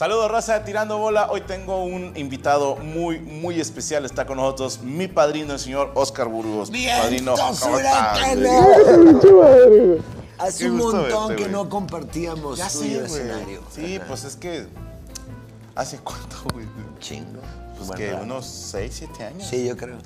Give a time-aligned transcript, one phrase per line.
[0.00, 1.30] Saludos, raza de Tirando Bola.
[1.30, 4.06] Hoy tengo un invitado muy, muy especial.
[4.06, 6.70] Está con nosotros mi padrino, el señor Oscar Burgos.
[6.70, 9.30] Padrino, ¡Vientos ¿cómo estás, huracanes!
[9.30, 10.02] güey?
[10.38, 11.52] Hace Qué un montón verte, que güey.
[11.52, 12.94] no compartíamos Ya güey.
[12.94, 13.60] escenario.
[13.70, 14.06] Sí, Ajá.
[14.08, 14.66] pues es que.
[15.74, 16.64] ¿Hace cuánto, güey?
[16.98, 17.42] Chingo.
[17.76, 19.46] Pues Buen que unos 6, 7 años.
[19.50, 19.98] Sí, yo creo.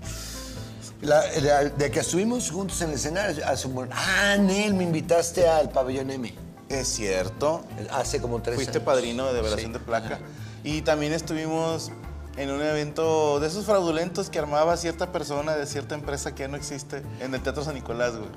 [1.02, 3.90] La- la- de que estuvimos juntos en el escenario hace un buen...
[3.92, 6.34] Ah, Nel, me invitaste al pabellón M.
[6.80, 7.62] Es cierto.
[7.92, 8.84] Hace como tres Fuiste años.
[8.86, 10.06] padrino de develación Sí, de placa.
[10.06, 10.18] ajá.
[10.62, 11.90] Y también estuvimos
[12.36, 16.48] en un evento de esos fraudulentos que armaba cierta persona de cierta empresa que ya
[16.48, 18.30] no existe en el Teatro San Nicolás, güey.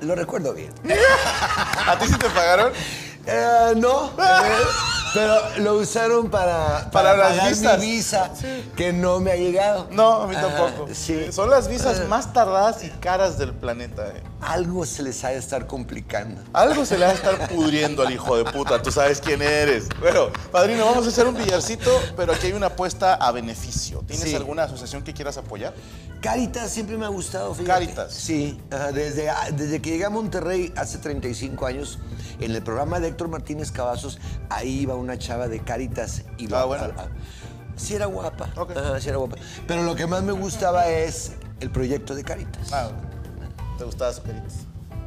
[0.00, 0.72] Lo recuerdo bien.
[1.86, 2.72] ¿A ti sí te pagaron?
[3.24, 4.62] Eh, no, eh,
[5.14, 7.78] pero lo usaron para, Para las pagar visas.
[7.78, 8.30] mi visa,
[8.74, 9.86] que no me ha llegado.
[9.92, 10.88] No, a mí Ajá, tampoco.
[10.92, 11.30] sí.
[11.30, 12.04] Son las visas Eh.
[12.08, 14.08] más tardadas y caras del planeta.
[14.08, 14.22] eh.
[14.42, 16.42] Algo se les ha de estar complicando.
[16.52, 18.82] Algo se le va a estar pudriendo al hijo de puta.
[18.82, 19.88] Tú sabes quién eres.
[20.00, 24.02] Bueno, padrino, vamos a hacer un billarcito, pero aquí hay una apuesta a beneficio.
[24.06, 24.34] ¿Tienes Sí.
[24.34, 25.74] alguna asociación que quieras apoyar?
[26.20, 27.68] Caritas siempre me ha gustado, fíjate.
[27.86, 28.12] Caritas.
[28.12, 28.60] Sí,
[28.92, 31.98] desde, desde que llegué a Monterrey hace 35 años,
[32.40, 34.18] en el programa de Héctor Martínez Cavazos,
[34.50, 36.22] ahí iba una chava de Caritas.
[36.38, 36.92] Y Ah, bueno.
[37.76, 38.48] sí era guapa.
[38.56, 39.36] Ajá, sí era guapa.
[39.68, 42.72] Pero lo que más me gustaba es el proyecto de Caritas.
[42.72, 42.90] Ah.
[43.82, 44.52] ¿Te gustaba su caritas?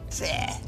[0.09, 0.25] Sí.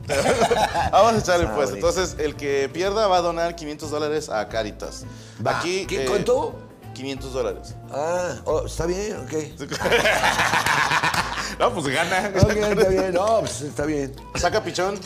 [0.94, 1.72] Vamos a echarle pues.
[1.72, 5.04] Entonces, el que pierda va a donar 500 dólares a Caritas.
[5.46, 5.60] Va.
[5.60, 5.86] Aquí.
[5.86, 6.56] ¿Qué, eh, cuánto?
[6.94, 7.76] 500 dólares.
[7.92, 9.34] Ah, oh, está bien, ok.
[11.60, 12.32] no, pues gana.
[12.42, 14.16] Ok, está bien, no, pues está bien.
[14.36, 14.98] Saca pichón.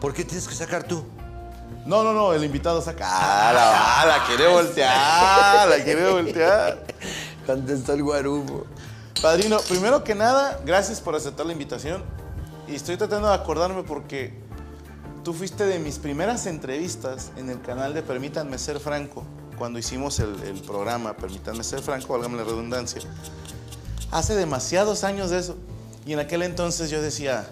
[0.00, 1.04] ¿Por qué tienes que sacar tú?
[1.84, 3.04] No, no, no, el invitado saca.
[3.04, 6.86] Ah, la, ah, la quiere voltear, la quiere voltear.
[7.44, 8.62] Contestó el guarumo.
[9.20, 12.02] Padrino, primero que nada, gracias por aceptar la invitación.
[12.68, 14.32] Y estoy tratando de acordarme porque
[15.22, 19.24] tú fuiste de mis primeras entrevistas en el canal de Permítanme Ser Franco,
[19.58, 23.02] cuando hicimos el, el programa Permítanme Ser Franco, válgame la redundancia.
[24.10, 25.56] Hace demasiados años de eso.
[26.04, 27.46] Y en aquel entonces yo decía,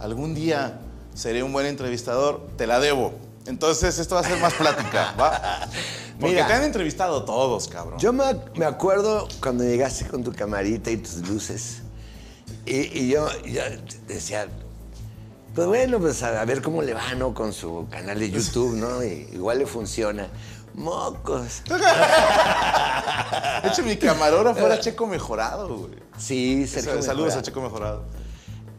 [0.00, 0.80] algún día
[1.14, 3.12] seré un buen entrevistador, te la debo.
[3.48, 5.66] Entonces esto va a ser más plática, ¿va?
[6.20, 6.46] Porque Mira.
[6.46, 7.98] te han entrevistado todos, cabrón.
[7.98, 8.24] Yo me,
[8.56, 11.82] me acuerdo cuando llegaste con tu camarita y tus luces.
[12.66, 13.62] Y, y yo, yo
[14.06, 14.48] decía,
[15.54, 17.32] pues bueno, pues a, ver cómo le va, ¿no?
[17.34, 19.02] Con su canal de YouTube, ¿no?
[19.02, 20.28] Y igual le funciona.
[20.74, 21.62] Mocos.
[23.62, 25.94] De hecho, mi camarógrafo era Checo Mejorado, güey.
[26.16, 28.04] Sí, Sergio Saludos a Checo Mejorado.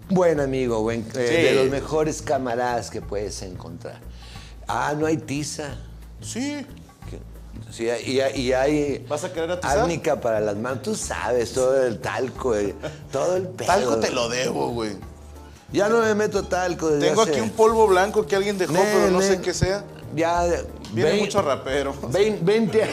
[0.09, 4.00] Buen amigo, buen, eh, de los mejores camaradas que puedes encontrar.
[4.69, 5.75] Ah, no hay tiza.
[6.22, 6.66] Sí.
[7.72, 9.80] Sí, y, y hay ¿Vas a querer atizar?
[9.80, 10.81] árnica para las manos.
[10.81, 12.56] Tú sabes, todo el talco,
[13.12, 13.68] todo el pedo.
[13.68, 14.94] Talco te lo debo, güey.
[15.72, 18.74] Ya no me meto talco desde Tengo hace- aquí un polvo blanco que alguien dejó,
[18.74, 19.84] Ne, pero no sé qué sea.
[20.16, 20.44] Ya...
[20.94, 21.94] Viene vein- mucho rapero.
[22.09, 22.88] vein- 20,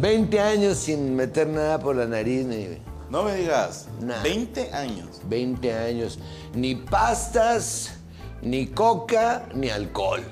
[0.00, 2.78] 20 años sin meter nada por la nariz, ni...
[3.10, 3.86] No me digas.
[4.00, 4.20] Nah.
[4.22, 5.20] 20 años.
[5.28, 6.18] 20 años.
[6.54, 7.92] Ni pastas,
[8.42, 10.22] ni coca, ni alcohol.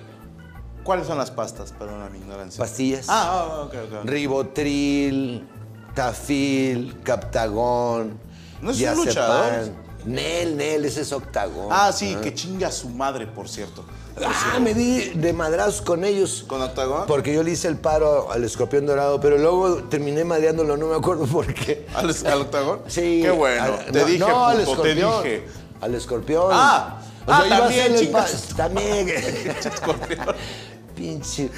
[0.85, 1.73] ¿Cuáles son las pastas?
[1.73, 2.59] Perdona mi ignorancia.
[2.63, 3.07] Pastillas.
[3.09, 4.05] Ah, ah, ok, ok.
[4.05, 5.47] Ribotril,
[5.95, 8.19] Tafil, Captagón.
[8.61, 9.71] ¿No es un luchador?
[10.05, 11.69] Nel, Nel, ese es Octagón.
[11.71, 13.85] Ah, sí, que chinga a su madre, por cierto.
[14.23, 16.45] Ah, me di de madrazos con ellos.
[16.47, 17.05] ¿Con Octagón?
[17.07, 20.97] Porque yo le hice el paro al escorpión dorado, pero luego terminé madreándolo, no me
[20.97, 21.87] acuerdo por qué.
[21.95, 22.81] ¿Al, al Octagón?
[22.89, 23.21] Sí.
[23.23, 23.63] Qué bueno.
[23.63, 25.23] al- te no, dije, no, al puto, te escorpión.
[25.23, 25.45] dije.
[25.81, 26.49] Al escorpión.
[26.51, 29.07] Ah, O sea, ah, también, el También.
[31.03, 31.51] Pinche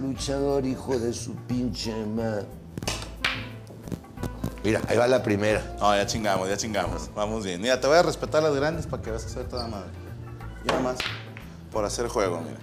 [0.00, 2.46] luchador, hijo de su pinche madre.
[4.64, 5.76] Mira, ahí va la primera.
[5.78, 7.10] No, ya chingamos, ya chingamos.
[7.14, 7.60] Vamos bien.
[7.60, 9.90] Mira, te voy a respetar las grandes para que vas a hacer toda madre.
[10.64, 10.96] Y nada más
[11.70, 12.56] por hacer juego, mira.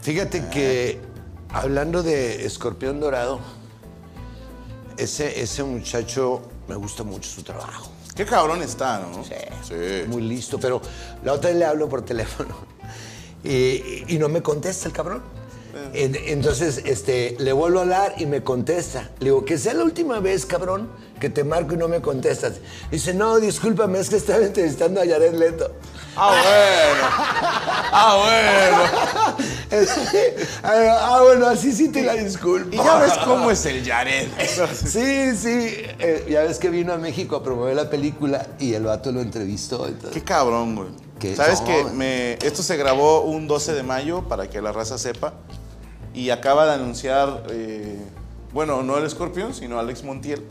[0.00, 1.02] Fíjate que
[1.52, 3.40] hablando de escorpión dorado,
[4.96, 7.90] ese, ese muchacho me gusta mucho su trabajo.
[8.16, 9.22] Qué cabrón está, ¿no?
[9.22, 9.34] Sí.
[9.68, 10.08] Sí.
[10.08, 10.80] Muy listo, pero
[11.24, 12.79] la otra vez le hablo por teléfono
[13.44, 15.22] y, y no me contesta el cabrón.
[15.94, 19.10] En- Entonces, este, le vuelvo a hablar y me contesta.
[19.20, 20.90] Le digo, que sea la última vez, cabrón,
[21.20, 22.54] que te marco y no me contestas.
[22.90, 25.72] Dice, no, discúlpame, es que estaba entrevistando a Jared Leto.
[26.16, 26.32] Ah,
[27.90, 28.84] bueno.
[30.62, 32.68] ah, bueno, así sí te la disculpo.
[32.72, 34.28] Y ya ves cómo es el Yared.
[34.74, 35.74] Sí, sí.
[35.98, 39.20] Eh, ya ves que vino a México a promover la película y el vato lo
[39.20, 39.78] entrevistó.
[39.78, 40.10] todo.
[40.10, 40.88] Qué cabrón, güey.
[41.18, 41.36] ¿Qué?
[41.36, 41.66] ¿Sabes No.
[41.66, 45.34] que me, esto se grabó un 12 de mayo para que la raza sepa?
[46.14, 47.98] Y acaba de anunciar, eh,
[48.52, 50.44] bueno, no el escorpión, sino Alex Montiel,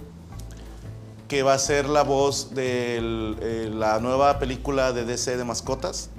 [1.27, 6.09] que va a ser la voz de la nueva película de DC de mascotas.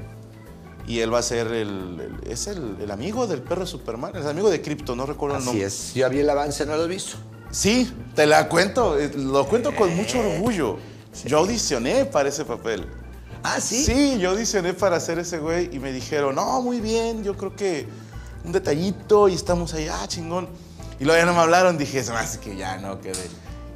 [0.90, 1.68] Y él va a ser el,
[2.00, 5.36] el- es el, el amigo del perro de Superman, el amigo de Crypto, no recuerdo
[5.36, 5.66] el Así nombre.
[5.66, 5.94] es.
[5.94, 7.16] Yo vi el avance, no lo he visto.
[7.52, 10.78] Sí, te la cuento, eh, lo cuento con mucho orgullo.
[11.24, 12.86] Yo audicioné para ese papel.
[13.42, 13.84] Ah, sí.
[13.84, 17.54] Sí, yo audicioné para hacer ese güey y me dijeron, no, muy bien, yo creo
[17.54, 17.86] que
[18.44, 20.48] un detallito y estamos ahí, ah, chingón.
[20.98, 23.14] Y luego ya no me hablaron, dije, se me hace que ya no quedé.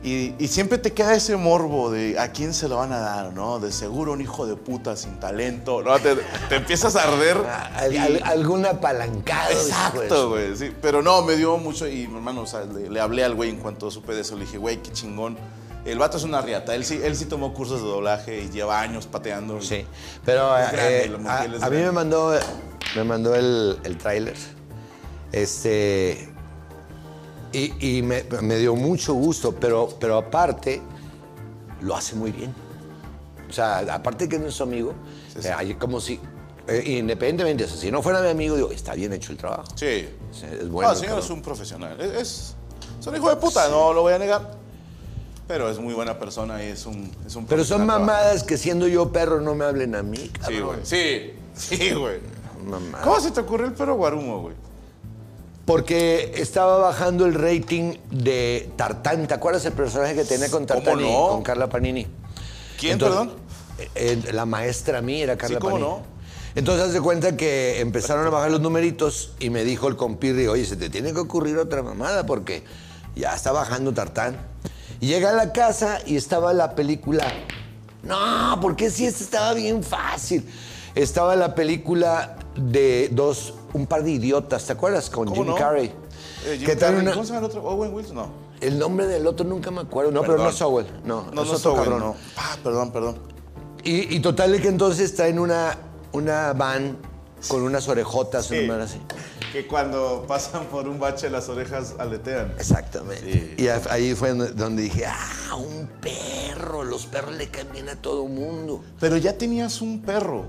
[0.05, 3.33] Y, y siempre te queda ese morbo de a quién se lo van a dar,
[3.33, 3.59] ¿no?
[3.59, 5.99] De seguro un hijo de puta sin talento, ¿no?
[5.99, 6.15] Te,
[6.51, 7.39] te empiezas a arder.
[7.75, 9.51] Al- y- al- algún apalancado.
[9.51, 10.71] hijo de Exacto, güey, sí.
[10.83, 13.49] Pero no, me dio mucho y, mi hermano, o sea, le, le hablé al güey
[13.49, 14.35] en cuanto supe de eso.
[14.37, 15.39] Le dije, güey, qué chingón.
[15.87, 16.75] El vato es una riata.
[16.75, 19.63] Él sí, él sí tomó cursos de doblaje y lleva años pateando.
[19.63, 19.87] Sí,
[20.25, 22.35] pero Es grande, eh, a, a mí me mandó,
[22.95, 24.37] me mandó el, el tráiler.
[25.33, 26.29] Este.
[27.55, 30.83] Y, y me, me dio mucho gusto, pero, pero aparte,
[31.81, 32.55] lo hace muy bien.
[33.49, 34.93] O sea, aparte que no es su amigo,
[35.41, 36.19] Sí, eh, como si.
[36.67, 39.65] eh, independientemente, o sea, si no fuera mi amigo, digo, está bien hecho el trabajo.
[39.77, 40.09] Sí.
[40.33, 41.25] Es bueno, Ah, el señor cabrón.
[41.25, 42.01] es un profesional.
[42.01, 42.57] Es, es,
[43.01, 44.57] es un hijo de puta, no lo voy a negar.
[45.47, 48.89] Pero es muy buena persona y es un, es un Pero son mamadas que siendo
[48.89, 50.47] yo perro no me hablen a mí, trabajador.
[50.49, 50.67] Sí, cabrón.
[50.77, 50.87] güey.
[50.87, 51.33] Sí,
[51.77, 52.19] sí, güey.
[52.67, 53.05] Mamadas.
[53.05, 54.55] ¿Cómo se te ocurrió el perro guarumo, güey?
[55.65, 59.27] Porque estaba bajando el rating de Tartán.
[59.27, 61.29] ¿Te acuerdas el personaje que tenía con ¿Cómo Tartán y no?
[61.29, 62.07] con Carla Panini?
[62.79, 63.37] ¿Quién, Entonces, perdón?
[63.95, 65.91] eh, eh, la maestra mía era Carla Sí, ¿cómo Panini.
[65.91, 66.03] no?
[66.55, 70.47] Entonces, haz de cuenta que empezaron a bajar los numeritos y me dijo el compirri,
[70.47, 72.63] oye, se te tiene que ocurrir otra mamada porque
[73.17, 74.37] ya está bajando Tartán.
[75.01, 77.25] Y llega a la casa y estaba la película.
[78.03, 80.45] No, porque si esta estaba bien fácil.
[80.95, 85.11] Estaba la película de dos, un par de idiotas, ¿te acuerdas?
[85.11, 85.55] Con ¿Cómo Jim no?
[85.57, 85.93] Carrey.
[86.47, 87.03] Eh, Jim Que trae Carrey.
[87.03, 87.63] una- ¿Cómo se llama el otro?
[87.65, 88.17] ¿Owen Wilson?
[88.17, 88.29] No.
[88.61, 90.11] el nombre del otro nunca me acuerdo.
[90.11, 90.87] No, pero no es Owen.
[91.05, 92.01] No, No, es no otro Owen, cabrón.
[92.01, 92.17] no.
[92.37, 93.19] Ah, perdón, perdón.
[93.83, 95.77] Y, y total que entonces traen una,
[96.13, 96.97] una van
[97.49, 98.61] con unas orejotas, Sí.
[98.61, 98.99] una así.
[99.53, 102.55] Que cuando pasan por un bache las orejas aletean.
[102.59, 103.55] Exactamente.
[103.57, 103.63] Sí.
[103.65, 106.85] Y ahí fue donde- dije, ah, un perro.
[106.85, 108.83] Los perros le caen bien a todo mundo.
[108.99, 110.45] Pero ya tenías un perro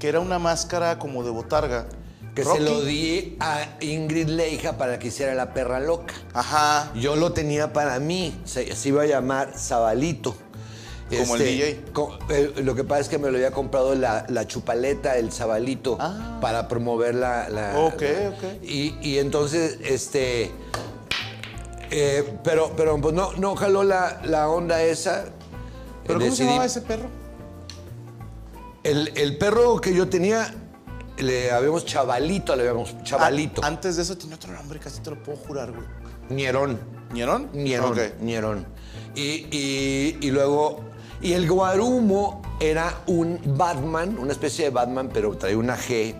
[0.00, 1.86] que era una máscara como de botarga.
[2.34, 2.58] Que Rocky.
[2.58, 6.14] se lo di a Ingrid Leija para que hiciera la perra loca.
[6.32, 6.90] Ajá.
[6.94, 10.34] Yo lo tenía para mí, se, se iba a llamar Zabalito.
[11.10, 11.80] Este, Como el DJ.
[11.92, 15.30] co- eh, lo que pasa es que me lo había comprado la, la chupaleta, el
[15.30, 16.38] Zabalito, Ah.
[16.40, 17.48] para promover la...
[17.50, 18.62] la- Ok, la- ok.
[18.64, 20.50] Y, y entonces, este...
[21.90, 25.26] eh, pero, pero pues no, no jaló la, onda esa.
[26.06, 27.08] ¿Pero Eh, cómo se llamaba ese perro?
[28.82, 30.52] El, el perro que yo tenía,
[31.18, 33.62] le habíamos chavalito, le habíamos chavalito.
[33.64, 35.86] An- antes de eso tenía otro nombre, casi te lo puedo jurar, güey.
[37.12, 37.48] Nierón.
[37.92, 38.20] Ok.
[38.22, 38.66] Ñerón.
[39.14, 40.80] Y, y- y luego.
[41.22, 46.14] Y el Guarumo era un Batman, una especie de Batman, pero traía una G.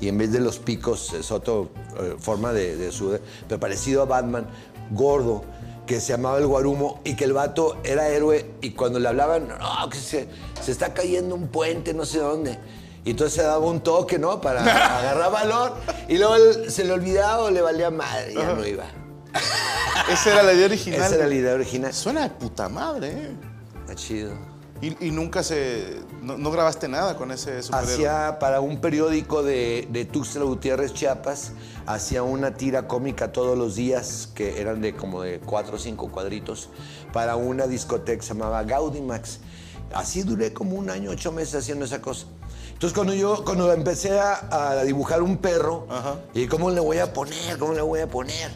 [0.00, 1.54] Y en vez de los picos es otra
[2.00, 3.18] eh, forma de, de su.
[3.48, 4.46] Pero parecido a Batman,
[4.92, 5.42] gordo,
[5.86, 8.50] que se llamaba el Guarumo y que el vato era héroe.
[8.60, 10.28] Y cuando le hablaban, no, que se,
[10.62, 12.58] se está cayendo un puente, no sé dónde.
[13.06, 14.40] Y entonces se daba un toque, ¿no?
[14.40, 14.60] Para
[14.98, 15.74] agarrar valor.
[16.08, 18.84] Y luego él se le olvidaba o le valía madre, ya no iba.
[20.10, 21.00] Esa era la idea original.
[21.00, 21.94] Esa era la idea original.
[21.94, 23.36] Suena de puta madre, ¿eh?
[23.82, 24.32] Está chido.
[24.80, 26.00] Y, y nunca se.
[26.20, 27.94] No, no grabaste nada con ese superhéroe.
[27.94, 31.52] Hacía para un periódico de, de Tuxtla Gutiérrez, Chiapas,
[31.86, 36.10] hacía una tira cómica todos los días, que eran de como de cuatro o cinco
[36.10, 36.70] cuadritos,
[37.12, 39.38] para una discoteca que se llamaba Gaudimax.
[39.94, 42.26] Así duré como un año, ocho meses haciendo esa cosa.
[42.76, 46.16] Entonces cuando yo, cuando empecé a, a dibujar un perro, Ajá.
[46.34, 48.50] y cómo le voy a poner, cómo le voy a poner.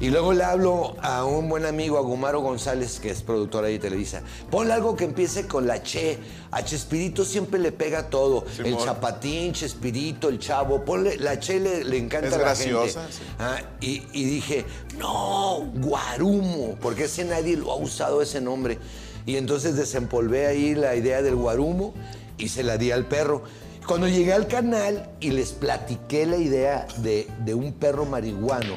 [0.00, 3.74] Y luego le hablo a un buen amigo, a Gumaro González, que es productor ahí
[3.74, 4.22] de Televisa.
[4.50, 6.18] Ponle algo que empiece con la Che.
[6.50, 8.44] A Chespirito siempre le pega todo.
[8.64, 8.76] el.
[8.78, 10.84] Chapatín, Chespirito, el Chavo.
[10.84, 13.16] Ponle, la Che le, le encanta Es a la graciosa, gente.
[13.16, 13.22] sí.
[13.38, 14.64] Ah, y, y dije,
[14.98, 18.78] no, Guarumo, porque ese nadie lo ha usado ese nombre.
[19.24, 21.94] Y entonces desempolvé ahí la idea del Guarumo
[22.38, 23.42] y se la di al perro.
[23.86, 28.76] Cuando llegué al canal y les platiqué la idea de, de un perro marihuano.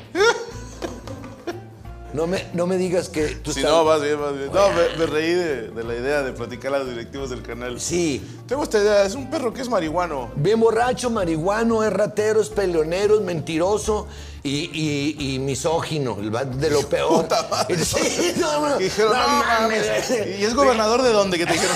[2.13, 4.50] No me, no me digas que tú Si estás- no, vas bien, vas bien.
[4.53, 7.79] No, me, me reí de, de la idea de platicar a los directivos del canal.
[7.81, 10.31] Sí, Tengo esta idea, es un perro que es marihuano.
[10.38, 14.07] Bien borracho, marihuano, es ratero, es peleonero, es mentiroso
[14.48, 17.24] y, y- y misógino, de lo peor.
[17.24, 17.78] Puta madre.
[17.86, 19.88] Sí, no, dijeron, no no, mames.
[19.88, 20.40] mames.
[20.40, 21.38] ¿Y es gobernador de dónde?
[21.38, 21.75] Que te dijeron.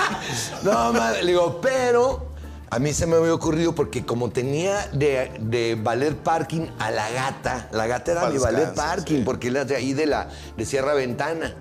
[0.62, 1.22] No, mames.
[1.24, 2.32] Le digo, pero
[2.70, 7.08] a mí se me había ocurrido porque como tenía de, de valer parking a la
[7.10, 9.22] gata, la gata era Pa' mi valer parking sí.
[9.24, 11.54] porque es de ahí de la de Sierra Ventana.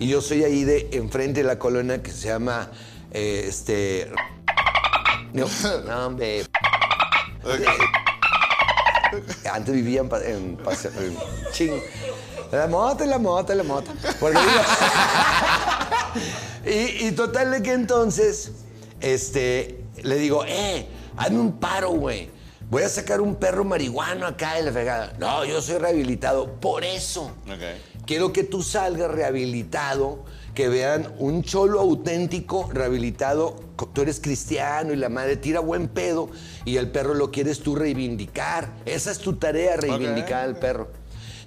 [0.00, 2.70] Y yo soy ahí de enfrente de la colonia que se llama
[3.10, 4.10] eh, este
[5.32, 5.46] No,
[5.86, 6.44] no, hombre.
[9.52, 10.92] Antes vivía en, en paseo-
[11.52, 11.80] ching.
[12.52, 13.92] La mota, la mota, la mota.
[14.20, 14.50] Porque digo-
[16.66, 18.52] y, y total de que entonces,
[19.00, 20.86] este, le digo, eh,
[21.16, 22.30] hazme un paro, güey.
[22.70, 25.14] Voy a sacar un perro marihuano acá de la fregada.
[25.18, 26.52] No, yo soy rehabilitado.
[26.60, 27.32] Por eso.
[27.46, 28.04] Ok.
[28.06, 30.24] Quiero que tú salgas rehabilitado,
[30.58, 33.54] que vean un cholo auténtico, rehabilitado.
[33.92, 36.30] Tú eres cristiano y la madre tira buen pedo
[36.64, 38.68] y el perro lo quieres tú reivindicar.
[38.84, 40.88] Esa es tu tarea, reivindicar al perro.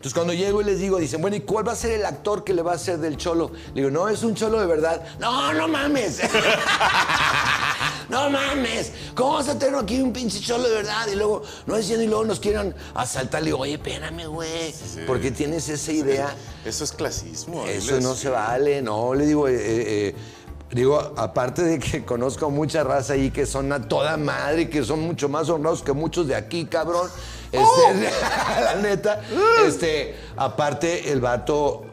[0.01, 2.43] Entonces cuando llego y les digo, dicen, bueno, ¿y cuál va a ser el actor
[2.43, 3.51] que le va a hacer del cholo?
[3.75, 4.99] Le digo, no, es un cholo de verdad.
[5.19, 6.21] No, no mames.
[8.09, 8.93] no mames.
[9.13, 11.05] ¿Cómo vas a tener aquí un pinche cholo de verdad?
[11.05, 13.43] Y luego, no diciendo, y luego nos quieren asaltar.
[13.43, 14.73] Le digo, oye, espérame, güey.
[15.05, 16.35] ¿Por qué tienes esa idea?
[16.65, 17.67] Eso es clasismo.
[17.67, 20.15] Eso no se vale, no, le digo, eh, eh,
[20.71, 25.01] digo, aparte de que conozco mucha raza ahí que son a toda madre, que son
[25.01, 27.07] mucho más honrados que muchos de aquí, cabrón.
[27.51, 28.09] Este,
[28.63, 29.21] la neta,
[29.65, 31.83] este, aparte el vato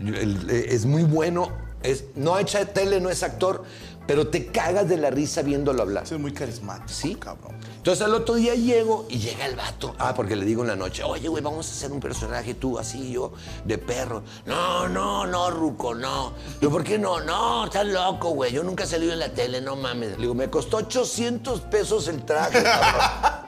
[0.00, 1.50] el- es muy bueno,
[1.82, 3.64] es, no echa tele, no es actor,
[4.06, 6.04] pero te cagas de la risa viéndolo hablar.
[6.04, 7.14] Es muy carismático, ¿Sí?
[7.16, 7.56] cabrón.
[7.76, 9.94] Entonces al otro día llego y llega el vato.
[9.98, 12.78] Ah, porque le digo en la noche, oye, güey, vamos a hacer un personaje tú,
[12.78, 13.32] así yo,
[13.64, 14.22] de perro.
[14.46, 16.32] No, no, no, Ruco, no.
[16.60, 17.20] Digo, ¿por qué no?
[17.20, 18.50] No, estás loco, güey.
[18.52, 20.12] Yo nunca he salido en la tele, no mames.
[20.12, 23.46] Le digo, me costó 800 pesos el traje, cabrón.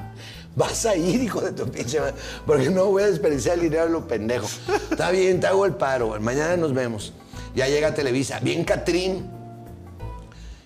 [0.60, 2.12] Vas a ir, hijo de tu pinche madre,
[2.44, 4.46] porque no voy a desperdiciar el dinero a lo pendejo.
[4.90, 6.20] Está bien, te hago el paro.
[6.20, 7.14] Mañana nos vemos.
[7.54, 8.40] Ya llega Televisa.
[8.40, 9.26] Bien, Catrín.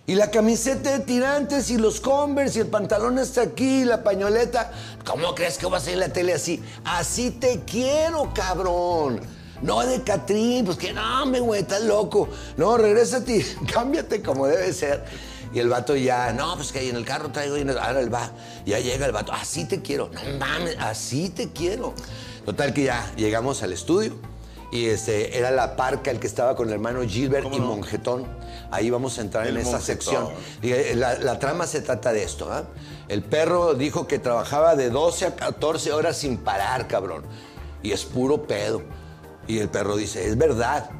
[0.04, 4.02] Y la camiseta de tirantes y los Converse y el pantalón hasta aquí y la
[4.02, 4.72] pañoleta.
[5.06, 6.60] ¿Cómo crees que vas a ir en la tele así?
[6.84, 9.20] Así te quiero, cabrón.
[9.62, 12.28] No de Catrín, pues que no, hombre, güey, estás loco.
[12.56, 15.04] No, regrésate, cámbiate como debe ser.
[15.54, 17.80] Y el vato ya, no, pues que ahí en el carro traigo dinero.
[17.80, 18.32] Ahora él va,
[18.66, 20.10] ya llega el vato, así te quiero.
[20.12, 21.94] No mames, así te quiero.
[22.44, 24.14] Total que ya llegamos al estudio.
[24.72, 27.66] Y este, era la parca el que estaba con el hermano Gilbert ¿Cómo y no?
[27.66, 28.26] Monjetón.
[28.72, 30.28] Ahí vamos a entrar El en esa sección.
[30.60, 32.52] La, la trama se trata de esto.
[32.52, 32.64] ¿ah?
[33.06, 37.22] El perro dijo que trabajaba de 12 a 14 horas sin parar, cabrón.
[37.84, 38.82] Y es puro pedo.
[39.46, 40.90] Y el perro dice, es verdad.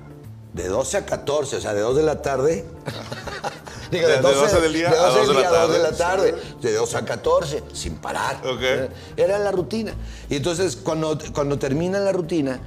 [0.53, 2.65] De 12 a 14, o sea, de 2 de la tarde.
[3.95, 5.79] Digo, De- de 12 del día de a 12 2 de la a 2 de
[5.79, 6.33] la tarde.
[6.33, 6.43] tarde.
[6.61, 8.37] De 2 a 14, sin parar.
[8.47, 8.61] Ok.
[8.63, 9.95] Era- Era la rutina.
[10.29, 12.61] Y entonces, cuando, cuando termina la rutina,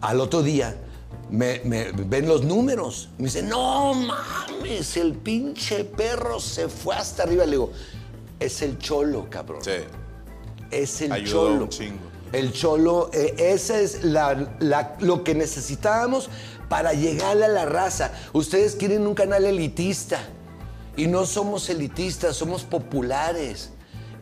[0.00, 0.76] al otro día,
[1.30, 3.08] me, me ven los números.
[3.18, 7.44] Me dicen, no mames, el pinche perro se fue hasta arriba.
[7.44, 7.70] Le digo,
[8.40, 9.62] es el cholo, cabrón.
[9.64, 9.72] Sí.
[10.70, 11.62] Es el Ayudó cholo.
[11.64, 12.00] un chingo.
[12.32, 16.28] El cholo, eh, esa es la- la- lo que necesitábamos
[16.68, 18.10] para llegar a la raza.
[18.32, 20.18] Ustedes quieren un canal elitista
[20.96, 23.70] y no somos elitistas, somos populares.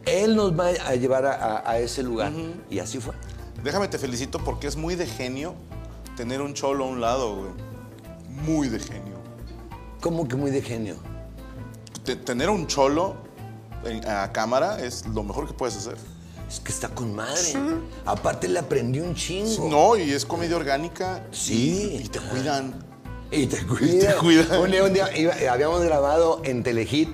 [0.06, 2.32] Él nos va a llevar a, a- a ese lugar.
[2.70, 3.14] Y así fue.
[3.62, 5.54] Déjame te felicito porque es muy de genio
[6.16, 7.50] tener un cholo a un lado, güey.
[8.46, 9.14] Muy de genio.
[10.00, 10.96] Como que muy de genio.
[12.04, 13.14] Te- tener un cholo
[13.84, 15.96] en- a cámara es lo mejor que puedes hacer.
[16.48, 17.52] Es que está con madre.
[18.04, 19.68] Aparte le aprendí un chingo.
[19.70, 21.24] No, y es comedia orgánica.
[21.30, 21.92] Sí.
[22.00, 22.74] Y, y te cuidan.
[23.32, 24.16] Y te cuidan.
[24.20, 24.60] cuidan.
[24.60, 27.08] Un día, un día iba- habíamos grabado en Telehit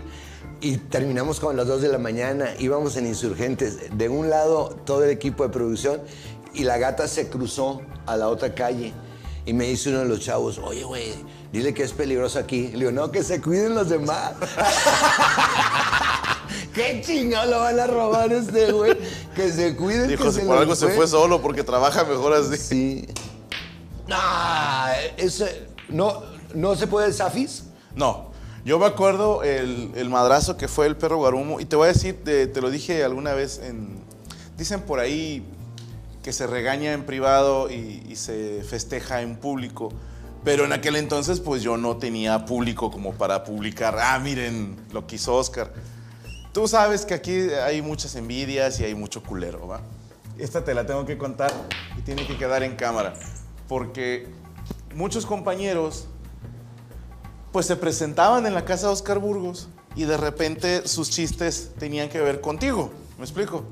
[0.61, 2.51] y terminamos como a las 2 de la mañana.
[2.59, 3.97] Íbamos en Insurgentes.
[3.97, 6.01] De un lado todo el equipo de producción
[6.55, 8.93] y la gata se cruzó a la otra calle.
[9.47, 11.15] Y me dice uno de los chavos, oye, güey,
[11.53, 12.69] dile que es peligroso aquí.
[12.73, 14.33] Le digo, no, que se cuiden los demás.
[16.75, 18.97] ¿Qué chingado lo van a robar este güey?
[19.35, 20.09] Que se cuiden.
[20.09, 21.07] Dijo, que si se por algo se fue".
[21.09, 22.57] solo porque trabaja mejor así.
[22.57, 23.07] Sí.
[24.11, 26.23] Ah, ese, no,
[26.54, 27.64] ¿No se puede el Safis?
[27.95, 28.28] No.
[28.64, 31.61] Yo me acuerdo el, el madrazo que fue el perro Guarumo.
[31.61, 34.02] Y te voy a decir, te, te lo dije alguna vez en.
[34.57, 35.45] Dicen por ahí
[36.23, 39.90] que se regaña en privado y, y se festeja en público.
[40.45, 43.97] Pero en aquel entonces, pues yo no tenía público como para publicar.
[44.00, 45.73] Ah, miren lo que hizo Oscar.
[46.52, 49.80] Tú sabes que aquí hay muchas envidias y hay mucho culero, ¿va?
[50.38, 51.52] Esta te la tengo que contar
[51.97, 53.14] y tiene que quedar en cámara.
[53.68, 54.28] Porque
[54.95, 56.07] muchos compañeros
[57.52, 62.09] pues se presentaban en la casa de Oscar Burgos y de repente sus chistes tenían
[62.09, 62.90] que ver contigo.
[63.16, 63.64] ¿Me explico?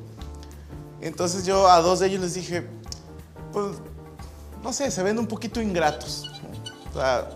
[1.00, 2.66] Entonces yo a dos de ellos les dije,
[3.52, 3.76] pues,
[4.62, 6.28] no sé, se ven un poquito ingratos.
[6.90, 7.28] O sea,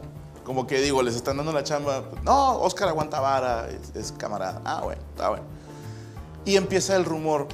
[0.45, 2.05] como que digo, les están dando la chamba.
[2.25, 4.61] No, Oscar aguanta vara, es, es camarada.
[4.65, 5.45] Ah, bueno, está bueno.
[6.45, 7.47] Y empieza el rumor,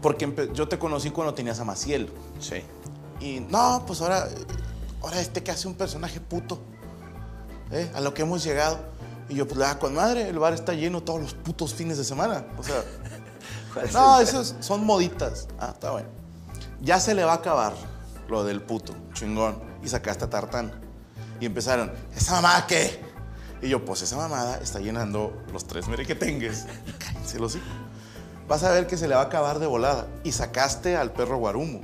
[0.00, 2.10] porque yo te conocí cuando tenías a Maciel.
[2.40, 2.62] Sí.
[3.20, 4.28] Y no, pues ahora,
[5.02, 6.60] ahora este que hace un personaje puto.
[7.70, 7.90] ¿eh?
[7.94, 8.78] A lo que hemos llegado.
[9.28, 12.04] Y yo, pues, la con madre, el bar está lleno todos los putos fines de
[12.04, 12.44] semana.
[12.58, 12.82] O sea,
[13.74, 15.48] ¿Cuál es no, esos son moditas.
[15.58, 16.08] Ah, está bueno.
[16.80, 17.72] Ya se le va a acabar
[18.28, 19.60] lo del puto, chingón.
[19.82, 20.72] Y sacaste a Tartán.
[21.40, 23.04] Y empezaron, ¿esa mamada qué?
[23.62, 26.66] Y yo, pues esa mamada está llenando los tres merequetengues.
[26.86, 27.68] Y cállense los hijos.
[28.48, 30.06] Vas a ver que se le va a acabar de volada.
[30.22, 31.80] Y sacaste al perro Guarumo.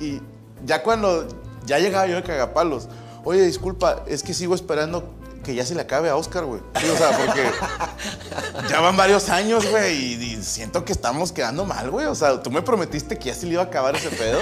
[0.00, 0.20] Y
[0.64, 1.28] ya cuando
[1.66, 2.88] ya llegaba yo de cagapalos,
[3.24, 6.60] oye, disculpa, es que sigo esperando que ya se le acabe a Oscar, güey.
[6.80, 7.50] Sí, o sea, porque
[8.68, 12.06] ya van varios años, güey, y, y siento que estamos quedando mal, güey.
[12.06, 14.40] O sea, tú me prometiste que ya se le iba a acabar ese pedo.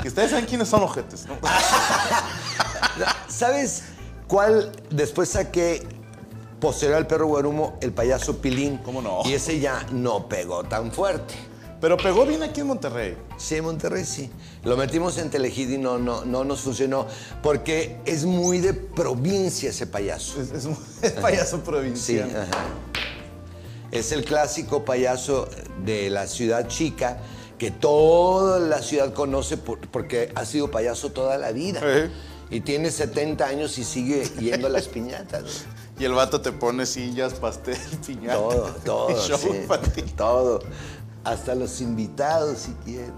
[0.00, 1.36] Que ustedes saben quiénes son ojetes, ¿no?
[3.28, 3.84] ¿Sabes
[4.28, 5.86] cuál después saqué
[6.60, 8.78] posterior al perro guarumo el payaso Pilín?
[8.78, 9.22] ¿Cómo no?
[9.24, 11.34] Y ese ya no pegó tan fuerte.
[11.80, 13.16] Pero pegó bien aquí en Monterrey.
[13.36, 14.30] Sí, en Monterrey sí.
[14.64, 17.06] Lo metimos en Telehit y no, no, no nos funcionó
[17.42, 20.40] porque es muy de provincia ese payaso.
[20.40, 22.30] Es, es un es payaso Sí, provincial.
[22.30, 22.64] ajá.
[23.90, 25.48] Es el clásico payaso
[25.84, 27.18] de la ciudad chica
[27.58, 31.80] que toda la ciudad conoce por- porque ha sido payaso toda la vida.
[31.82, 32.10] Eh.
[32.50, 35.42] Y tiene 70 años y sigue yendo a las piñatas.
[35.42, 35.78] ¿no?
[36.00, 38.34] Y el vato te pone sillas, pastel, piñata.
[38.36, 39.08] Todo, todo.
[39.28, 40.04] Show sí, infantil.
[40.16, 40.60] todo.
[41.28, 43.12] Hasta los invitados si quieren.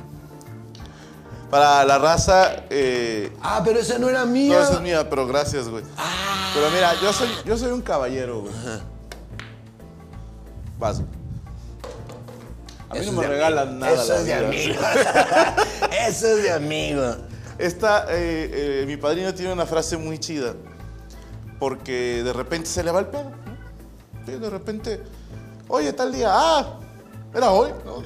[1.50, 4.56] Para la raza, eh, Ah, pero esa no era mía.
[4.56, 5.84] No, esa es mía, pero gracias, güey.
[5.96, 6.50] Ah.
[6.54, 8.52] Pero mira, yo soy, yo soy un caballero, güey.
[10.78, 10.98] Vas.
[11.00, 11.10] güey.
[12.88, 13.92] A mí Eso no me regalan nada.
[13.92, 14.48] Eso es de vida.
[14.48, 14.80] amigo.
[16.08, 17.16] Eso es de amigo.
[17.58, 20.54] Esta, eh, eh, mi padrino tiene una frase muy chida.
[21.60, 23.30] Porque de repente se le va el pedo.
[23.30, 24.26] ¿no?
[24.26, 25.02] Sí, de repente,
[25.68, 26.78] oye, tal día, ah,
[27.34, 27.70] era hoy.
[27.84, 28.02] ¿no?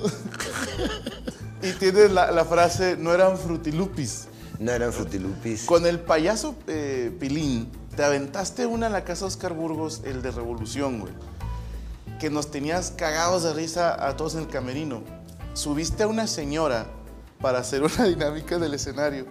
[1.62, 4.28] y tiene la, la frase, no eran frutilupis.
[4.58, 5.64] No eran frutilupis.
[5.64, 10.30] Con el payaso eh, Pilín, te aventaste una en la casa Oscar Burgos, el de
[10.30, 11.12] Revolución, güey.
[12.20, 15.02] Que nos tenías cagados de risa a todos en el camerino.
[15.54, 16.86] Subiste a una señora
[17.40, 19.26] para hacer una dinámica del escenario.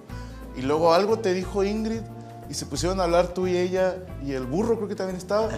[0.55, 2.01] Y luego algo te dijo Ingrid
[2.49, 5.49] y se pusieron a hablar tú y ella y el burro creo que también estaba.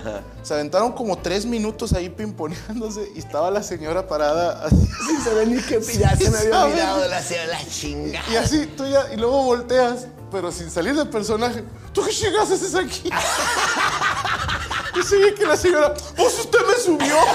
[0.44, 4.76] Se aventaron como tres minutos ahí pimponeándose y estaba la señora parada así.
[5.08, 6.74] Sin saber ni qué ya se me había ¿Sabes?
[6.74, 8.32] olvidado la, la chingada.
[8.32, 11.64] Y así, tú ya, y luego volteas, pero sin salir del personaje.
[11.94, 13.10] ¿Tú qué llegas haces aquí?
[15.00, 17.16] y sigue que la señora, pues usted me subió.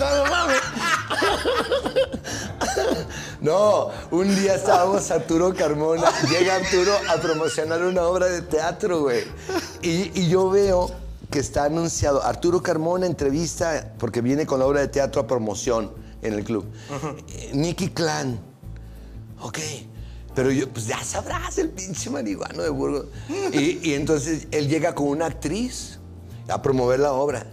[0.00, 0.60] No, no mames.
[3.40, 9.24] No, un día estábamos Arturo Carmona, llega Arturo a promocionar una obra de teatro, güey.
[9.80, 10.90] Y, y yo veo
[11.30, 15.90] que está anunciado Arturo Carmona entrevista porque viene con la obra de teatro a promoción
[16.20, 16.66] en el club.
[17.54, 18.38] Nicky Clan.
[19.40, 19.58] Ok.
[20.34, 23.06] Pero yo, pues ya sabrás, el pinche marihuano de Burgos.
[23.52, 25.98] Y, y entonces él llega con una actriz
[26.48, 27.46] a promover la obra.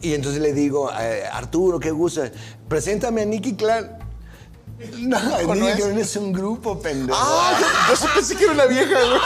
[0.00, 2.22] Y entonces le digo, eh, Arturo, qué gusto,
[2.68, 4.03] preséntame a Nicky Clan.
[4.98, 6.16] No, ¿no Nicky es?
[6.16, 7.18] Un grupo, pendejo.
[7.20, 9.20] Ah, yo, yo sí pensé que era una vieja, güey.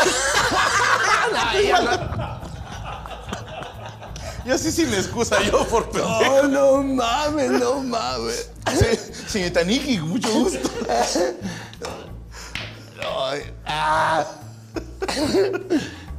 [4.44, 6.48] Yo sí sin excusa, yo por pendejo.
[6.48, 8.50] No, no mames, no mames.
[8.78, 8.86] Sí,
[9.26, 10.70] señorita Nikki, mucho gusto.
[13.20, 14.26] Ay, ah.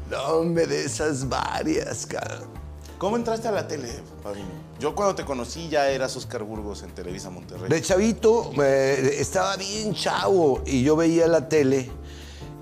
[0.09, 2.49] No, hombre, de esas varias, cabrón.
[2.97, 4.68] ¿Cómo entraste a la tele, padrino?
[4.79, 7.69] Yo cuando te conocí ya eras Oscar Burgos en Televisa Monterrey.
[7.69, 11.89] De chavito, eh, estaba bien chavo y yo veía la tele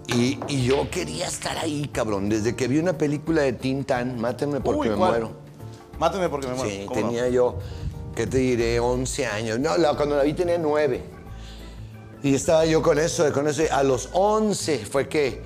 [0.08, 2.28] y, y yo quería estar ahí, cabrón.
[2.28, 5.32] Desde que vi una película de Tintán, Mátenme porque Uy, me muero.
[6.00, 6.70] Mátame porque me muero.
[6.70, 7.58] Sí, tenía yo,
[8.16, 8.80] ¿qué te diré?
[8.80, 9.60] 11 años.
[9.60, 11.04] No, la- cuando la vi tenía 9.
[12.24, 13.62] Y estaba yo con eso, con eso.
[13.72, 15.44] A los 11 fue que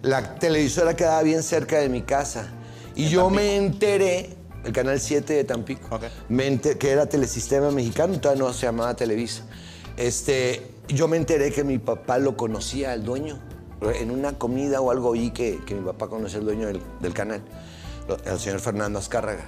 [0.00, 2.50] la televisora quedaba bien cerca de mi casa.
[2.94, 4.37] Y yo me enteré,
[4.68, 6.04] el canal 7 de Tampico, Ok.
[6.28, 9.44] me enter- que era Telesistema Mexicano, todavía no se llamaba Televisa.
[9.96, 13.38] Este, yo me enteré que mi papá lo conocía, el dueño.
[13.80, 17.14] En una comida o algo oí que, que mi papá conocía al dueño del, del
[17.14, 17.40] canal,
[18.26, 19.44] el señor Fernando Azcárraga.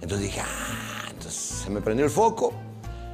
[0.00, 2.52] Entonces dije, ah, entonces se me prendió el foco.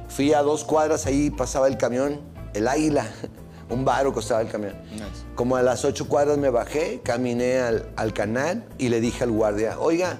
[0.09, 2.19] Fui a dos cuadras, ahí pasaba el camión,
[2.53, 3.05] el águila,
[3.69, 4.73] un baro costaba el camión.
[4.93, 5.05] Nice.
[5.35, 9.31] Como a las ocho cuadras me bajé, caminé al, al canal y le dije al
[9.31, 10.19] guardia, oiga,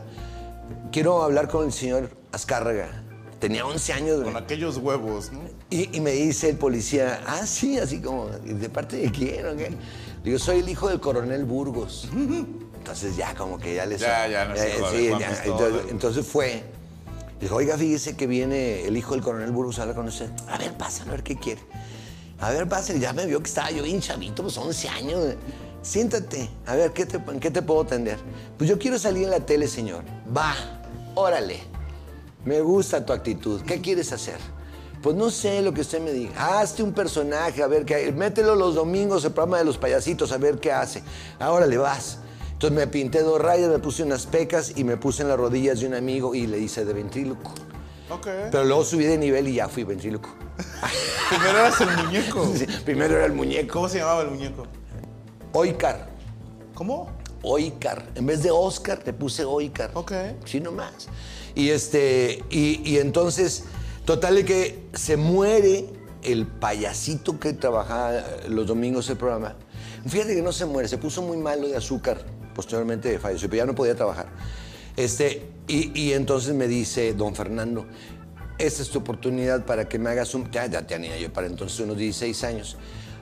[0.91, 3.03] quiero hablar con el señor Azcárraga.
[3.39, 4.33] Tenía 11 años, güey.
[4.33, 5.39] Con aquellos huevos, ¿no?
[5.71, 9.47] Y, y me dice el policía, ah, sí, así como, "¿Y ¿de parte de quién
[9.47, 9.71] o qué?
[10.23, 12.07] Digo, soy el hijo del coronel Burgos.
[12.13, 16.25] Entonces ya como que ya le Ya, ya, no es eh, sí, ya, entonces, entonces
[16.27, 16.63] fue.
[17.39, 20.29] Dijo, oiga, fíjese que viene el hijo del coronel Burgos a hablar con usted.
[20.47, 21.61] A ver, pásalo, a ver qué quiere.
[22.39, 22.99] A ver, pásale.
[22.99, 25.35] Ya me vio que estaba yo bien chavito, pues 11 años.
[25.81, 28.19] siéntate, a ver, ¿qué te, ¿en qué te puedo atender?
[28.57, 30.03] Pues yo quiero salir en la tele, señor.
[30.35, 30.53] Va,
[31.15, 31.59] órale.
[32.45, 33.61] Me gusta tu actitud.
[33.61, 34.37] ¿Qué quieres hacer?
[35.01, 36.59] Pues no sé lo que usted me diga.
[36.59, 38.11] Hazte un personaje, a ver qué.
[38.11, 41.03] Mételo los domingos, el programa de los payasitos, a ver qué hace.
[41.39, 42.19] Ahora le vas.
[42.53, 45.79] Entonces me pinté dos rayas, me puse unas pecas y me puse en las rodillas
[45.79, 47.51] de un amigo y le hice de ventríloco.
[48.11, 48.27] Ok.
[48.51, 50.29] Pero luego subí de nivel y ya fui ventríloco.
[51.29, 52.53] Primero eras el muñeco.
[52.55, 53.73] Sí, primero era el muñeco.
[53.73, 54.67] ¿Cómo se llamaba el muñeco?
[55.53, 56.09] Oikar.
[56.75, 57.09] ¿Cómo?
[57.43, 58.07] Oikar.
[58.15, 59.91] En vez de Oscar, te puse Oikar.
[59.93, 60.11] Ok.
[60.45, 61.07] Sí, nomás.
[61.55, 63.65] Y este, y, y entonces,
[64.05, 65.85] total de que se muere
[66.23, 69.55] el payasito que trabajaba los domingos el programa.
[70.07, 72.23] Fíjate que no se muere, se puso muy malo de azúcar.
[72.53, 74.27] Posteriormente falleció, pero ya no podía trabajar.
[74.97, 77.85] Este, y, y entonces me dice don Fernando,
[78.57, 80.51] esta es tu oportunidad para que me hagas un...
[80.51, 82.77] Ya, ya tenía yo para entonces unos 16 años.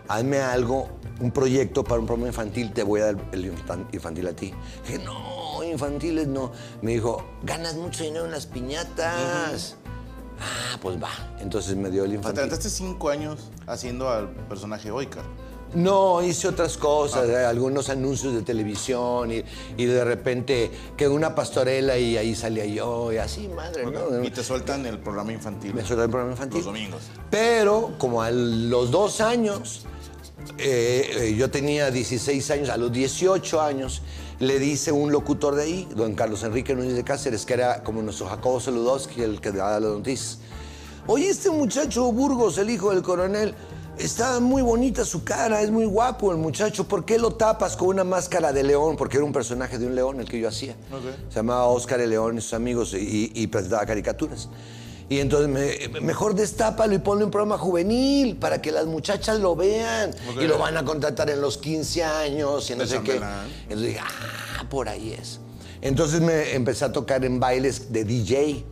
[0.09, 0.89] Hazme algo,
[1.21, 4.53] un proyecto para un programa infantil, te voy a dar el infan- infantil a ti.
[4.85, 6.51] Dije, no, infantiles no.
[6.81, 9.75] Me dijo, ganas mucho dinero en las piñatas.
[10.39, 11.09] Ah, pues va.
[11.39, 12.71] Entonces me dio el O sea, te infantil.
[12.71, 15.23] cinco años haciendo al personaje Oikar.
[15.75, 19.43] No, hice otras cosas, eh, algunos anuncios de televisión y,
[19.77, 24.23] y de repente quedó una pastorela y ahí salía yo y así, madre, ¿no?
[24.23, 25.75] Y te sueltan el programa infantil.
[25.75, 26.57] Me suelta el programa infantil.
[26.57, 27.01] Los domingos.
[27.29, 29.85] Pero como a los dos años,
[30.57, 34.01] eh, eh, yo tenía 16 años, a los 18 años,
[34.39, 38.01] le dice un locutor de ahí, don Carlos Enrique Núñez de Cáceres, que era como
[38.01, 40.39] nuestro Jacobo Saludowski, el que daba las noticias.
[41.07, 43.55] Oye, este muchacho Burgos, el hijo del coronel,
[43.97, 46.87] está muy bonita su cara, es muy guapo el muchacho.
[46.87, 48.95] ¿Por qué lo tapas con una máscara de león?
[48.95, 50.73] Porque era un personaje de un león el que yo hacía.
[50.91, 51.29] Ok.
[51.29, 54.49] Se llamaba Oscar el León y sus amigos y, y presentaba caricaturas.
[55.09, 59.55] Y entonces me- mejor destápalo y ponle un programa juvenil para que las muchachas lo
[59.55, 60.11] vean.
[60.39, 63.13] Y lo van a contratar en los 15 años y no sé qué.
[63.63, 65.39] Entonces dije, ah, por ahí es.
[65.81, 68.63] Entonces me empecé a tocar en bailes de DJ.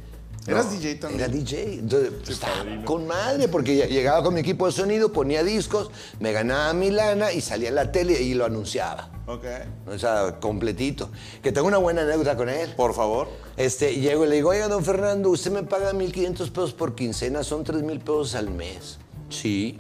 [0.48, 1.20] ¿Eras DJ también?
[1.20, 1.74] Era DJ.
[1.80, 2.86] Entonces, estaba padrino.
[2.86, 7.34] con madre, porque llegaba con mi equipo de sonido, ponía discos, me ganaba mi lana
[7.34, 9.10] y salía en la tele y lo anunciaba.
[9.28, 9.44] Ok.
[9.88, 11.10] O sea, completito.
[11.44, 12.74] Que tengo una buena anécdota con él.
[12.78, 13.28] Por favor.
[13.58, 17.44] Este, llego y le digo, oiga, don Fernando, usted me paga 1.500 pesos por quincena,
[17.44, 19.00] son 3.000 pesos al mes.
[19.30, 19.78] Sí.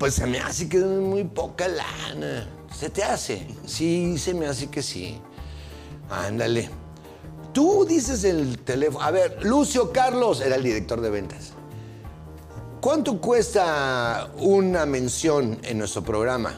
[0.00, 2.48] Pues se me hace que es muy poca lana.
[2.76, 3.46] ¿Se te hace?
[3.66, 5.20] Sí, se me hace que sí.
[6.10, 6.70] Ándale.
[7.58, 9.04] Tú dices el teléfono.
[9.04, 11.54] A ver, Lucio Carlos era el director de ventas.
[12.80, 16.52] ¿Cuánto cuesta una mención en nuestro programa,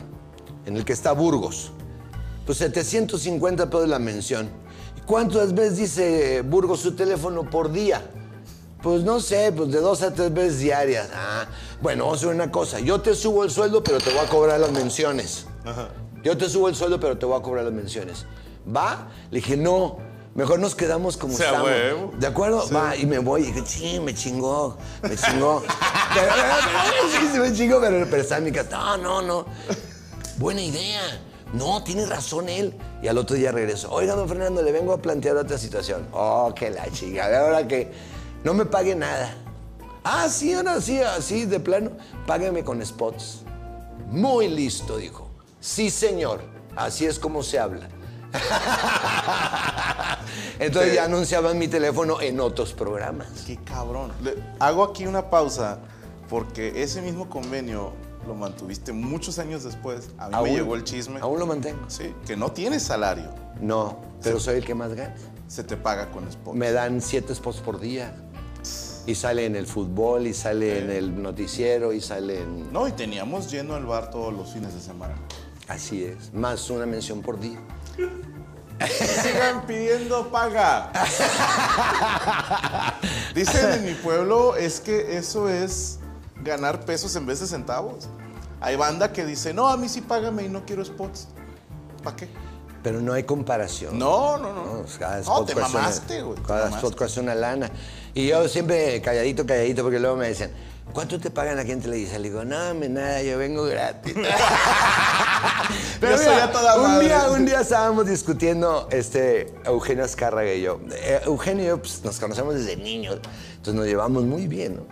[0.67, 1.73] en el que está Burgos?
[2.45, 4.51] Pues 750 pesos la mención.
[4.99, 8.03] ¿Y cuántas veces dice Burgos su teléfono por día?
[8.83, 11.09] Pues no sé, pues de dos a tres veces diarias.
[11.15, 11.47] Ah,
[11.81, 12.79] bueno, vamos a hacer una cosa.
[12.79, 15.47] Yo te subo el sueldo, pero te voy a cobrar las menciones.
[16.23, 18.27] Yo te subo el sueldo, pero te voy a cobrar las menciones.
[18.69, 19.09] ¿Va?
[19.31, 21.69] Le dije, no, mejor nos quedamos como Sea estamos.
[21.71, 22.13] huevo.
[22.19, 22.69] ¿De acuerdo?
[22.71, 23.43] Va, y me voy.
[23.43, 25.63] Y dije, sí, me chingó, me chingó.
[26.15, 26.33] pero,
[27.33, 28.71] sí, me chingó, pero, pero estaba en mi casa.
[28.71, 29.47] No, no, no.
[30.39, 31.01] Buena idea.
[31.53, 32.75] No, tiene razón él.
[33.03, 33.91] Y al otro día regreso.
[33.91, 36.07] Oiga, don Fernando, le vengo a plantear otra situación.
[36.13, 37.27] Oh, que la chica.
[37.41, 37.91] Ahora que
[38.45, 39.35] no me pague nada.
[40.05, 41.91] Ah, sí, ahora sí, así de plano.
[42.27, 43.43] Págueme con spots.
[44.09, 45.29] Muy listo, dijo.
[45.61, 46.41] Sí, señor.
[46.77, 47.89] Así es como se habla.
[50.61, 50.97] Entonces Sí.
[50.97, 53.27] ya anunciaban mi teléfono en otros programas.
[53.47, 54.13] Qué cabrón.
[54.23, 55.79] Le- hago aquí una pausa
[56.29, 57.93] porque ese mismo convenio
[58.27, 60.11] lo mantuviste muchos años después.
[60.19, 61.19] A mí me llegó el chisme.
[61.21, 61.81] Aún lo mantengo.
[61.89, 63.31] Sí, que no tienes salario.
[63.61, 65.15] No, pero soy el que más gana.
[65.49, 66.55] Se te paga con spot.
[66.55, 68.15] Me dan siete spots por día.
[69.07, 72.71] Y sale en el fútbol, y sale en el noticiero, y sale en...
[72.71, 75.15] No, y teníamos lleno el bar todos los fines de semana.
[75.67, 77.59] Así es, más una mención por día.
[79.23, 80.91] Sigan pidiendo paga.
[83.35, 85.99] Dicen en mi pueblo es que eso es
[86.43, 88.09] ganar pesos en vez de centavos.
[88.61, 91.29] Hay banda que dice, no, a mí sí págame y no quiero spots.
[92.03, 92.29] ¿Para qué?
[92.83, 93.99] Pero no hay comparación.
[93.99, 94.65] No, no, no.
[94.65, 96.37] No, cada No, spot te cuesta una- mamaste, güey.
[96.37, 96.87] te Cada mamaste.
[96.87, 97.71] spot cuesta una lana.
[98.15, 100.51] Y yo siempre calladito, calladito, porque luego me decían,
[100.93, 102.19] ¿cuánto te pagan aquí en Televisa?
[102.19, 104.15] Le digo, no, me nada, yo vengo gratis.
[106.01, 107.07] Yo soy a toda un, madre.
[107.07, 110.81] día, un día estábamos discutiendo, este, Eugenio Azcárraga y yo.
[110.93, 113.19] Eh, Eugenio y yo pues, nos conocemos desde niños,
[113.51, 114.87] entonces nos llevamos muy bien, ¿no?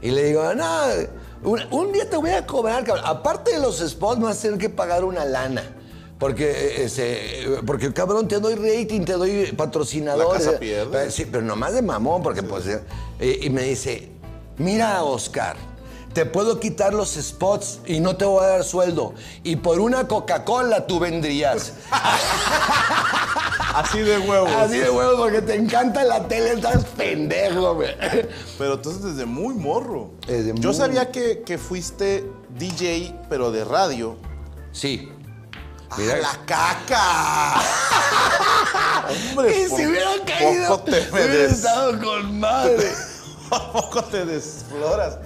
[0.00, 0.66] Y le digo, no,
[1.42, 3.04] un, un día te voy a cobrar, cabrón.
[3.06, 5.62] Aparte de los spots, me vas a tener que pagar una lana.
[6.18, 10.44] Porque, eh, ese, porque cabrón, te doy rating, te doy patrocinadores.
[10.44, 11.06] La casa pierde.
[11.06, 12.64] Eh, Sí, pero nomás de mamón, porque pues...
[13.20, 14.13] y me dice,
[14.58, 15.56] mira, Oscar,
[16.12, 19.14] te puedo quitar los spots y no te voy a dar sueldo.
[19.42, 21.72] Y por una Coca-Cola tú vendrías.
[23.74, 24.52] Así de huevos.
[24.52, 27.90] Así de huevos, porque te encanta la tele, estás pendejo, güey.
[28.56, 30.10] Pero entonces desde muy morro.
[30.26, 32.24] Desde Yo muy- sabía que, que fuiste
[32.56, 34.16] DJ, pero de radio.
[34.70, 35.10] Sí.
[35.96, 36.16] Mira.
[36.18, 37.54] ¡La caca!
[39.30, 42.92] Hombre, Y si hubiera caído, poco te me hubiera des- estado con madre.
[43.72, 45.18] por poco te desfloras.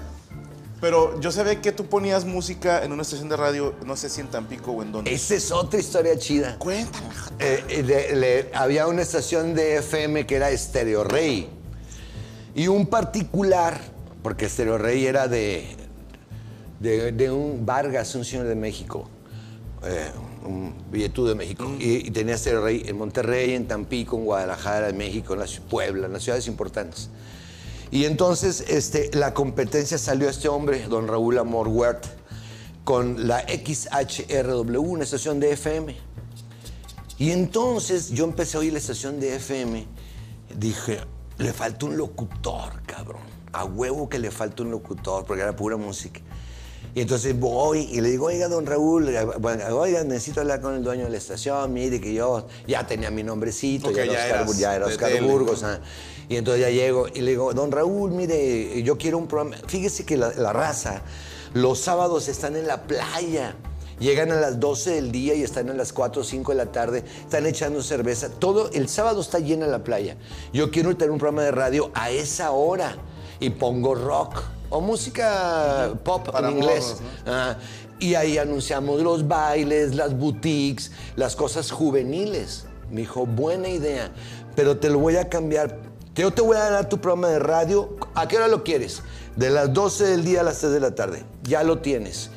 [0.81, 4.21] Pero yo sabía que tú ponías música en una estación de radio, no sé si
[4.21, 5.12] en Tampico o en dónde.
[5.12, 6.57] Esa es otra historia chida.
[6.59, 7.07] Cuéntame.
[7.41, 11.49] Eh, eh, le- le- había una estación de FM que era Stereo Rey.
[12.55, 13.81] Y un particular,
[14.23, 15.67] porque Stereo Rey era de,
[16.79, 19.09] de, de un Vargas, un señor de México,
[19.85, 20.11] eh,
[20.47, 21.69] un billetú de México.
[21.81, 25.47] Y, y tenía Stereo Rey en Monterrey, en Tampico, en Guadalajara, en México, en la
[25.69, 27.11] Puebla, en las ciudades importantes.
[27.90, 32.07] Y entonces este, la competencia salió este hombre, don Raúl Amor Huert,
[32.85, 35.96] con la XHRW, una estación de FM.
[37.18, 39.87] Y entonces yo empecé a oír la estación de FM.
[40.57, 41.01] Dije,
[41.38, 43.22] le falta un locutor, cabrón.
[43.53, 46.20] A huevo que le falta un locutor, porque era pura música.
[46.94, 49.24] Y entonces voy y le digo, oiga, don Raúl, eh,
[49.72, 53.22] oiga, necesito hablar con el dueño de la estación, mire que yo ya tenía mi
[53.22, 55.22] nombrecito, Ok, ya era Oscar, ya era Oscar.
[55.22, 55.62] Burgos.
[55.62, 55.81] ah.
[56.29, 59.57] Y entonces ya llego y le digo, don Raúl, mire, yo quiero un programa.
[59.67, 61.03] Fíjese que la, la raza,
[61.55, 63.55] los sábados están en la playa.
[63.99, 66.67] Llegan a las 12 del día y están a las 4 o 5 de la
[66.71, 68.29] tarde, están echando cerveza.
[68.29, 70.17] Todo el sábado está llena la playa.
[70.53, 72.97] Yo quiero tener un programa de radio a esa hora
[73.41, 76.85] y pongo rock o música pop Para en inglés.
[76.85, 77.57] morros, Ah,
[77.99, 82.67] y ahí anunciamos los bailes, las boutiques, las cosas juveniles.
[82.93, 84.12] Me dijo, buena idea,
[84.55, 85.88] pero te lo voy a cambiar.
[86.19, 87.97] Yo te voy a dar tu programa de radio.
[88.17, 89.03] ¿A qué hora lo quieres?
[89.37, 91.23] De las 12 del día a las 3 de la tarde.
[91.45, 92.31] Ya lo tienes.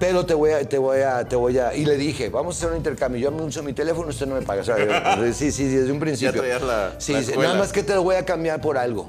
[0.00, 1.76] Pero te voy a, te voy a, te voy a.
[1.76, 3.20] Y le dije, vamos a hacer un intercambio.
[3.20, 4.62] Yo anuncio mi teléfono, usted no me paga.
[4.62, 6.40] O sea, sí, sí, sí, desde un principio.
[6.40, 7.42] traías la- sí, la escuela.
[7.50, 9.08] nada más que te lo voy a cambiar por algo.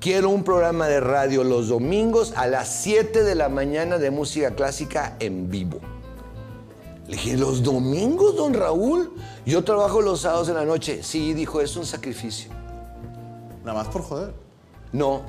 [0.00, 4.54] Quiero un programa de radio los domingos a las 7 de la mañana de música
[4.54, 5.80] clásica en vivo.
[7.06, 9.12] Le dije, ¿los domingos, don Raúl?
[9.44, 11.02] Yo trabajo los sábados en la noche.
[11.02, 12.50] Sí, dijo, es un sacrificio.
[13.64, 14.34] Nada más por joder.
[14.92, 15.22] No,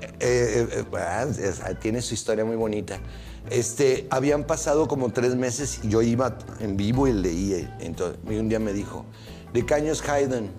[0.00, 2.98] eh, eh, eh, ah, tiene su historia muy bonita.
[3.50, 7.76] Este, habían pasado como tres meses y yo iba en vivo y leía.
[7.80, 9.04] Entonces, y un día me dijo,
[9.52, 10.50] ¿de qué años Haydn?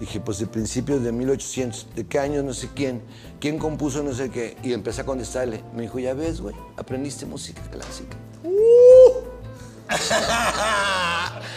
[0.00, 1.88] Dije, pues de principios de 1800.
[1.94, 3.02] ¿De qué años no sé quién?
[3.40, 4.56] ¿Quién compuso no sé qué?
[4.62, 5.62] Y empecé a contestarle.
[5.74, 8.16] Me dijo, ya ves, güey, aprendiste música clásica.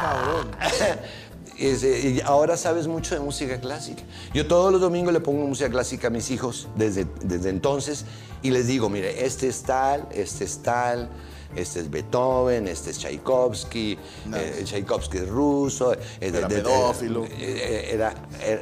[0.00, 0.50] cabrón.
[1.58, 4.02] Y ahora sabes mucho de música clásica.
[4.32, 8.04] Yo todos los domingos le pongo música clásica a mis hijos desde, desde entonces
[8.42, 11.08] y les digo, mire, este es tal, este es tal,
[11.56, 14.60] este es Beethoven, este es Tchaikovsky, Nice.
[14.60, 15.94] eh, Tchaikovsky es ruso.
[15.94, 17.24] eh, Era de- de- pedófilo.
[17.24, 18.60] eh, era- era-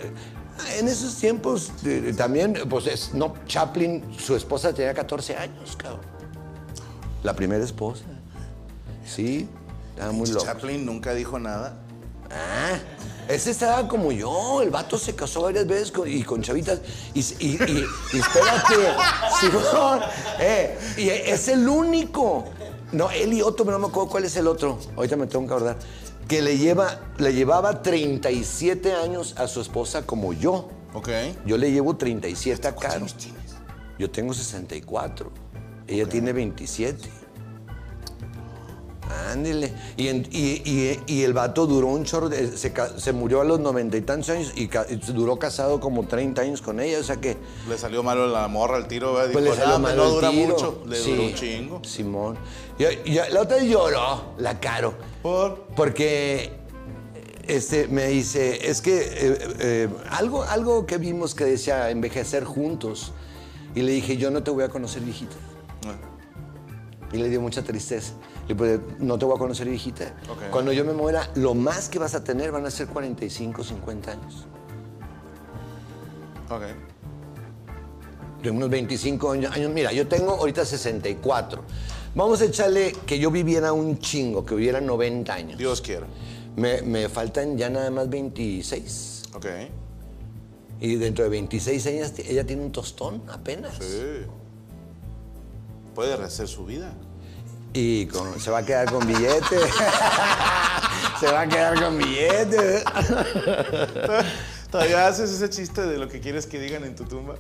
[0.79, 6.01] en esos tiempos eh, también, pues es- no, Chaplin, su esposa tenía 14 años, cabrón.
[7.23, 8.05] La primera esposa.
[9.05, 9.47] Sí,
[9.91, 10.47] estaba muy loco.
[10.47, 11.77] Chaplin nunca dijo nada.
[12.31, 12.79] Ah,
[13.29, 16.81] ese estaba como yo, el vato se casó varias veces con- y con chavitas.
[17.15, 18.75] Y, y- y- y espérate,
[19.41, 20.01] Simón,
[20.39, 22.45] eh, y es el único.
[22.93, 24.79] No, él y otro, pero no me acuerdo cuál es el otro.
[24.97, 25.77] Ahorita me tengo que acordar.
[26.29, 30.69] Que le, lleva, le llevaba 37 años a su esposa como yo.
[30.95, 31.09] Ok.
[31.45, 33.35] Yo le llevo 37 a ¿Cuántos Caro.
[33.99, 35.31] Yo tengo 64.
[35.89, 37.09] Ella tiene 27.
[39.31, 39.73] Ándele.
[39.97, 42.29] Y, en- y- y- y el vato duró un chorro.
[42.29, 46.43] de- se, murió a los noventa y tantos años y, ca- duró casado como 30
[46.43, 46.99] años con ella.
[46.99, 47.37] O sea que.
[47.69, 49.33] Le salió malo la morra al tiro, ¿verdad?
[49.33, 50.47] Pues Dijo, le salió "Ah, mal no el dura tiro".
[50.49, 50.83] mucho.
[50.87, 51.85] Le Sí, duró un chingo.
[51.85, 52.39] Simón.
[53.31, 54.95] La otra lloró, la caro.
[55.23, 55.67] Por.
[55.77, 56.51] Porque
[57.47, 63.13] este, me dice, es que eh, eh, algo, algo que vimos que decía envejecer juntos.
[63.75, 65.37] Y le dije, yo no te voy a conocer viejita.
[67.13, 68.13] Y le dio mucha tristeza.
[68.49, 70.15] Le dije, no te voy a conocer viejita.
[70.31, 70.51] Ok.
[70.51, 74.11] Cuando yo me muera, lo más que vas a tener van a ser 45, 50
[74.13, 74.47] años.
[76.51, 76.63] Ok.
[78.43, 79.53] De unos 25 años.
[79.71, 81.63] Mira, yo tengo ahorita 64.
[82.15, 85.59] Vamos a echarle que yo viviera un chingo, que viviera 90 años.
[85.59, 86.07] Dios quiera.
[86.55, 89.25] Me, me faltan ya nada más 26.
[89.35, 89.47] Ok.
[90.81, 93.75] Y dentro de 26 años ella tiene un tostón apenas.
[93.81, 94.27] Sí.
[95.95, 96.95] Puede rehacer su vida.
[97.79, 99.59] Y con- se va a quedar con billete.
[101.21, 102.83] se va a quedar con billete.
[104.71, 107.35] ¿Todavía haces ese chiste de lo que quieres que digan en tu tumba?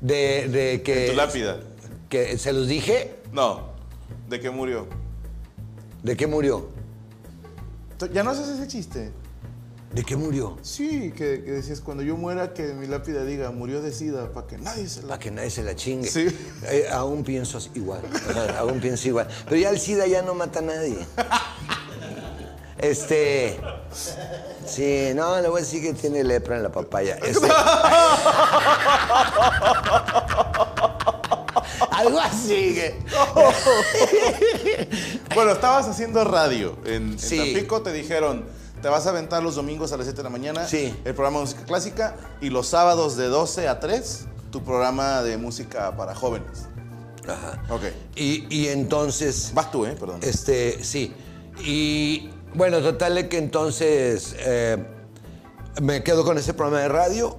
[0.00, 1.04] de, de que...
[1.06, 1.60] En tu lápida.
[2.08, 3.14] Que se los dije.
[3.32, 3.68] No.
[4.28, 4.88] ¿De qué murió?
[6.02, 6.68] ¿De qué murió?
[8.12, 9.12] ¿Ya no haces ese chiste?
[9.92, 10.58] ¿De qué murió?
[10.62, 14.46] Sí, que, que decías, cuando yo muera, que mi lápida diga, murió de sida, para
[14.46, 15.08] que nadie se la...
[15.08, 16.10] Para que nadie se la chingue.
[16.10, 16.26] Sí.
[16.64, 18.02] Eh, aún pienso igual.
[18.58, 19.28] Aún pienso igual.
[19.46, 20.98] Pero ya el SIDA ya no mata a nadie.
[22.76, 23.58] Este.
[24.66, 27.16] Sí, no, le voy a decir que tiene lepra en la papaya.
[27.16, 27.48] Este-
[31.90, 32.74] Algo así.
[32.74, 32.94] que-
[35.34, 37.36] Bueno, estabas haciendo radio en, en Sí.
[37.38, 38.44] Tampico, te dijeron,
[38.80, 40.94] te vas a aventar los domingos a las 7 de la mañana Sí.
[41.04, 45.36] el programa de música clásica y los sábados de 12 a 3 tu programa de
[45.36, 46.66] música para jóvenes.
[47.28, 47.62] Ajá.
[47.68, 47.82] Ok.
[48.16, 49.50] Y, y entonces.
[49.54, 49.94] Vas tú, ¿eh?
[49.98, 50.20] Perdón.
[50.22, 51.12] Este, sí.
[51.62, 54.82] Y bueno, total de que entonces eh,
[55.82, 57.36] me quedo con ese programa de radio.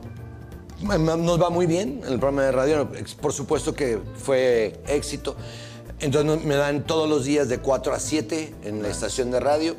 [0.81, 2.89] Nos va muy bien en el programa de radio.
[3.21, 5.35] Por supuesto que fue éxito.
[5.99, 9.75] Entonces me dan todos los días de 4 a 7 en la estación de radio.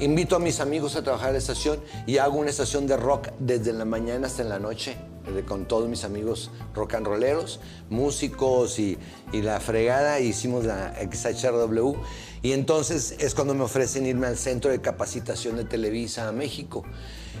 [0.00, 3.28] Invito a mis amigos a trabajar en la estación y hago una estación de rock
[3.38, 8.78] desde la mañana hasta la noche eh, con todos mis amigos rock and rolleros, músicos
[8.78, 8.98] y,
[9.32, 10.18] y la fregada.
[10.20, 11.94] Hicimos la XHRW
[12.42, 16.82] y entonces es cuando me ofrecen irme al centro de capacitación de Televisa a México.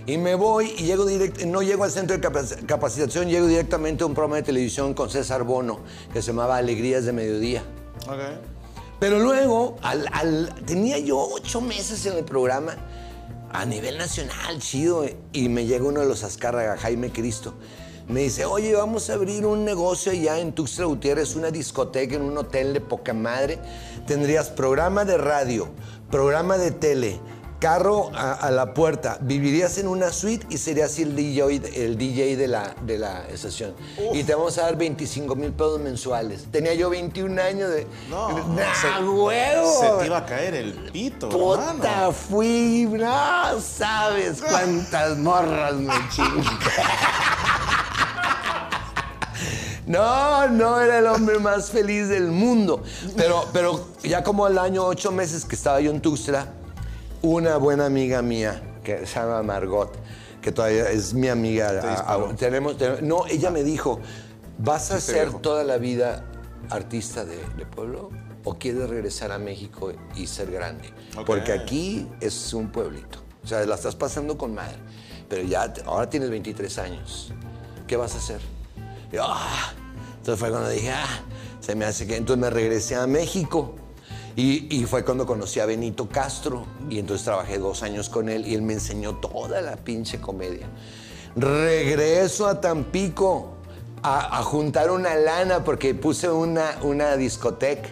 [0.06, 4.04] Y me voy y llego direct, no llego al centro de capac- capacitación, llego directamente
[4.04, 5.80] a un programa de televisión con César Bono
[6.12, 7.62] que se llamaba Alegrías de Mediodía.
[8.06, 8.53] Ok.
[9.00, 9.76] Pero luego,
[10.66, 12.76] tenía yo ocho meses en el programa
[13.52, 17.54] a nivel nacional, chido, y me llega uno de los Azcárraga, Jaime Cristo.
[18.08, 22.22] Me dice, oye, vamos a abrir un negocio allá en Tuxtla Gutiérrez, una discoteca en
[22.22, 23.58] un hotel de poca madre.
[24.06, 25.68] Tendrías programa de radio,
[26.10, 27.20] programa de tele,
[27.68, 32.36] carro a, a la puerta, vivirías en una suite y serías el DJ, el DJ
[32.36, 33.72] de, la, de la estación.
[34.12, 36.44] Y te vamos a dar 25 mil pesos mensuales.
[36.52, 37.86] Tenía yo 21 años de...
[38.10, 39.80] No, ¡Nah, se- huevo!
[39.80, 42.12] Se te iba a caer el pito, Puta, hermano.
[42.12, 46.44] fui, no sabes cuántas morras me chingué.
[49.86, 52.82] No, no era el hombre más feliz del mundo.
[53.16, 56.46] Pero, pero ya como al año ocho meses que estaba yo en Tuxtla,
[57.24, 59.92] una buena amiga mía, que se llama Margot,
[60.42, 61.70] que todavía es mi amiga.
[61.82, 63.98] a- a- tenemos, tenemos- no, ella me dijo,
[64.58, 66.24] ¿vas a Sí ser toda la vida
[66.70, 68.10] artista de, de pueblo
[68.44, 70.92] o quieres regresar a México y ser grande?
[71.26, 73.18] Porque aquí es un pueblito.
[73.42, 74.76] O sea, la estás pasando con madre.
[75.28, 77.32] Pero ya, ahora tienes 23 años.
[77.86, 78.40] ¿Qué vas a hacer?
[79.12, 79.72] Y, ah.
[80.18, 81.20] Entonces fue cuando dije, ah,
[81.60, 82.16] se me hace que...
[82.16, 83.74] Entonces me regresé a México.
[84.36, 86.66] Y, y fue cuando conocí a Benito Castro.
[86.90, 90.66] Y entonces trabajé dos años con él y él me enseñó toda la pinche comedia.
[91.36, 93.54] Regreso a Tampico
[94.02, 97.88] a, a juntar una lana porque puse una, una discoteca.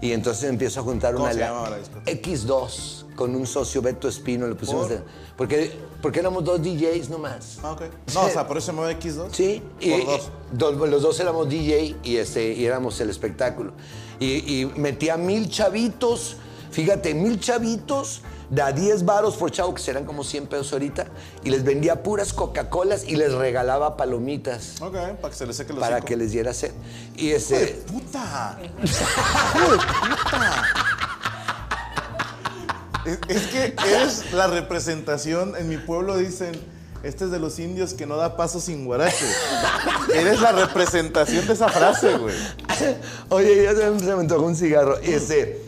[0.00, 1.70] Y entonces empiezo a juntar ¿Cómo una se lana.
[1.70, 2.10] la discoteca?
[2.20, 4.96] X2 con un socio Beto Espino le pusimos ¿Por?
[4.98, 5.02] de-
[5.36, 7.58] porque porque éramos dos DJs nomás.
[7.62, 7.82] Ah, ok.
[8.14, 9.28] No, o sea, por eso se mueve X2.
[9.30, 10.30] Sí, Por dos.
[10.78, 13.72] dos- los dos éramos DJ y, este, y éramos el espectáculo.
[14.20, 16.36] Y, y metía mil chavitos,
[16.70, 18.22] fíjate, mil chavitos,
[18.52, 21.06] de a 10 varos por chavo, que serán como 100 pesos ahorita,
[21.42, 25.72] y les vendía puras Coca-Colas y les regalaba palomitas Ok, para que se le seque
[25.72, 26.72] los para que les diera sed.
[27.16, 28.58] Y este, ¡Puta!
[28.82, 30.64] ¡Hijo de puta!
[33.06, 36.52] Es, es que eres la representación, en mi pueblo dicen,
[37.02, 39.26] este es de los indios que no da paso sin guarache.
[40.14, 42.34] Eres la representación de esa frase, güey.
[43.28, 44.96] Oye, ya se me, me antojó un cigarro.
[45.02, 45.16] Y.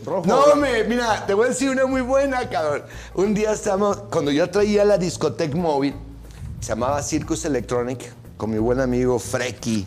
[0.05, 0.23] Rojo.
[0.27, 2.83] No, hombre, mira, te voy a decir una muy buena, cabrón.
[3.13, 3.97] Un día estamos.
[4.11, 5.95] Cuando yo traía la discoteca móvil,
[6.59, 9.85] se llamaba Circus Electronic, con mi buen amigo Freki,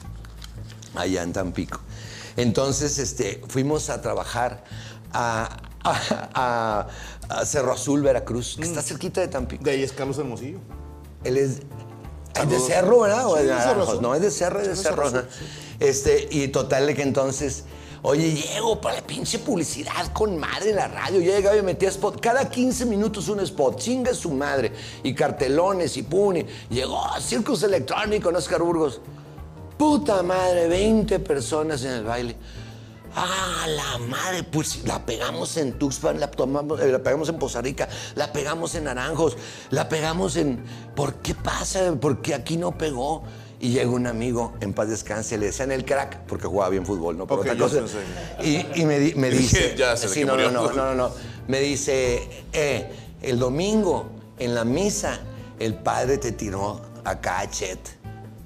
[0.94, 1.80] allá en Tampico.
[2.36, 4.64] Entonces, este, fuimos a trabajar
[5.12, 6.00] a, a-
[6.34, 6.86] a-
[7.40, 9.62] a Cerro Azul, Veracruz, que está cerquita de Tampico.
[9.64, 10.58] De ahí es Carlos Hermosillo.
[11.24, 11.60] Él es.
[12.34, 13.26] Es de cerro, ¿verdad?
[13.26, 14.00] O Sí, de Naranjos.
[14.00, 15.10] No, es de cerro, es de cerro.
[15.80, 17.64] Este, y total de que entonces,
[18.02, 21.20] oye, llego para la pinche publicidad con madre en la radio.
[21.20, 22.20] Yo llegaba y metía spot.
[22.20, 23.76] Cada 15 minutos un spot.
[23.78, 24.72] Chinga su madre.
[25.02, 26.46] Y cartelones y puni.
[26.70, 29.00] Llegó Circus Electrónico en Oscar Burgos.
[29.76, 32.36] Puta madre, 20 personas en el baile.
[33.14, 37.60] Ah, la madre, pues la pegamos en Tuxpan, la, tomamos, eh, la pegamos en Poza
[37.60, 39.36] Rica, la pegamos en Naranjos,
[39.70, 40.62] la pegamos en...
[40.94, 41.94] ¿Por qué pasa?
[42.00, 43.24] Porque aquí no pegó.
[43.60, 47.18] Y llega un amigo, en paz descanse, le decían el crack, porque jugaba bien fútbol,
[47.18, 47.80] no por otra cosa.
[48.40, 49.74] Y, y me, me dice...
[49.76, 51.10] ya sé sí, no, no, no, no, no.
[51.48, 52.88] Me dice, eh,
[53.20, 55.18] el domingo, en la misa,
[55.58, 57.97] el padre te tiró a cachet.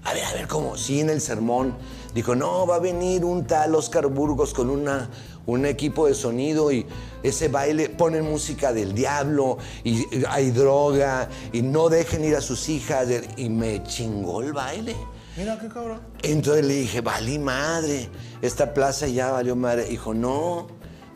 [0.05, 0.77] A ver, a ver, ¿cómo?
[0.77, 1.77] Sí, en el sermón.
[2.15, 5.09] Dijo, no, va a venir un tal Oscar Burgos con una,
[5.47, 6.87] un equipo de sonido y
[7.23, 12.69] ese baile ponen música del diablo y hay droga y no dejen ir a sus
[12.69, 13.09] hijas.
[13.37, 14.97] Y me chingó el baile.
[15.37, 16.01] Mira qué cabrón.
[16.23, 18.09] Entonces le dije, valí madre,
[18.43, 19.85] esta plaza ya valió madre.
[19.85, 20.67] Dijo, no,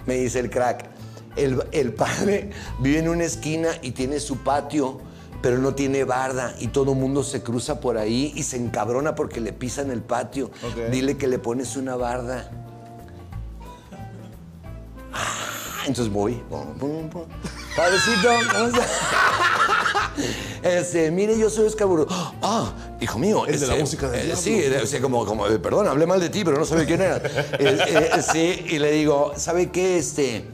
[0.07, 0.89] me dice el crack,
[1.37, 5.01] el, el padre vive en una esquina y tiene su patio,
[5.47, 9.14] pero no tiene barda y todo el mundo se cruza por ahí y se encabrona
[9.14, 10.51] porque le pisan el patio.
[10.90, 12.51] Dile que le pones una barda.
[15.12, 16.42] Ah, Entonces voy.
[17.76, 18.74] Padrecito, vamos
[20.64, 22.09] a- Este, mire, yo soy Oscar Burgos.
[22.42, 23.47] Ah, hijo mío.
[23.47, 24.34] Es de la este, música del eh.
[24.34, 27.03] Sí, o sea, como, como, eh, perdón, hablé mal de ti, pero no sabía quién
[27.03, 27.18] era.
[27.61, 29.97] Eh, eh, sí, y le digo, ¿sabe qué?
[29.97, 30.44] Este,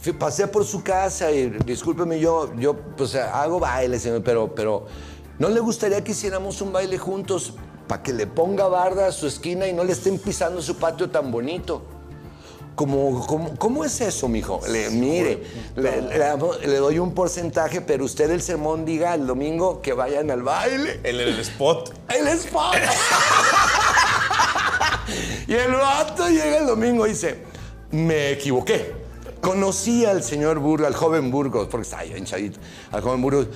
[0.00, 4.86] fui- pasé por su casa y discúlpeme, yo, yo pues hago baile, señor, pero, pero
[5.38, 7.54] ¿no le gustaría que hiciéramos un baile juntos
[7.86, 11.08] para que le ponga barda a su esquina y no le estén pisando su patio
[11.10, 11.82] tan bonito?
[12.74, 14.60] Como, como- ¿Cómo es eso, mijo?
[14.68, 15.42] Le, mire,
[15.74, 19.92] le, le damos- le doy un porcentaje, pero usted el sermón diga el domingo que
[19.94, 21.00] vayan al baile.
[21.02, 21.92] El, el spot.
[22.08, 22.76] El spot.
[25.48, 27.42] y el vato llega el domingo y dice,
[27.90, 28.94] me equivoqué.
[29.40, 32.58] Conocí al señor Burgos, al joven Burgos, porque está bien chavito,
[32.90, 33.46] al joven Burgos.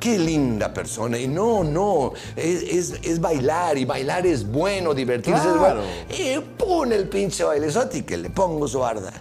[0.00, 1.18] Qué linda persona.
[1.18, 5.80] Y no, no, es, es- es bailar, y bailar es bueno, divertirse es bueno.
[5.80, 5.82] Claro.
[6.08, 9.12] Y pone el pinche bailezote y que le pongo su barda.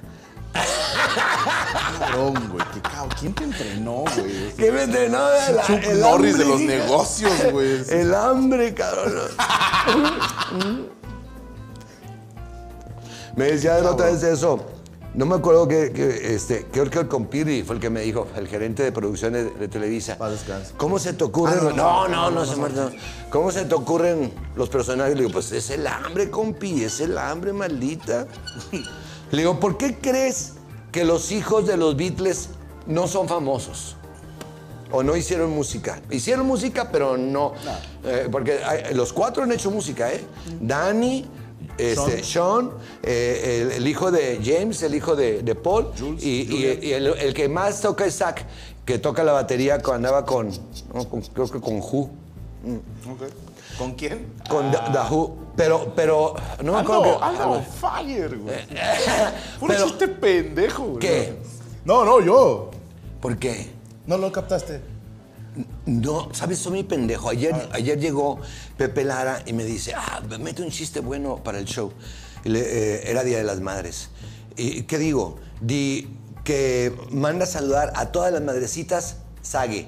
[2.00, 2.66] Cabrón, güey.
[2.74, 3.10] Qué cabrón.
[3.20, 4.54] ¿Quién te entrenó, güey?
[4.56, 5.20] ¿Qué me entrenó?
[5.32, 7.82] El, Chuck el Norris de los negocios, güey.
[7.90, 9.14] El hambre, cabrón.
[13.36, 14.64] me decía otra vez eso.
[15.18, 18.28] No me acuerdo que, que, este, creo que el compiri fue el que me dijo,
[18.36, 20.16] el gerente de producciones de, Televisa.
[20.78, 21.58] ¿Cómo se te ocurren?
[21.60, 23.00] Ah, no, no, no, no, se.
[23.32, 25.16] ¿Cómo se te ocurren los personajes?
[25.16, 28.28] Le digo, pues es el hambre, compi, es el hambre, maldita.
[29.32, 30.54] Le digo, ¿por qué crees
[30.92, 32.50] que los hijos de los Beatles
[32.86, 33.96] no son famosos?
[34.92, 36.00] ¿O no hicieron música?
[36.12, 37.54] Hicieron música, pero no.
[38.06, 40.24] Eh, porque hay- los cuatro han hecho música, ¿eh?
[40.62, 41.26] Danny,
[41.78, 42.72] este, Sean,
[43.04, 46.80] eh, el, el hijo de James, el hijo de, de Paul, Jules, y, y- Julian.
[46.84, 48.42] y el, el que más toca es Zach,
[48.86, 50.50] que toca la batería cuando andaba con,
[50.94, 52.10] no, con- creo que con Who,
[53.12, 53.22] Ok.
[53.78, 54.34] ¿Con quién?
[54.50, 58.56] con The, The Who, pero, pero, no me acuerdo que- Aldo algo- Fire, güey.
[59.60, 61.00] Puro Pero- chiste pendejo, güey.
[61.00, 61.34] ¿Qué?
[61.86, 62.72] No, no, yo.
[63.22, 63.70] ¿Por qué?
[64.08, 64.82] No lo captaste.
[65.86, 66.60] No, ¿sabes?
[66.60, 67.30] Soy mi pendejo.
[67.30, 68.40] Ayer, ayer llegó
[68.78, 71.92] Pepe Lara y me dice, ah, mete un chiste bueno para el show.
[72.44, 74.10] Le- eh, era Día de las Madres.
[74.56, 75.38] ¿Y qué digo?
[75.62, 76.08] Di
[76.44, 79.88] que manda a saludar a todas las madrecitas Sague.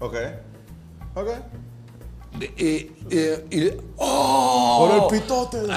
[0.00, 0.14] Ok.
[1.14, 1.28] Ok.
[2.40, 2.94] Y, y-
[3.50, 4.86] y- ¡Oh!
[5.08, 5.58] Por el pitote.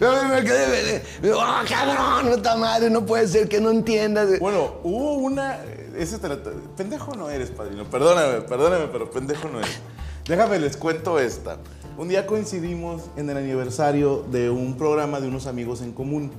[0.00, 2.26] Me quedé, me- me- ¡oh, cabrón!
[2.28, 4.38] No está madre, no puede ser que no entiendas.
[4.40, 5.58] Bueno, hubo una.
[5.96, 6.28] Ese te
[6.76, 7.84] pendejo no eres, padrino.
[7.84, 9.78] Perdóname, perdóname, pero pendejo no eres.
[10.26, 11.58] Déjame les cuento esta.
[11.98, 16.30] Un día coincidimos en el aniversario de un programa de unos amigos en común.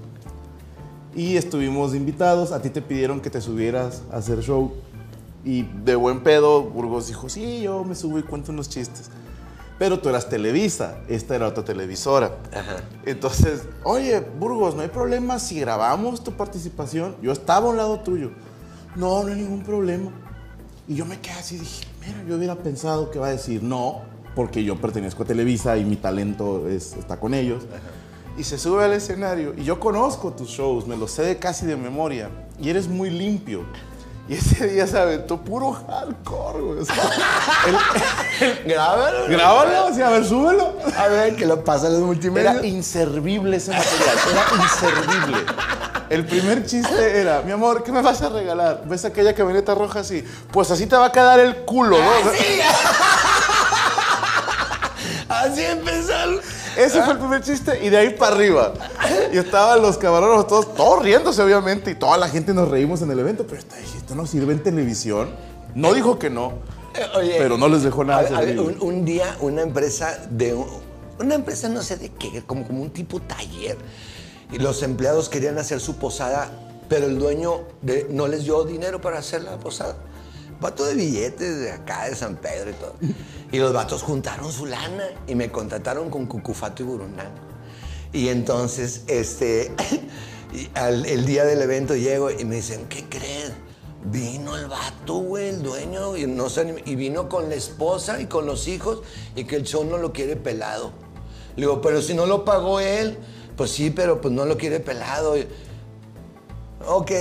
[1.15, 2.51] Y estuvimos invitados.
[2.51, 4.73] A ti te pidieron que te subieras a hacer show.
[5.45, 9.09] Y de buen pedo, Burgos dijo: Sí, yo me subo y cuento unos chistes.
[9.77, 12.37] Pero tú eras Televisa, esta era otra televisora.
[12.53, 12.77] Ajá.
[13.05, 17.15] Entonces, oye, Burgos, no hay problema si grabamos tu participación.
[17.21, 18.31] Yo estaba a un lado tuyo.
[18.95, 20.11] No, no hay ningún problema.
[20.87, 24.01] Y yo me quedé así, dije, mira, yo hubiera pensado que va a decir no,
[24.35, 27.63] porque yo pertenezco a Televisa y mi talento es- está con ellos.
[28.37, 31.65] Y se sube al escenario y yo conozco tus shows, me los sé de casi
[31.65, 32.29] de memoria.
[32.59, 33.63] Y eres muy limpio.
[34.27, 36.79] Y ese día se aventó puro hardcore, güey.
[36.79, 36.95] O sea,
[38.65, 39.27] Grábalo.
[39.27, 40.73] grábalo, o sea, a ver, súbelo.
[40.97, 42.51] A ver, que lo pasa en los multimedia.
[42.53, 45.37] Era inservible ese material, era inservible.
[46.13, 48.83] El primer chiste era, mi amor, ¿qué me vas a regalar?
[48.85, 50.23] ¿Ves aquella camioneta roja así?
[50.51, 52.11] Pues así te va a quedar el culo, ¿no?
[55.29, 56.13] Así empezó.
[56.23, 56.39] el-
[56.77, 58.73] Ese fue el primer chiste y de ahí para arriba.
[59.33, 63.09] Y estaban los camarones todos, todos riéndose obviamente y toda la gente nos reímos en
[63.11, 65.29] el evento, pero esta, dije, esto no sirve en televisión.
[65.75, 66.53] No dijo que no,
[66.95, 70.19] Eh, Oye, pero no les dejó nada a- a ver, un, un día una empresa
[70.29, 70.67] de un-
[71.19, 73.77] una empresa no sé de qué, como, como un tipo taller.
[74.51, 76.51] Y los empleados querían hacer su posada,
[76.89, 79.95] pero el dueño de- no les dio dinero para hacer la posada.
[80.61, 82.95] Vato de billetes de acá, de San Pedro y todo.
[83.51, 87.31] Y los vatos juntaron su lana y me contrataron con Cucufato y Burundanga.
[88.11, 89.71] Y entonces, este,
[90.53, 93.53] y al- el día del evento llego y me dicen, ¿qué creen?
[94.05, 98.25] Vino el vato, güey, el dueño, y, no se y vino con la esposa y
[98.27, 99.01] con los hijos,
[99.35, 100.91] y que el show no lo quiere pelado.
[101.55, 103.17] Le digo, pero si no lo pagó él,
[103.55, 105.35] pues sí, pero pues no lo quiere pelado.
[106.85, 107.11] Ok,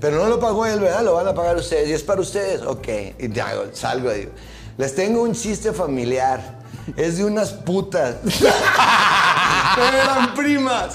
[0.00, 1.02] pero no lo pagó él, ¿verdad?
[1.02, 1.88] Lo van a pagar ustedes.
[1.88, 2.62] Y es para ustedes.
[2.62, 2.88] Ok.
[3.18, 4.32] Y ya, salgo y digo,
[4.78, 6.60] les tengo un chiste familiar.
[6.96, 8.16] Es de unas putas.
[9.76, 10.94] eran primas.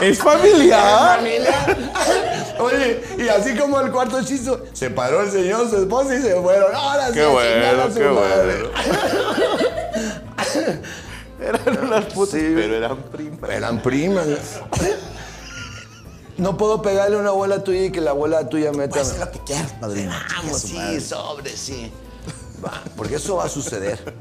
[0.00, 1.16] Es familiar.
[1.16, 1.66] familia.
[2.58, 6.34] Oye, y así como el cuarto chiste, se paró el señor, su esposa y se
[6.34, 6.74] fueron.
[6.74, 8.62] Ahora sí, Qué bueno, qué madre.
[10.54, 10.80] bueno.
[11.42, 13.50] Eran unas putas, pero eran primas.
[13.50, 14.26] Eran primas.
[16.38, 18.90] No puedo pegarle a una abuela tuya y que la abuela tuya meta.
[18.90, 20.12] Puedes hacer lo que quieras, padrino.
[20.36, 21.00] Vamos, sí, madre.
[21.00, 21.92] sobre, sí.
[22.64, 24.14] Va, porque eso va a suceder.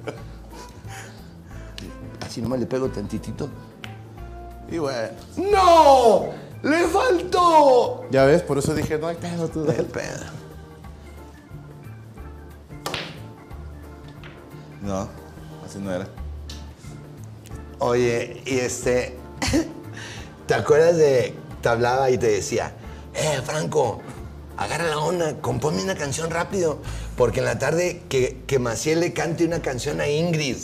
[2.25, 3.49] Así nomás le pego tantitito.
[4.69, 5.09] Y bueno.
[5.37, 6.29] ¡No!
[6.63, 8.05] ¡Le faltó!
[8.11, 9.69] Ya ves, por eso dije, no hay pedo tú.
[9.69, 10.25] El pedo.
[14.81, 15.07] No,
[15.65, 16.07] así no era.
[17.81, 19.15] Oye, y este.
[20.47, 21.33] ¿Te acuerdas de.
[21.63, 22.73] Te hablaba y te decía,
[23.13, 24.01] eh, Franco,
[24.57, 26.77] agarra la onda, compónme una canción rápido.
[27.17, 30.57] Porque en la tarde que, que Maciel le cante una canción a Ingrid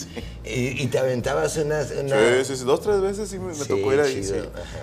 [0.44, 1.80] y, y te aventabas una.
[2.00, 4.24] una- Sí, sí, sí, dos, tres veces sí me, me Sí, tocó ir ahí.
[4.24, 4.34] sí.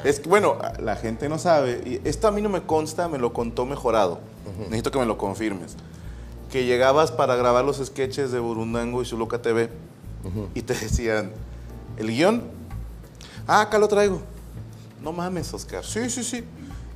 [0.04, 3.18] Es que, bueno, la gente no sabe, y esto a mí no me consta, me
[3.18, 4.18] lo contó mejorado.
[4.58, 5.74] Necesito que me lo confirmes.
[6.52, 9.70] Que llegabas para grabar los sketches de Burundango y Zuloca TV
[10.54, 11.32] y te decían,
[11.96, 12.42] ¿el guion?
[13.46, 14.20] Ah, acá lo traigo.
[15.02, 15.84] No mames, Oscar.
[15.84, 16.44] Sí, sí, sí.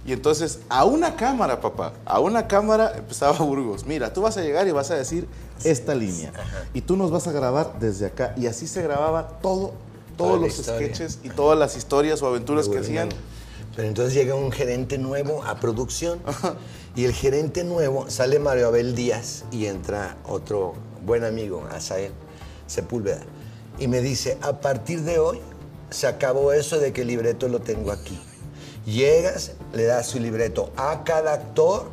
[0.06, 3.84] Y entonces, a una cámara, papá, a una cámara empezaba Burgos.
[3.84, 5.28] Mira, tú vas a llegar y vas a decir
[5.64, 6.32] esta línea.
[6.72, 8.32] Y tú nos vas a grabar desde acá.
[8.36, 9.74] Y así se grababa todo,
[10.16, 13.10] todos los sketches y todas las historias o aventuras que hacían.
[13.76, 16.20] Pero entonces llega un gerente nuevo a producción
[16.96, 20.74] y el gerente nuevo sale Mario Abel Díaz y entra otro
[21.04, 22.12] buen amigo, Asael
[22.66, 23.20] Sepúlveda,
[23.78, 25.40] y me dice, a partir de hoy
[25.90, 28.18] se acabó eso de que el libreto lo tengo aquí.
[28.86, 31.90] Llegas, le das su libreto a cada actor,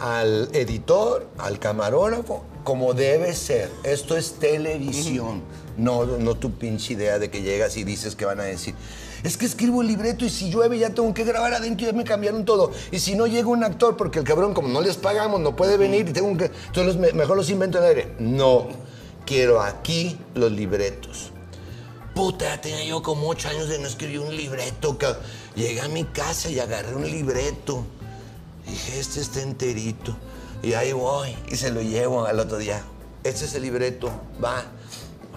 [0.00, 3.70] al editor, al camarógrafo, como debe ser.
[3.84, 5.42] Esto es televisión,
[5.76, 8.74] no, no tu pinche idea de que llegas y dices que van a decir.
[9.24, 11.96] Es que escribo el libreto y si llueve ya tengo que grabar adentro y ya
[11.96, 12.70] me cambiaron todo.
[12.92, 15.76] Y si no llega un actor, porque el cabrón, como no les pagamos, no puede
[15.76, 16.50] venir y tengo que.
[16.68, 18.12] Entonces me- mejor los invento en el aire.
[18.20, 18.68] No,
[19.28, 21.32] quiero aquí los libretos.
[22.14, 24.96] Puta, ya tenía yo como ocho años de no escribir un libreto.
[25.54, 27.84] Llegué a mi casa y agarré un libreto.
[28.66, 30.16] Dije, este está enterito.
[30.62, 32.82] Y ahí voy y se lo llevo al otro día.
[33.22, 34.10] Este es el libreto,
[34.42, 34.64] va.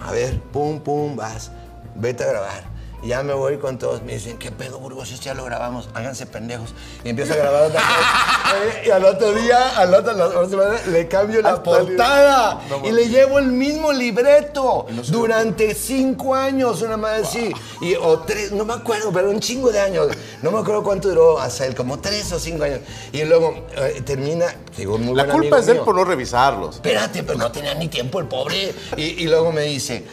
[0.00, 1.50] A ver, pum, pum, vas.
[1.94, 2.71] Vete a grabar.
[3.02, 4.02] Ya me voy con todos.
[4.02, 5.10] Me dicen, ¿qué pedo, Burgos?
[5.10, 5.88] Esto ya lo grabamos.
[5.92, 6.70] Háganse pendejos.
[7.04, 7.80] Y empiezo a grabar otra.
[8.62, 12.60] Oye, y al otro día, al otro, la otra semana, le cambio la portada.
[12.68, 14.86] No y le llevo el mismo libreto.
[14.90, 17.52] no durante cinco años, una madre así.
[17.80, 20.08] Y, o tres, no me acuerdo, pero un chingo de años.
[20.42, 22.80] No me acuerdo cuánto duró hasta él, como tres o cinco años.
[23.12, 24.46] Y luego eh, termina,
[24.76, 25.84] digo, muy La buen culpa amigo es de él mío.
[25.84, 26.76] por no revisarlos.
[26.76, 28.72] Espérate, pero no tenía ni tiempo el pobre.
[28.96, 30.04] Y, y luego me dice,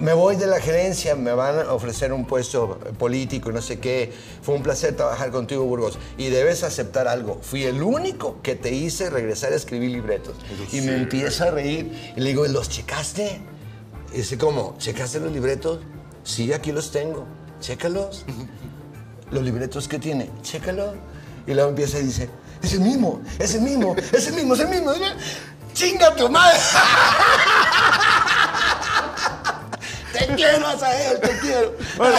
[0.00, 4.12] me voy de la gerencia, me van a ofrecer un puesto político, no sé qué.
[4.42, 5.98] Fue un placer trabajar contigo, Burgos.
[6.16, 7.40] Y debes aceptar algo.
[7.42, 10.36] Fui el único que te hice regresar a escribir libretos.
[10.72, 12.12] Y me empieza a reír.
[12.16, 13.40] Y le digo, ¿los checaste?
[14.12, 14.76] Y dice, ¿cómo?
[14.78, 15.80] ¿Checaste los libretos?
[16.22, 17.26] Sí, aquí los tengo.
[17.60, 18.24] Chécalos.
[19.30, 20.30] ¿Los libretos que tiene?
[20.42, 20.94] Chécalos.
[21.46, 22.30] Y luego empieza y dice,
[22.62, 24.92] es el mismo, es el mismo, es el mismo, es el mismo.
[25.72, 26.58] ¡Chinga tu madre!
[30.18, 31.72] te quiero, Asael, te quiero.
[31.96, 32.16] Bueno,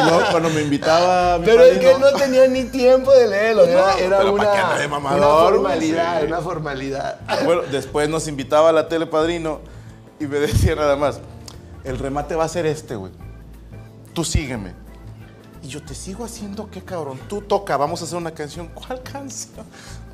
[0.00, 3.12] y luego cuando me invitaba a mi Pero es que él no tenía ni tiempo
[3.12, 3.64] de leerlo.
[3.64, 5.62] Era, No, era pero ¿para qué una, de una mamador, güey?
[5.62, 6.26] formalidad, Sí.
[6.26, 7.20] una formalidad.
[7.44, 9.60] Bueno, después nos invitaba a la tele padrino
[10.20, 11.20] y me decía nada más,
[11.84, 13.12] el remate va a ser este, güey.
[14.12, 14.72] Tú sígueme.
[15.62, 17.18] Y yo te sigo haciendo qué cabrón.
[17.26, 18.68] Tú toca, vamos a hacer una canción.
[18.68, 19.64] ¿Cuál canción?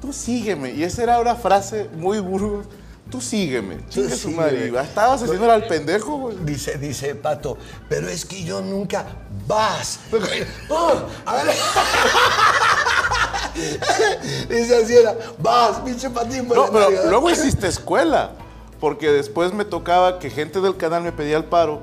[0.00, 0.70] Tú sígueme.
[0.70, 2.66] Y esa era una frase muy burgos.
[3.10, 3.78] Tú sígueme.
[3.88, 4.66] Chingue su madre.
[4.66, 4.80] sígueme.
[4.80, 6.36] Estabas haciendo al pendejo, güey.
[6.44, 7.56] Dice, dice Pato,
[7.88, 9.06] pero es que yo nunca
[9.46, 10.00] vas.
[10.68, 10.92] Oh,
[11.26, 11.46] a ver.
[14.48, 16.48] Dice así era, vas, pinche patín.
[16.48, 17.10] No, pero medio".
[17.10, 18.32] luego hiciste escuela.
[18.78, 21.80] Porque después me tocaba que gente del canal me pedía el paro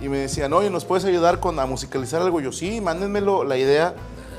[0.00, 2.40] y me decían, oye, ¿nos puedes ayudar con a musicalizar algo?
[2.40, 3.94] Yo, sí, mándenmelo la idea.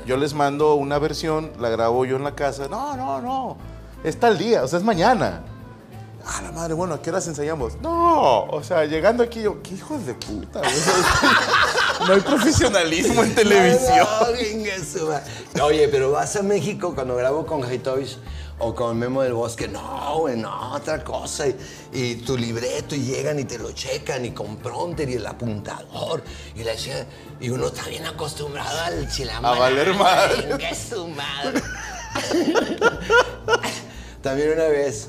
[0.06, 2.68] Yo les mando una versión, la grabo yo en la casa.
[2.68, 3.58] No, no, no.
[4.02, 5.42] Está el día, o sea, es mañana.
[6.26, 7.80] Ah, la madre, bueno, ¿a qué horas ensayamos?
[7.80, 10.60] No, o sea, llegando aquí yo, qué hijos de puta.
[12.06, 14.06] No hay profesionalismo en televisión.
[15.54, 15.64] No.
[15.66, 18.16] Oye, pero vas a México cuando grabo con Toys
[18.58, 19.68] o con Memo del Bosque.
[19.68, 21.46] No, güey, no, otra cosa.
[21.46, 21.54] Y,
[21.92, 26.22] y tu libreto y llegan y te lo checan y con pronter y el apuntador.
[26.56, 27.06] Y, la decía-
[27.38, 29.54] y uno está bien acostumbrado al chilamán.
[29.54, 30.74] A valer madre.
[30.74, 31.60] Su madre.
[34.22, 35.08] También una vez,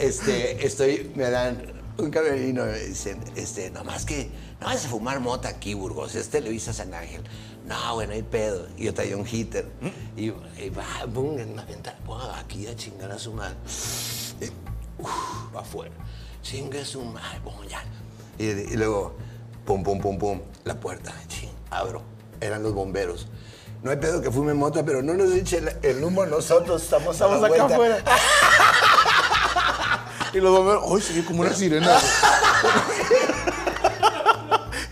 [0.00, 1.62] este, estoy, me dan
[1.98, 4.30] un camerino, me dicen, este, nomás que,
[4.60, 7.22] no vas a fumar mota aquí, Burgos, es Televisa San Ángel.
[7.66, 8.66] No, bueno, hay pedo.
[8.76, 9.70] Y yo traía un hitter.
[10.16, 11.98] Y, y va, pum, en la ventana,
[12.38, 13.54] aquí a chingar a su madre.
[14.40, 14.46] Y,
[15.02, 15.92] uf, afuera.
[16.42, 17.82] Chinga su madre, pum, ya.
[18.38, 19.14] Y, y luego,
[19.64, 22.02] pum, pum, pum, pum, la puerta, ching, abro.
[22.40, 23.28] Eran los bomberos.
[23.82, 26.82] No hay pedo que fume mota, pero no nos eche el, el humo a nosotros,
[26.82, 28.04] estamos, a la Estamos acá afuera.
[30.32, 31.98] Y los bomberos, ¡ay, se ve como una sirena!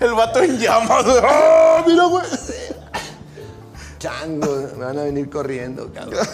[0.01, 1.05] El vato en llamas.
[1.23, 2.25] ¡Ah, mira, güey!
[3.99, 6.27] Chango, me van a venir corriendo, cabrón.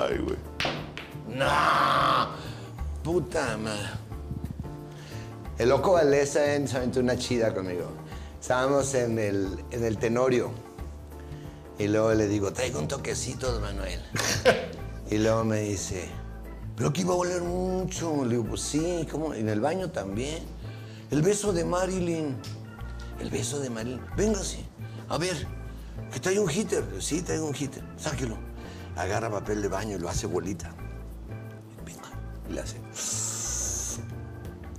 [0.00, 0.36] Ay, güey.
[1.28, 2.28] ¡No!
[3.02, 3.88] Puta madre.
[5.58, 7.86] El loco Valdés también se aventó una chida conmigo.
[8.40, 10.50] Estábamos en el, en el Tenorio.
[11.78, 14.00] Y luego le digo, traigo un toquecito de Manuel.
[15.10, 16.08] y luego me dice,
[16.76, 18.24] pero aquí va a oler mucho.
[18.24, 19.34] Le digo, pues sí, ¿cómo?
[19.34, 20.42] En el baño también.
[21.10, 22.36] El beso de Marilyn.
[23.20, 24.00] El beso de Marilyn.
[24.16, 24.64] Véngase.
[25.08, 25.46] A ver,
[26.12, 26.84] que trae un hitter.
[27.00, 27.82] Sí, traigo un hitter.
[27.96, 28.36] Sáquelo.
[28.96, 30.74] Agarra papel de baño y lo hace bolita.
[31.84, 32.10] Venga.
[32.48, 32.78] Y le hace.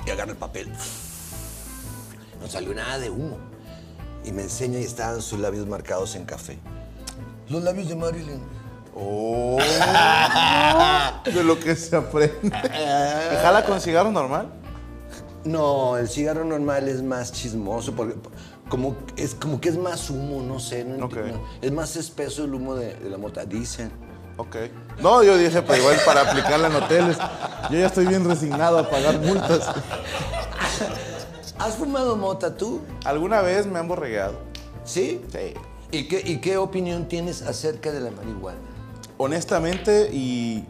[0.06, 0.72] Y agarra el papel.
[2.42, 3.38] No salió nada de humo.
[4.26, 6.58] Y me enseña y estaban sus labios marcados en café.
[7.50, 8.42] Los labios de Marilyn.
[8.96, 9.58] Oh,
[11.26, 12.40] de lo que se aprende.
[12.44, 14.52] ¿Y jala con cigarro normal?
[15.46, 18.16] No, el cigarro normal es más chismoso porque
[18.70, 20.86] como, es como que es más humo, no sé.
[20.86, 21.44] no entiendo.
[21.62, 23.92] Es más espeso el humo de, de la mota, dicen.
[24.38, 24.56] Ok.
[25.02, 27.18] No, yo dije, pero igual para aplicarla en hoteles.
[27.70, 29.70] Yo ya estoy bien resignado a pagar multas.
[31.60, 32.82] ¿Has fumado mota tú?
[33.06, 34.36] ¿Alguna vez me han borregueado?
[34.84, 35.22] ¿Sí?
[35.32, 35.54] Sí.
[35.92, 38.58] ¿Y qué, ¿Y qué opinión tienes acerca de la marihuana?
[39.18, 40.66] Honestamente, y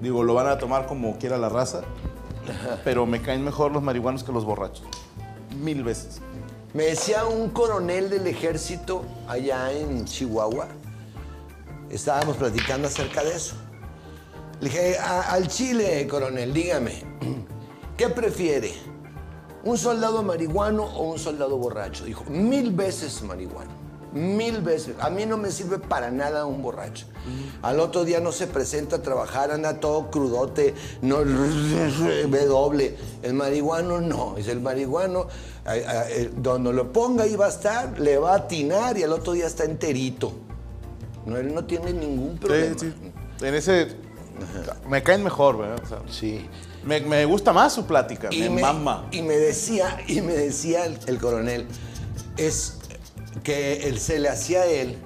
[0.00, 1.82] digo, lo van a tomar como quiera la raza,
[2.84, 4.84] pero me caen mejor los marihuanos que los borrachos.
[5.62, 6.20] Mil veces.
[6.74, 10.68] Me decía un coronel del ejército allá en Chihuahua.
[11.90, 13.56] Estábamos platicando acerca de eso.
[14.60, 17.02] Le dije, "A- al Chile, coronel, dígame,
[17.96, 18.72] ¿qué prefiere?
[19.64, 22.04] ¿Un soldado marihuano o un soldado borracho?
[22.04, 23.70] Dijo, mil veces marihuano.
[24.12, 24.96] Mil veces.
[25.00, 27.06] A mí no me sirve para nada un borracho.
[27.62, 31.18] Al otro día no se presenta a trabajar, anda todo crudote, no
[32.28, 32.96] ve doble.
[33.22, 34.34] El marihuano no.
[34.36, 35.28] Dice, el marihuano,
[35.66, 39.32] eh, donde lo ponga ahí va a estar, le va a atinar y al otro
[39.34, 40.32] día está enterito.
[41.26, 42.76] No, él no tiene ningún problema.
[42.78, 42.92] Sí,
[43.38, 43.46] sí.
[43.46, 43.88] En ese.
[44.88, 45.80] Me caen mejor, ¿verdad?
[45.84, 46.48] O sea, Sí.
[46.82, 49.06] me, me gusta más su plática, me, mama.
[49.12, 51.66] y me decía, y me decía el, el coronel,
[52.38, 52.78] es
[53.42, 54.96] que él, se le hacía a él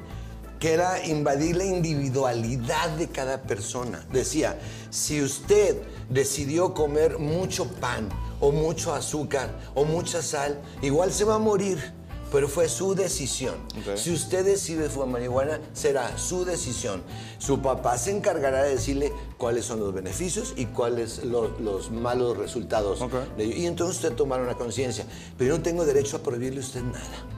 [0.58, 4.06] que era invadir la individualidad de cada persona.
[4.10, 4.58] Decía,
[4.88, 5.76] si usted
[6.08, 8.08] decidió comer mucho pan
[8.40, 11.92] o mucho azúcar o mucha sal, igual se va a morir.
[12.32, 13.54] Pero fue su decisión.
[13.94, 17.02] Si usted decide fumar marihuana, será su decisión.
[17.38, 22.38] Su papá se encargará de decirle cuáles son los beneficios y cuáles los, los malos
[22.38, 23.04] resultados.
[23.38, 25.04] Y entonces usted tomará una conciencia.
[25.36, 27.33] Pero yo no tengo derecho a prohibirle a usted nada.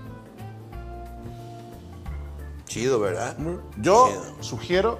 [2.76, 3.34] Chido, ¿verdad?
[3.80, 4.42] Yo Chido.
[4.42, 4.98] sugiero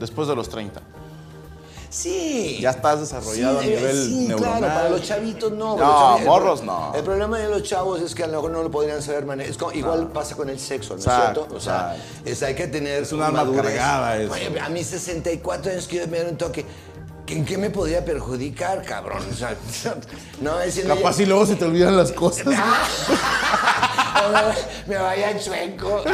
[0.00, 0.80] después de los 30.
[1.90, 2.58] Sí.
[2.60, 4.58] Ya estás desarrollado Sí, a nivel Sí, neuronal.
[4.58, 5.76] claro, para los chavitos no.
[5.76, 6.92] No, para los chavi- el morros no.
[6.92, 9.52] El problema de los chavos es que a lo mejor no lo podrían saber manejar.
[9.52, 11.46] Es como- igual pasa con el sexo, ¿no es cierto?
[11.54, 13.62] O sea, es, hay que tener Es un arma madurez.
[13.66, 14.32] cargada eso.
[14.32, 16.66] Oye, a mis 64 años quiero me dar un toque.
[17.26, 19.22] ¿En qué me podría perjudicar, cabrón?
[19.30, 19.56] O sea,
[20.40, 20.94] no, diciendo...
[20.94, 22.46] Capaz y luego se te olvidan las cosas.
[24.86, 26.04] me vaya chueco.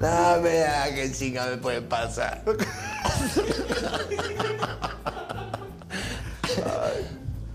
[0.00, 2.44] No, vea, qué chinga me puede pasar.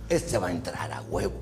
[0.09, 1.39] Este va a entrar a huevo.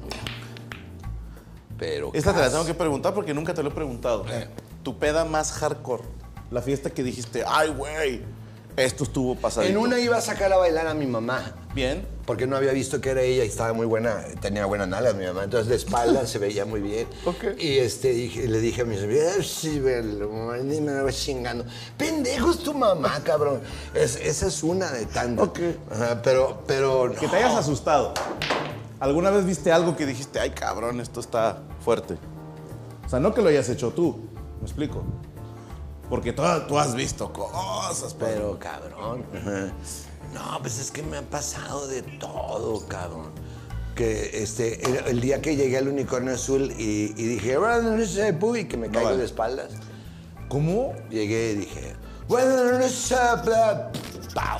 [1.77, 2.11] Pero.
[2.13, 4.25] Esta te la tengo que preguntar porque nunca te lo he preguntado.
[4.29, 4.49] Eh.
[4.83, 6.03] Tu peda más hardcore.
[6.51, 8.21] La fiesta que dijiste, ay, güey,
[8.77, 9.71] esto estuvo pasadito.
[9.71, 11.53] En una iba a sacar a bailar a mi mamá.
[11.75, 12.07] Bien.
[12.25, 15.25] Porque no había visto que era ella y estaba muy buena, tenía buenas nalgas mi
[15.25, 17.07] mamá, entonces de espalda se veía muy bien.
[17.25, 17.43] Ok.
[17.59, 21.65] Y este, dije- le dije a mis amigos, "Ay, sí, me vas chingando.
[21.97, 23.61] Pendejo es tu mamá, cabrón.
[23.93, 25.47] Es- esa es una de tantas.
[25.47, 25.59] Ok.
[25.91, 27.13] Ajá, pero, pero.
[27.19, 28.13] Que te hayas asustado.
[28.99, 32.15] ¿Alguna vez viste algo que dijiste, ay cabrón, esto está fuerte?
[33.05, 34.17] O sea, no que lo hayas hecho tú,
[34.59, 35.03] me explico.
[36.09, 39.25] Porque tú, tú has visto cosas, pero cabrón.
[40.33, 43.31] No, pues es que me ha pasado de todo, cabrón.
[43.95, 48.05] Que este, el, el día que llegué al unicornio azul y, y dije, bueno, no
[48.05, 49.17] sé, puy, que me caigo vale.
[49.17, 49.71] de espaldas.
[50.49, 50.93] ¿Cómo?
[51.09, 51.95] Llegué y dije,
[52.27, 53.15] bueno, no sé,
[54.33, 54.59] pau.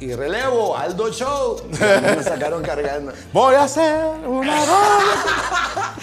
[0.00, 1.60] Y relevo, Aldo Show.
[1.72, 3.12] Y me sacaron cargando.
[3.32, 4.64] Voy a hacer una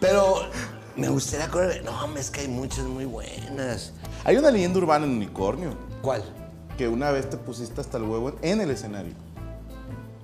[0.00, 0.48] Pero
[0.96, 1.84] me gustaría correr.
[1.84, 3.92] No, es que hay muchas muy buenas.
[4.24, 6.22] Hay una leyenda urbana en Unicornio ¿Cuál?
[6.78, 9.12] que una vez te pusiste hasta el huevo en el escenario.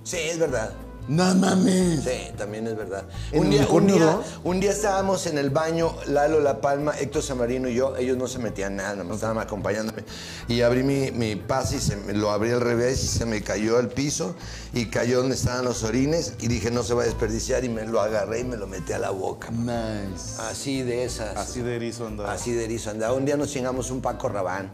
[0.03, 0.73] Sí, es verdad.
[1.07, 2.03] No mames.
[2.03, 3.03] Sí, también es verdad.
[3.31, 7.23] ¿En Un día, un, día, un día estábamos en el baño, Lalo La Palma, Héctor
[7.23, 7.97] Samarino y yo.
[7.97, 10.03] Ellos no se metían nada, nada más estaban acompañándome.
[10.47, 13.41] Y abrí mi, mi pase y se me- lo abrí al revés y se me
[13.41, 14.35] cayó al piso
[14.73, 16.35] y cayó donde estaban los orines.
[16.39, 17.65] Y dije, no se va a desperdiciar.
[17.65, 19.49] Y me lo agarré y me lo metí a la boca.
[19.51, 20.39] Nice.
[20.39, 21.35] Así de esas.
[21.35, 22.31] Así de erizo andaba.
[22.31, 23.13] Así de erizo andaba.
[23.15, 24.71] Un día nos chingamos un Paco Rabán.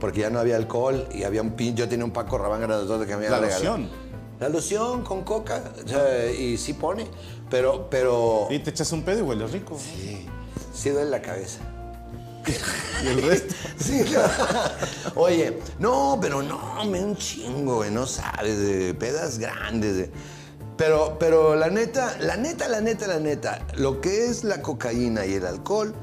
[0.00, 1.74] Porque ya no había alcohol y había un pin.
[1.76, 3.78] Yo tenía un Paco Rabán grandote que me había La regalado.
[3.78, 4.03] loción.
[4.44, 5.72] La loción con coca.
[6.38, 7.06] y sí pone.
[7.48, 8.46] Pero, pero.
[8.50, 9.78] Y te echas un pedo y huele rico.
[9.78, 10.26] Sí,
[10.74, 11.60] sí duele la cabeza.
[13.02, 13.54] Y el resto.
[13.78, 14.04] Sí,
[15.14, 19.96] Oye, no, pero no, me un chingo, güey, no sabes, de pedas grandes.
[19.96, 20.10] de-
[20.76, 25.24] Pero, pero la neta, la neta, la neta, la neta, lo que es la cocaína
[25.24, 25.94] y el alcohol,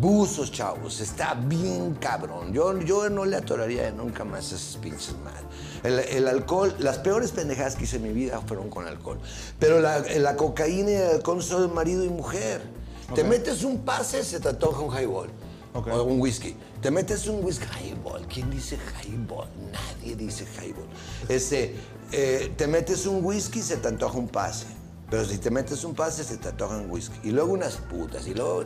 [0.00, 2.54] buzos, chavos, está bien cabrón.
[2.54, 5.42] Yo, yo no le atoraría nunca más a esas pinches madres.
[5.82, 9.18] El, el alcohol, las peores pendejadas que hice en mi vida fueron con alcohol.
[9.58, 12.62] Pero la, la cocaína y el alcohol son marido y mujer.
[13.14, 15.28] Te metes un pase, se te antoja un highball.
[15.74, 15.88] Ok.
[15.88, 16.56] O un whisky.
[16.80, 18.26] Te metes un whisky highball.
[18.26, 19.48] ¿Quién dice highball?
[19.72, 20.86] Nadie dice highball.
[21.28, 21.76] Este,
[22.10, 24.66] eh, te metes un whisky, se te antoja un pase.
[25.10, 27.28] Pero si te metes un pase, se te antoja un whisky.
[27.28, 28.26] Y luego unas putas.
[28.26, 28.64] Y luego.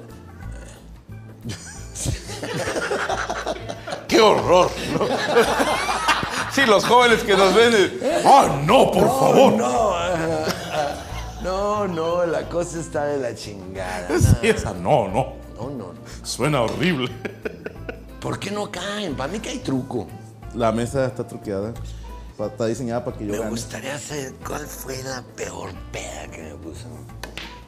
[4.09, 4.71] ¡Qué horror!
[4.93, 5.07] ¿no?
[6.57, 8.01] sí, los jóvenes que nos ven.
[8.25, 9.53] ¡Ah, no, por favor!
[9.53, 10.95] No, ah, ah,
[11.43, 14.09] no, no, la cosa está de la chingada.
[14.19, 15.35] Sí, esa no, no.
[15.57, 16.01] No, no, no.
[16.23, 17.11] Suena horrible.
[18.21, 19.15] ¿Por qué no caen?
[19.15, 20.07] Para mí que hay truco.
[20.55, 21.75] La mesa está truqueada.
[22.39, 23.51] Está diseñada para que yo Me gane.
[23.51, 26.87] gustaría saber cuál fue la peor peda que me puso.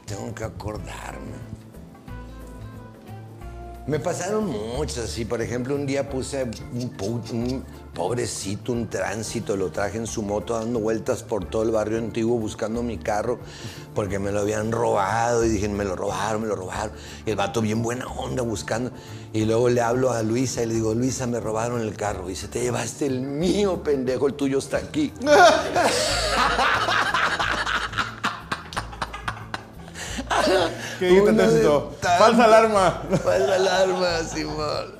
[0.07, 1.37] Tengo que acordarme.
[3.89, 5.25] Me pasaron muchas, así.
[5.25, 7.65] Por ejemplo, un día puse un
[7.95, 12.39] pobrecito, un tránsito, lo traje en su moto dando vueltas por todo el barrio antiguo
[12.39, 13.39] buscando mi carro
[13.95, 16.93] porque me lo habían robado y dije, me lo robaron, me lo robaron.
[17.25, 18.91] Y el vato bien buena onda buscando.
[19.33, 22.27] Y luego le hablo a Luisa y le digo, Luisa, me robaron el carro.
[22.27, 25.15] Y dice, te llevaste el mío, pendejo, el tuyo está aquí.
[30.99, 32.19] ¿Qué dijiste, tantas.
[32.19, 33.03] Falsa alarma.
[33.23, 34.99] Falsa alarma, Simón.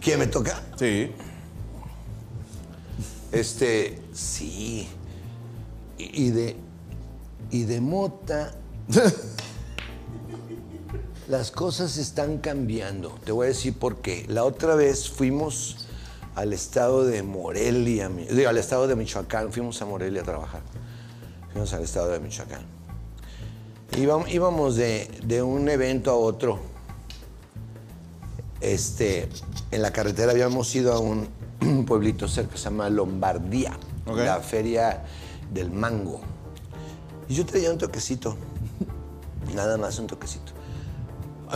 [0.00, 0.62] ¿Quién me toca?
[0.78, 1.12] Sí.
[3.32, 4.88] Este, sí.
[5.98, 6.56] Y, y de.
[7.50, 8.54] Y de mota.
[11.28, 13.18] las cosas están cambiando.
[13.24, 14.24] Te voy a decir por qué.
[14.28, 15.86] La otra vez fuimos
[16.34, 19.52] al estado de Morelia, digo, al estado de Michoacán.
[19.52, 20.62] Fuimos a Morelia a trabajar.
[21.52, 22.75] Fuimos al estado de Michoacán.
[23.94, 26.58] Íbamos, íbamos de, de un evento a otro.
[28.60, 29.28] Este,
[29.70, 31.28] en la carretera habíamos ido a un
[31.86, 35.04] pueblito cerca que se llama Lombardía, la feria
[35.52, 36.20] del mango.
[37.28, 38.36] Y yo traía un toquecito,
[39.54, 40.52] nada más un toquecito.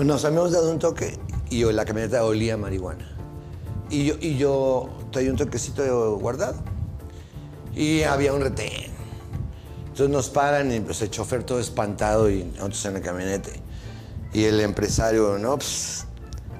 [0.05, 1.18] Nos habíamos dado un toque
[1.49, 3.07] y yo- la camioneta olía a marihuana.
[3.91, 6.59] Y yo, y yo traía un toquecito guardado.
[7.74, 8.91] Y había un retén.
[9.91, 13.51] Entonces nos paran y pues el chofer todo espantado y nosotros en la camioneta.
[14.32, 16.05] Y el empresario, no, pues,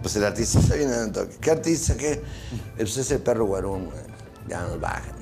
[0.03, 1.37] pues el artista está bien en el toque.
[1.41, 1.97] ¿Qué artista?
[1.97, 2.21] ¿Qué?
[2.77, 3.89] Pues es el perro guarón.
[4.49, 5.15] Ya nos bajan.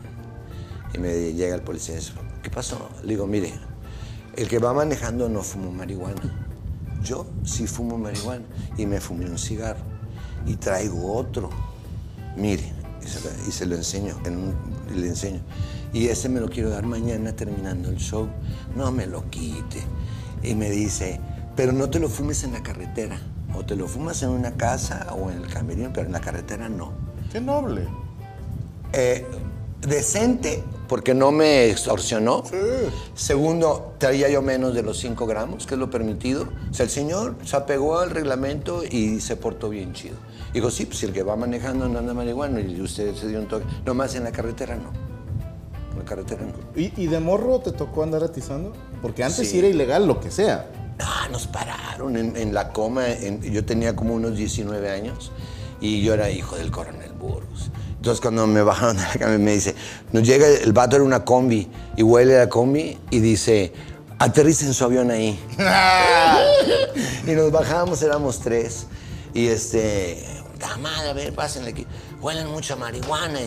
[0.95, 2.89] Y me llega el policía y dice, ¿qué pasó?
[3.03, 3.53] Le digo, mire,
[4.37, 6.47] el que va manejando no fumó marihuana.
[7.03, 8.45] Yo sí fumo marihuana
[8.79, 9.81] y me fumé un cigarro.
[10.47, 11.51] Y traigo otro.
[12.37, 12.73] Mire,
[13.47, 14.55] y se, lo- enseño, en
[14.95, 15.41] le enseño.
[15.93, 18.29] Y ese me lo quiero dar mañana terminando el show.
[18.77, 19.83] No me lo quite.
[20.43, 21.21] Y me dice,
[21.57, 23.19] pero no te lo fumes en la carretera.
[23.55, 26.69] O te lo fumas en una casa o en el camerino, pero en la carretera
[26.69, 26.93] no.
[27.33, 27.89] Qué noble.
[28.93, 29.27] Eh,
[29.81, 32.45] decente, porque no me extorsionó.
[33.15, 36.49] Segundo, traía yo menos de los 5 gramos, que es lo permitido.
[36.71, 40.17] O sea, el señor se apegó al reglamento y se portó bien chido.
[40.53, 43.49] Digo, sí, pues el que va manejando no anda marihuana y usted se dio un
[43.49, 43.67] toque.
[43.85, 45.18] Nomás en la carretera no.
[45.99, 46.43] La carretera.
[46.77, 48.73] ¿Y, y de morro te tocó andar atizando?
[49.03, 49.59] Porque antes Sí.
[49.59, 50.67] era ilegal lo que sea.
[51.01, 53.09] Ah, nos pararon en, en la coma.
[53.09, 55.31] en- yo tenía como unos 19 años
[55.81, 57.71] y yo era hijo del coronel Burgos.
[57.97, 59.75] Entonces cuando me bajaron de la cama me dice,
[60.13, 63.73] nos llega el vato era una combi y huele la combi y dice,
[64.19, 65.39] aterricen su avión ahí.
[67.27, 68.87] y nos bajamos, éramos tres.
[69.35, 70.25] Y este,
[70.81, 71.87] madre, a ver, pásenle aquí.
[72.21, 73.39] Huelen mucho a marihuana.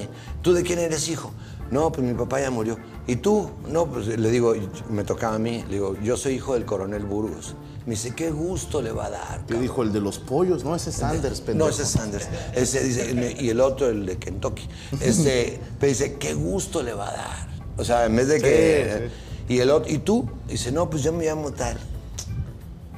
[0.42, 1.32] ¿Tú de quién eres hijo?
[1.72, 2.78] No, pues mi papá ya murió.
[3.08, 3.50] ¿Y tú?
[3.70, 4.54] No, pues le digo,
[4.90, 5.64] me tocaba a mí.
[5.70, 7.56] Le digo, yo soy hijo del coronel Burgos.
[7.86, 9.38] Me dice, qué gusto le va a dar.
[9.40, 9.62] Yo cabrón".
[9.62, 11.66] dijo el de los pollos, no, ese es Sanders, pendejo.
[11.66, 12.28] No, ese es Sanders.
[12.54, 14.68] Ese dice, y el otro, el de Kentucky.
[15.00, 17.48] Este, me dice, qué gusto le va a dar.
[17.78, 19.10] O sea, en vez de que.
[19.48, 20.30] Y el otro, ¿y tú?
[20.48, 21.78] Dice, no, pues yo me llamo tal.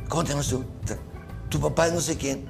[0.09, 0.63] ¿Cómo te llamas tú?
[1.49, 2.45] Tu papá es no sé quién.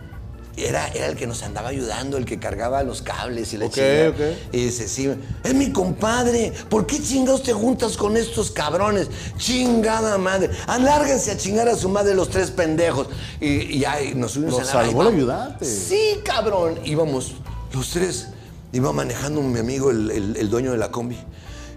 [0.55, 3.73] Era, era el que nos andaba ayudando, el que cargaba los cables y la Ok,
[3.73, 4.09] chingada.
[4.09, 4.19] ok.
[4.51, 5.09] Y dice, sí,
[5.43, 6.53] es mi compadre.
[6.69, 9.07] ¿Por qué chingados te juntas con estos cabrones?
[9.37, 10.51] Chingada madre.
[10.67, 13.07] Alárguense a chingar a su madre los tres pendejos.
[13.41, 15.65] Y, y ya y nos subimos Lo a la salvó ayudante.
[15.65, 16.79] Sí, cabrón.
[16.85, 17.33] Íbamos
[17.73, 18.27] los tres.
[18.71, 21.17] Iba manejando mi amigo, el, el- el dueño de la combi.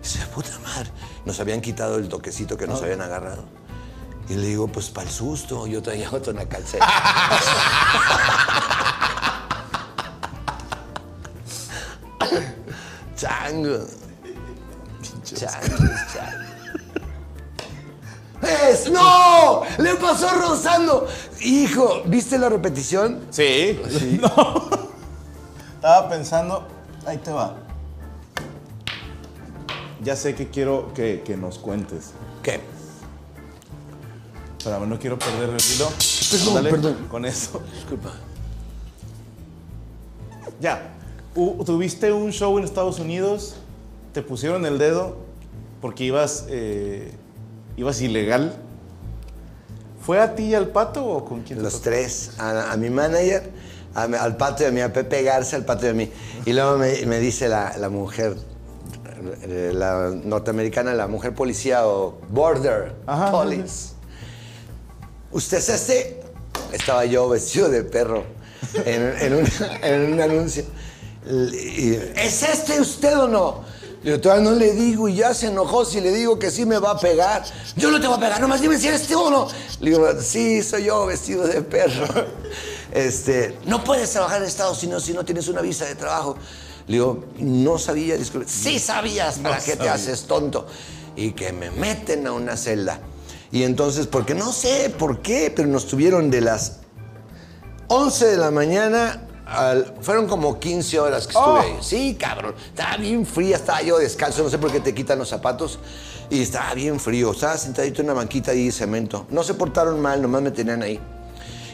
[0.02, 0.90] Dice, puta madre.
[1.24, 3.44] Nos habían quitado el toquecito que nos habían agarrado.
[4.28, 5.66] Y le digo, pues para el susto.
[5.66, 6.86] Yo traía otro en la calceta.
[13.16, 13.86] Chango.
[15.22, 15.76] Chango,
[16.12, 16.46] chango.
[18.42, 18.90] ¡Es!
[18.90, 19.62] ¡No!
[19.78, 21.08] ¡Le pasó rozando!
[21.40, 23.26] Hijo, ¿viste la repetición?
[23.30, 23.80] Sí.
[24.20, 24.86] No.
[25.76, 26.66] Estaba pensando,
[27.06, 27.54] ahí te va.
[30.02, 32.12] Ya sé que quiero que, que nos cuentes.
[32.42, 32.60] ¿Qué?
[34.64, 35.88] Pero no quiero perder el hilo.
[36.30, 36.96] Perdón, perdón.
[37.10, 37.62] Con eso.
[37.74, 38.12] Disculpa.
[40.60, 40.92] Ya.
[41.34, 43.56] U- tuviste un show en Estados Unidos,
[44.12, 45.18] te pusieron el dedo
[45.80, 47.12] porque ibas, eh,
[47.76, 48.56] ibas ilegal.
[50.00, 51.62] ¿Fue a ti y al pato o con quién?
[51.62, 53.50] Los tres, a, a mi manager,
[53.94, 56.10] a al pato de mí, a Pepe Garza, al pato de mí.
[56.46, 58.36] Y luego me, me dice la, la mujer,
[59.46, 63.90] la norteamericana, la mujer policía o border Ajá, police.
[65.32, 66.20] ¿Usted es este?
[66.72, 68.24] Estaba yo vestido de perro
[68.84, 69.48] en, en un,
[69.82, 70.64] en un anuncio.
[71.26, 73.64] Y, ¿Es este usted o no?
[74.02, 76.64] Le digo, todavía no le digo y ya se enojó si le digo que sí
[76.64, 77.44] me va a pegar.
[77.74, 79.48] Yo no te voy a pegar, nomás dime si eres tú o no.
[79.80, 82.06] Le digo, sí, soy yo vestido de perro.
[82.92, 86.36] Este, no puedes trabajar en Estados Unidos si no tienes una visa de trabajo.
[86.86, 88.48] Le digo, no sabía, disculpe.
[88.48, 90.66] Sí sabías, ¿para No qué te haces tonto?
[91.16, 93.00] Y que me meten a una celda.
[93.56, 96.80] Y entonces, porque no sé por qué, pero nos tuvieron de las
[97.88, 101.56] 11 de la mañana, al- fueron como 15 horas que estuve Oh.
[101.56, 101.76] ahí.
[101.80, 102.54] Sí, cabrón.
[102.68, 105.78] Estaba bien fría, estaba yo descalzo, no sé por qué te quitan los zapatos.
[106.28, 109.26] Y estaba bien frío, estaba sentadito en una banquita ahí de cemento.
[109.30, 111.00] No se portaron mal, nomás me tenían ahí.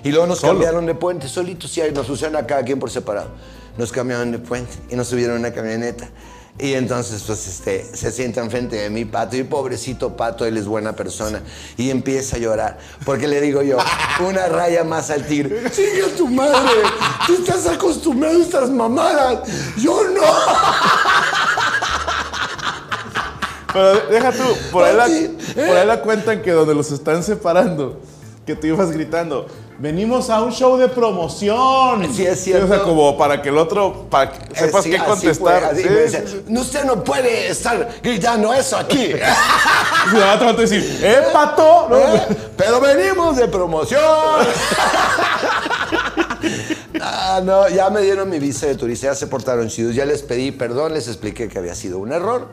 [0.04, 0.52] Y luego nos ¿Solo?
[0.52, 3.30] cambiaron de puente, solitos, sí, nos pusieron a cada quien por separado.
[3.76, 6.08] Nos cambiaron de puente y nos subieron a una camioneta.
[6.58, 10.66] Y entonces, pues, este, se sienta enfrente de mí, Pato, y pobrecito Pato, él es
[10.66, 11.42] buena persona.
[11.76, 13.78] Y empieza a llorar, porque le digo yo,
[14.20, 15.70] una raya más al tigre.
[15.70, 16.82] ¡Sigue a tu madre!
[17.26, 19.40] ¡Tú estás acostumbrado a estas mamadas!
[19.78, 20.22] ¡Yo no!
[23.72, 25.36] Pero deja tú, por ahí, la, ¿eh?
[25.54, 27.98] por ahí la cuentan que donde los están separando,
[28.44, 29.46] que tú ibas gritando,
[29.82, 32.08] venimos a un show de promoción.
[32.14, 32.66] Sí, es cierto.
[32.66, 35.60] o sea, como para que el otro, para que sepas Eh, sí, qué así contestar.
[35.60, 36.42] fue, así Sí, me sí, decía, sí.
[36.46, 39.12] "No, Usted no puede estar gritando eso aquí.
[40.12, 41.88] Y la otra va a decir, ¡eh, pato!
[41.90, 41.96] ¿No?
[42.14, 42.22] ¿Eh?
[42.56, 44.00] Pero venimos de promoción.
[47.00, 50.22] Ah, no, ya me dieron mi visa de turista, ya se portaron chidos, ya les
[50.22, 52.48] pedí perdón, les expliqué que había sido un error,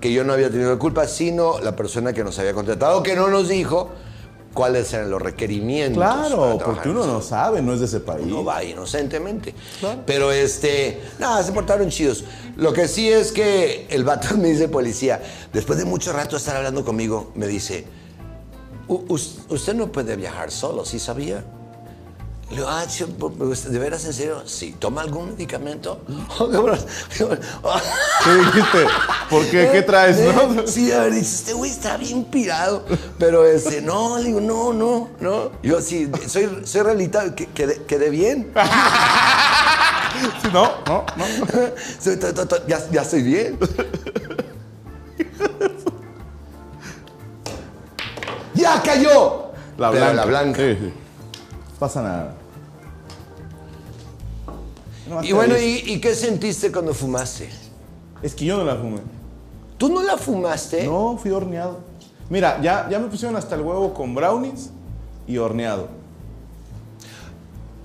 [0.00, 3.28] que yo no había tenido culpa, sino la persona que nos había contratado, que no
[3.28, 3.90] nos dijo
[4.54, 5.96] cuáles eran los requerimientos.
[6.02, 8.26] Claro, porque uno no sabe, no es de ese país.
[8.26, 9.54] no va inocentemente.
[9.80, 10.02] Claro.
[10.06, 12.24] Pero este, nada, se portaron chidos.
[12.56, 15.22] Lo que sí es que el vato me dice policía,
[15.52, 17.84] después de mucho rato estar hablando conmigo, me dice,
[18.88, 21.44] "U- us- usted no puede viajar solo, ¿sí sabía?
[22.50, 24.42] Le digo, ah, ¿de veras en serio?
[24.44, 26.00] Sí, ¿toma algún medicamento?
[26.40, 26.78] Oh, cabrón.
[27.16, 28.86] ¿Qué dijiste?
[29.28, 29.68] ¿Por qué?
[29.72, 30.66] ¿Qué traes, Eh, no?
[30.66, 32.84] Sí, a ver, dice, este güey está bien pirado.
[33.18, 35.52] Pero este, no, le digo, no, no, no.
[35.62, 38.52] Yo sí, soy, soy realita, que, quedé, quedé bien.
[40.52, 42.66] No, no, no.
[42.66, 43.58] Ya, ya estoy bien.
[48.54, 49.52] ¡Ya cayó!
[49.78, 50.14] La Pero blanca.
[50.14, 50.60] la blanca.
[50.60, 50.92] Sí, sí.
[51.78, 52.34] Pasa nada.
[55.10, 55.58] Nomás Y bueno.
[55.58, 57.50] ¿y, y qué sentiste cuando fumaste?
[58.22, 59.00] Es que yo no la fumé.
[59.76, 60.84] ¿Tú no la fumaste?
[60.84, 61.78] No, fui horneado.
[62.28, 64.70] Mira, ya, ya me pusieron hasta el huevo con brownies
[65.26, 65.88] y horneado.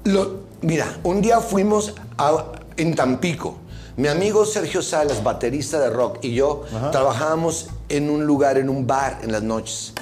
[0.03, 2.45] Lo- mira, un día fuimos a-
[2.77, 3.57] en Tampico.
[3.97, 8.85] Mi amigo Sergio Salas, baterista de rock, y yo trabajábamos en un lugar, en un
[8.85, 9.93] bar en las noches.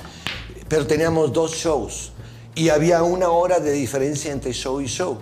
[0.67, 2.11] Pero teníamos dos shows
[2.55, 5.19] y había una hora de diferencia entre show y show.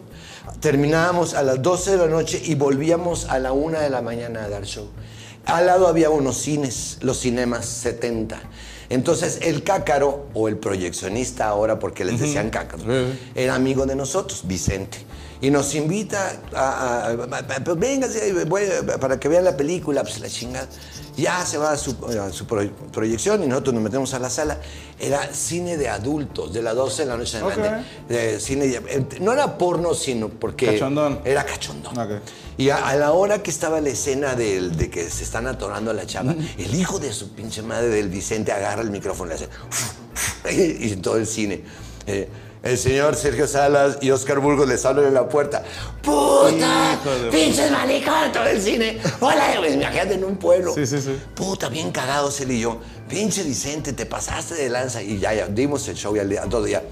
[0.59, 4.43] Terminábamos a las 12 de la noche y volvíamos a la 1 de la mañana
[4.45, 4.87] a dar show.
[5.45, 8.39] Al lado había unos cines, los cinemas 70.
[8.89, 12.83] Entonces el cácaro, o el proyeccionista ahora, porque les decían cácaro,
[13.35, 14.97] era amigo de nosotros, Vicente.
[15.41, 20.03] Y nos invita a, a- a- pues véngase, voy a- para que vean la película,
[20.03, 20.67] pues la chingada.
[21.17, 24.29] Ya se va a su, a su pro- proyección y nosotros nos metemos a la
[24.29, 24.59] sala.
[24.99, 27.85] Era cine de adultos, de las 12 de la noche en adelante.
[28.07, 28.81] De cine
[29.19, 31.19] no era porno, sino porque Cachondón.
[31.25, 31.97] era cachondón.
[31.97, 32.21] Ok.
[32.57, 35.93] Y a, a la hora que estaba la escena de que se están atorando a
[35.93, 39.45] la chava, el hijo de su pinche madre del Vicente agarra el micrófono y le
[39.45, 39.49] hace.
[40.51, 41.61] Y todo el cine.
[42.07, 42.27] eh,
[42.63, 45.63] el señor Sergio Salas y Oscar Burgos les hablan en la puerta.
[46.03, 46.99] ¡Puta!
[47.31, 48.31] ¡Pinches maricón!
[48.31, 48.99] Todo el cine.
[49.19, 50.73] Hola, güey, imagínate en un pueblo.
[50.75, 51.17] Sí, sí, sí.
[51.33, 52.79] Puta, bien cagados él y yo.
[53.09, 55.01] Pinche Vicente, te pasaste de lanza.
[55.01, 56.83] Y ya, ya, dimos el show y al día, todo día.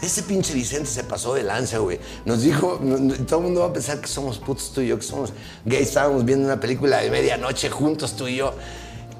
[0.00, 1.98] Ese pinche Vicente se pasó de lanza, güey.
[2.24, 2.80] Nos dijo,
[3.26, 5.32] todo el mundo va a pensar que somos putos tú y yo, que somos
[5.64, 5.88] gays.
[5.88, 8.54] Estábamos viendo una película de medianoche juntos tú y yo.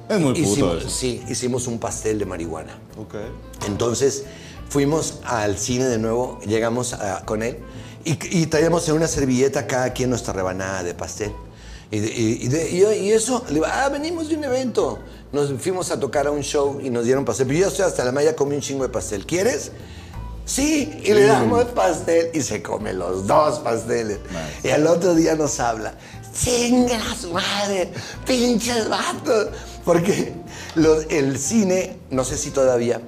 [0.09, 0.89] Es muy puto Hicimos- eso.
[0.89, 2.77] Sí, hicimos un pastel de marihuana.
[2.97, 3.15] Ok.
[3.67, 4.23] Entonces
[4.69, 7.57] fuimos al cine de nuevo, llegamos a- con él
[8.03, 11.31] y, y traíamos en una servilleta cada quien nuestra rebanada de pastel.
[11.89, 14.99] Y, de- y- de- y eso, le digo, ah, venimos de un evento.
[15.31, 17.47] Nos fuimos a tocar a un show y nos dieron pastel.
[17.47, 19.25] Pero yo estoy hasta la malla, comí un chingo de pastel.
[19.25, 19.71] ¿Quieres?
[20.45, 24.19] Sí, y le damos pastel y se come los dos pasteles.
[24.63, 25.93] Y al otro día nos habla,
[26.33, 27.91] chinga su madre,
[28.25, 29.49] pinches vatos.
[29.83, 30.33] Porque
[30.75, 33.01] los- el cine, no sé si todavía,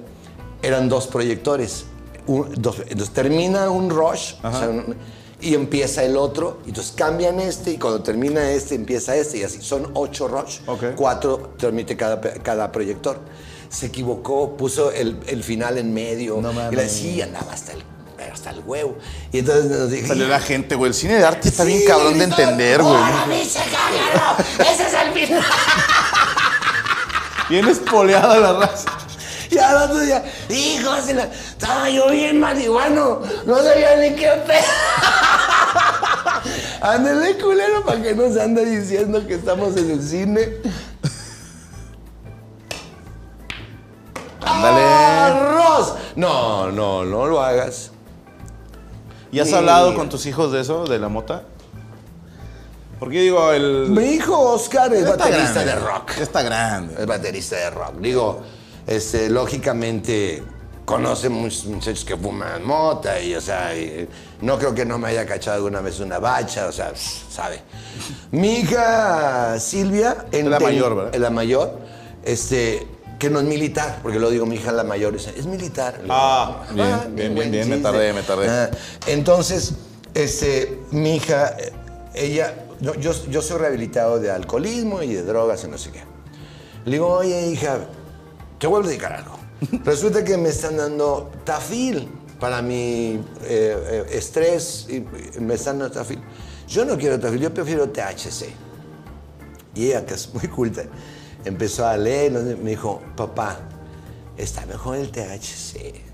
[0.62, 1.84] eran dos proyectores.
[2.26, 4.96] Un- dos- entonces termina un rush o sea, un-
[5.40, 6.58] y empieza el otro.
[6.66, 9.62] y Entonces cambian este y cuando termina este empieza este y así.
[9.62, 10.58] Son ocho rush.
[10.66, 10.84] Ok.
[10.96, 13.18] Cuatro transmite cada, cada proyector.
[13.70, 16.38] Se equivocó, puso el, el final en medio.
[16.42, 17.82] No y le decía, andaba hasta el,
[18.32, 18.98] hasta el huevo.
[19.32, 20.08] Y entonces nos dijo...
[20.08, 20.88] Salió la gente, güey.
[20.90, 23.00] El cine de arte está bien Sí, cabrón de entender, güey.
[23.32, 25.42] ¡Ese es el final!
[27.48, 28.90] Bien espoleada la raza.
[29.50, 31.24] Y al otro día, hijos de la...
[31.24, 33.20] Estaba yo bien marihuano.
[33.46, 34.60] No sabía ni qué pedo.
[36.80, 40.48] Ándale, culero, para que no se ande diciendo que estamos en el cine.
[44.42, 44.80] Ándale.
[44.82, 45.94] ¡Arroz!
[46.16, 47.90] No, no, no lo hagas.
[49.32, 49.54] ¿Y has Sí.
[49.54, 51.42] hablado con tus hijos de eso, de la mota?
[52.98, 53.86] Porque digo, el.
[53.90, 55.66] Mi hijo Oscar es baterista grande.
[55.66, 56.10] de rock.
[56.18, 56.94] Está grande.
[56.98, 57.94] Es baterista de rock.
[57.98, 58.42] Digo,
[58.90, 60.42] este, lógicamente
[60.84, 64.08] conoce muchos muchachos que fuman mota y, o sea, y,
[64.42, 67.60] no creo que no me haya cachado alguna vez una bacha, o sea, sabe.
[68.32, 71.14] Mi hija Silvia, en la mayor, ¿verdad?
[71.20, 71.78] La mayor,
[72.24, 72.84] este,
[73.20, 76.02] que no es militar, porque lo digo, mi hija la mayor es, es militar.
[76.02, 78.48] Digo, Ah, bien, bien, buen bien, bien, me tardé, me tardé.
[78.48, 78.70] Ah,
[79.06, 79.74] entonces,
[80.14, 81.72] este, mi hija, eh,
[82.14, 86.02] ella, yo, yo, yo soy rehabilitado de alcoholismo y de drogas y no sé qué.
[86.86, 87.78] Le digo, oye, hija,
[88.60, 89.36] te voy a dedicar algo.
[89.84, 92.08] Resulta que me están dando tafil
[92.38, 96.20] para mi eh, eh, estrés y y me están dando tafil.
[96.68, 98.50] Yo no quiero tafil, yo prefiero THC.
[99.74, 100.82] Y ella, que es muy culta,
[101.44, 102.40] empezó a leer, ¿no?
[102.40, 103.58] me dijo, papá,
[104.36, 106.09] está mejor el THC.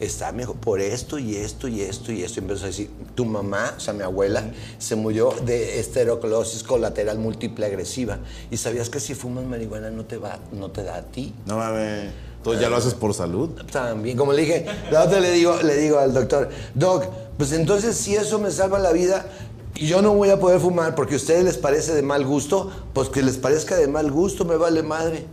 [0.00, 2.40] Está mejor por esto y esto y esto y esto.
[2.40, 4.42] Y empezó a decir, tu mamá, o sea, mi abuela,
[4.78, 8.18] se murió de esterocolesis colateral múltiple agresiva.
[8.50, 11.34] ¿Y sabías que si fumas marihuana no te, va, no te da a ti?
[11.46, 12.10] No mames.
[12.42, 13.50] Tú ya lo haces por salud.
[13.70, 17.96] También, como le dije, la otra le digo, le digo al doctor, Doc, pues entonces
[17.96, 19.26] si eso me salva la vida
[19.74, 22.70] y yo no voy a poder fumar porque a ustedes les parece de mal gusto,
[22.94, 25.26] pues que les parezca de mal gusto, me vale madre.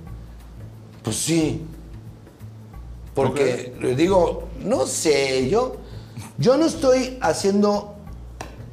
[1.04, 1.66] Pues sí.
[3.14, 5.78] Porque le digo, no sé, yo,
[6.38, 7.96] yo no estoy haciendo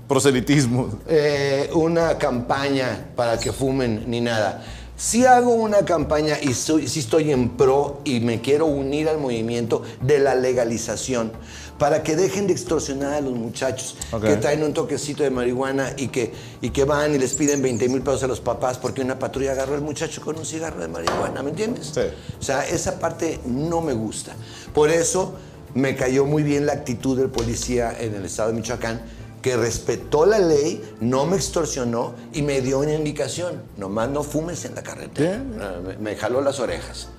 [0.08, 0.98] Proselitismo.
[1.08, 4.62] eh, una campaña para que fumen ni nada.
[4.96, 9.18] Sí hago una campaña y soy, sí estoy en pro y me quiero unir al
[9.18, 11.32] movimiento de la legalización
[11.78, 16.06] para que dejen de extorsionar a los muchachos que traen un toquecito de marihuana y
[16.08, 19.18] que, y que van y les piden 20 mil pesos a los papás porque una
[19.18, 21.90] patrulla agarró al muchacho con un cigarro de marihuana, ¿me entiendes?
[21.92, 22.02] Sí.
[22.38, 24.32] O sea, esa parte no me gusta.
[24.72, 25.34] Por eso
[25.74, 29.00] me cayó muy bien la actitud del policía en el estado de Michoacán
[29.44, 33.60] que respetó la ley, no me extorsionó y me dio una indicación.
[33.76, 35.38] Nomás no fumes en la carretera.
[35.60, 37.10] Ah, Me, me jaló las orejas.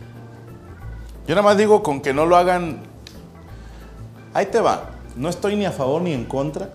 [1.28, 2.80] Yo nada más digo con que no lo hagan.
[4.34, 4.90] Ahí te va.
[5.16, 6.74] No estoy ni a favor ni en contra,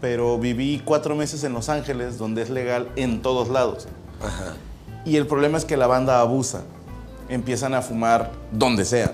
[0.00, 3.86] pero viví cuatro meses en Los Ángeles, donde es legal en todos lados.
[4.20, 4.54] Ajá.
[5.04, 6.62] Y el problema es que la banda abusa.
[7.28, 9.12] Empiezan a fumar donde sea.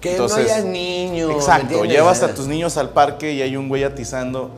[0.00, 1.28] Que no haya niños.
[1.28, 1.84] ¿me Exacto.
[1.84, 4.50] Llevas a tus niños al parque y hay un güey atizando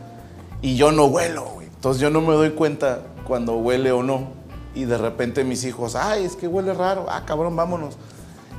[0.60, 1.66] y yo no huelo, güey.
[1.66, 4.28] Entonces yo no me doy cuenta cuando huele o no.
[4.74, 7.06] Y de repente mis hijos, ay, es que huele raro.
[7.08, 7.96] Ah, cabrón, vámonos.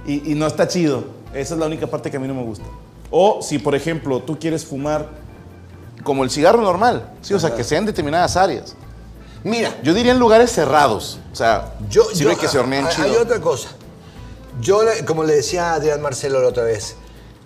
[0.06, 1.06] Y, y no está chido.
[1.34, 2.66] Esa es la única parte que a mí no me gusta.
[3.10, 5.08] O si, por ejemplo, tú quieres fumar
[6.04, 8.76] como el cigarro normal, sí, o sea, que sea en determinadas áreas.
[9.44, 11.20] Mira, Yo diría en lugares cerrados.
[11.32, 13.08] O sea, yo, sirve yo- que se horneen hay- chido.
[13.08, 13.70] Hay otra cosa.
[14.62, 16.96] Yo, como le decía a Adrián Marcelo la otra vez,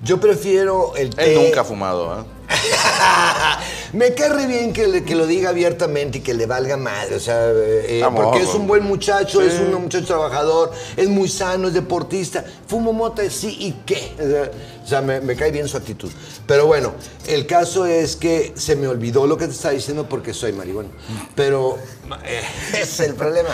[0.03, 1.33] yo prefiero el té.
[1.35, 2.25] Él nunca ha fumado, ¿ah?
[3.93, 7.15] Me cae re bien que, le- que lo diga abiertamente y que le valga madre,
[7.15, 9.59] o sea, eh, Amor, porque es un buen muchacho, es Sí.
[9.61, 14.51] un muchacho trabajador, es muy sano, es deportista, fumo mota, sí, ¿y qué?
[14.83, 16.11] O sea, me, me cae bien su actitud.
[16.45, 16.93] Pero bueno,
[17.27, 20.89] el caso es que se me olvidó lo que te estaba diciendo porque soy marihuana.
[21.35, 21.77] Pero
[22.25, 22.41] eh,
[22.81, 23.49] es el problema.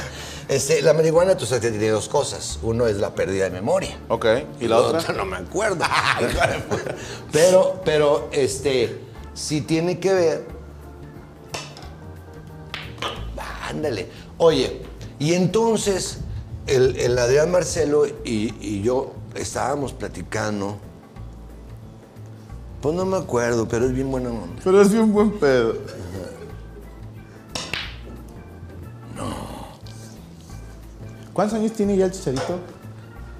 [0.53, 2.59] Este, la marihuana, tú sabes que tiene dos cosas.
[2.61, 3.97] Uno es la pérdida de memoria.
[4.07, 4.27] Ok.
[4.59, 5.11] ¿Y la otra?
[5.13, 5.83] no me acuerdo.
[7.31, 8.99] pero, pero, este,
[9.33, 10.45] si tiene que ver.
[13.67, 14.09] Ándale.
[14.37, 14.83] Oye,
[15.17, 16.19] y entonces
[16.67, 20.77] el, el Adrián Marcelo y, y yo estábamos platicando.
[22.79, 24.61] Pues no me acuerdo, pero es bien buena onda.
[24.63, 25.73] Pero es bien buen pedo.
[29.15, 29.52] No.
[31.33, 32.59] ¿Cuántos años tiene ya el chicharito?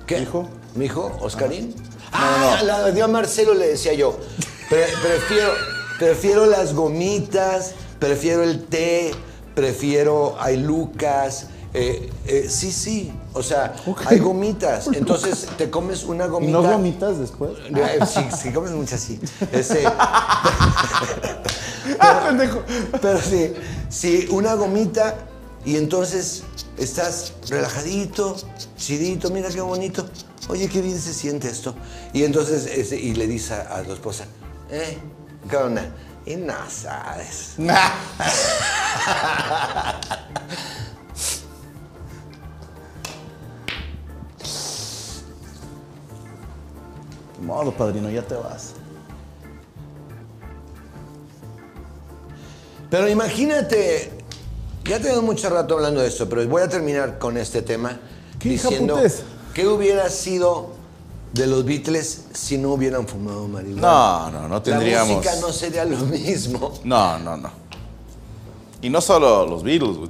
[0.07, 0.19] ¿Qué?
[0.19, 0.47] ¿Hijo?
[0.75, 1.11] ¿Mi hijo?
[1.21, 1.69] ¿Oscarín?
[1.69, 2.65] No, Ah, no.
[2.67, 4.17] la Adrián Marcelo le decía yo.
[4.69, 5.51] Pre- prefiero,
[5.99, 9.11] prefiero las gomitas, prefiero el té,
[9.55, 11.47] prefiero hay lucas.
[11.75, 13.11] eh, eh, sí, sí.
[13.33, 13.73] O sea,
[14.05, 14.87] hay gomitas.
[14.93, 16.51] Entonces te comes una ¿Y gomita.
[16.53, 17.51] no vomitas después?
[17.75, 19.19] Eh, Sí, sí, comes muchas, sí.
[19.51, 19.83] Este,
[21.99, 22.61] ¡Ah, pendejo!
[23.01, 23.53] pero sí,
[23.89, 25.15] sí, una gomita
[25.65, 26.43] y entonces
[26.77, 28.35] estás relajadito,
[28.77, 30.05] chidito, mira qué bonito.
[30.49, 31.73] Oye, qué bien se siente esto.
[32.11, 34.25] Y entonces y le dice a, a tu esposa,
[34.69, 34.97] ¿eh?
[35.49, 35.89] ¿Qué onda?
[36.25, 37.55] Y no sabes.
[47.41, 48.73] Modo, padrino, ya te vas.
[52.89, 54.22] Pero imagínate,
[54.85, 57.99] ya tengo mucho rato hablando de esto, pero voy a terminar con este tema
[58.39, 58.99] ¿Qué diciendo
[59.53, 60.71] qué hubiera sido
[61.33, 63.81] de los Beatles si no hubieran fumado marihuana.
[63.81, 65.09] No, no, no tendríamos.
[65.09, 66.73] La música no sería lo mismo.
[66.83, 67.49] No, no, no.
[68.81, 70.09] Y no solo los Beatles, güey.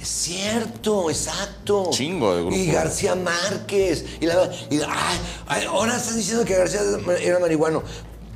[0.00, 1.88] Es cierto, exacto.
[1.90, 2.58] Chingo de grupos.
[2.58, 4.04] Y García Márquez.
[4.20, 5.18] Y, la- y- ay,
[5.48, 6.80] ay, ahora estás diciendo que García
[7.20, 7.82] era marihuano.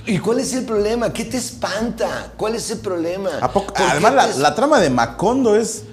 [0.06, 1.12] ¿Y cuál es el problema?
[1.12, 2.32] ¿Qué te espanta?
[2.36, 3.30] ¿Cuál es el problema?
[3.40, 3.68] ¿A poco?
[3.68, 5.84] ¿Por qué Además, la, trama de Macondo es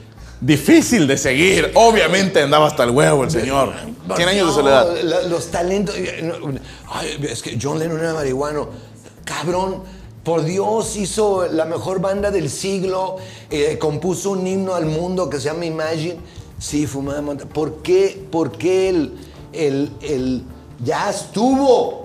[0.42, 1.72] difícil de seguir.
[1.76, 3.74] Obviamente andaba hasta el huevo el señor.
[4.16, 4.98] 100 años de No, soledad.
[5.04, 5.96] la- los talentos.
[5.98, 6.30] eh,
[6.90, 8.68] ay, es que John Lennon era marihuano.
[9.24, 9.84] Cabrón,
[10.24, 13.16] por Dios, hizo la mejor banda del siglo.
[13.50, 16.18] eh, compuso un himno al mundo que se llama Imagine.
[16.60, 18.28] Sí, fumaba ¿Por qué?
[18.32, 19.14] ¿Por qué el,
[19.54, 20.44] el, el
[20.84, 22.01] ya estuvo?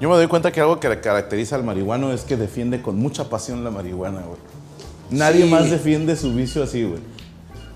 [0.00, 3.24] Yo me doy cuenta que algo que caracteriza al marihuano es que defiende con mucha
[3.28, 4.38] pasión la marihuana, güey.
[5.10, 5.50] Nadie Sí.
[5.50, 7.00] más defiende su vicio así, güey.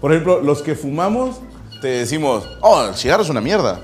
[0.00, 1.36] Por ejemplo, los que fumamos,
[1.80, 3.80] te decimos, oh, el cigarro es una mierda.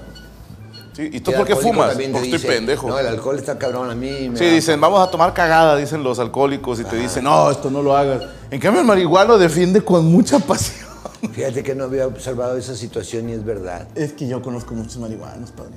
[0.92, 1.08] ¿Sí?
[1.12, 1.94] ¿Y tú por qué fumas?
[1.94, 2.88] Porque estoy pendejo.
[2.88, 4.30] No, el alcohol está cabrón a mí.
[4.34, 7.70] Sí, da- dicen, vamos a tomar cagada, dicen los alcohólicos, y te dicen, no, esto
[7.70, 8.22] no lo hagas.
[8.50, 10.86] En cambio, el marihuano defiende con mucha pasión.
[11.32, 13.88] Fíjate que no había observado esa situación y es verdad.
[13.96, 15.72] Es que yo conozco muchos marihuanos, padre.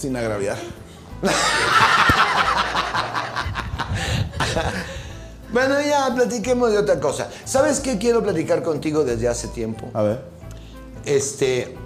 [0.00, 0.56] Sin agraviar.
[5.52, 7.28] Bueno, ya platiquemos de otra cosa.
[7.44, 9.90] ¿Sabes qué quiero platicar contigo desde hace tiempo?
[9.94, 10.22] A ver.
[11.04, 11.76] Este,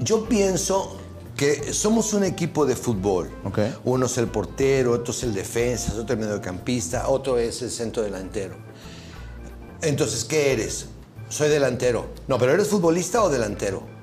[0.00, 0.98] yo pienso
[1.36, 3.30] que somos un equipo de fútbol.
[3.44, 3.60] Ok.
[3.84, 8.02] Uno es el portero, otro es el defensa, otro el mediocampista, otro es el centro
[8.02, 8.56] delantero.
[9.80, 10.86] Entonces, ¿qué eres?
[11.28, 12.06] Soy delantero.
[12.26, 13.95] No, pero ¿eres futbolista o delantero?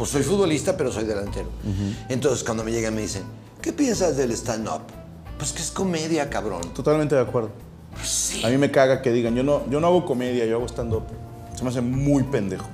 [0.00, 1.46] Pues soy futbolista, pero soy delantero.
[2.08, 3.22] Entonces, cuando me llegan me dicen,
[3.60, 4.80] ¿qué piensas del stand-up?
[5.36, 6.62] Pues que es comedia, cabrón.
[6.74, 7.50] Totalmente de acuerdo.
[8.02, 8.42] Sí.
[8.42, 11.02] A mí me caga que digan, yo no, yo no hago comedia, yo hago stand-up.
[11.54, 12.64] Se me hace muy pendejo.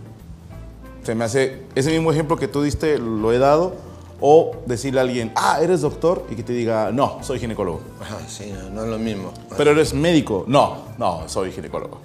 [1.02, 3.74] Se me hace, ese mismo ejemplo que tú diste lo he dado,
[4.20, 7.80] O decirle a alguien, ah, eres doctor, y que te diga, no, soy ginecólogo.
[8.00, 9.30] Ajá, sí, no, no es lo mismo.
[9.58, 10.44] Pero eres médico.
[10.48, 12.00] No, no, soy ginecólogo.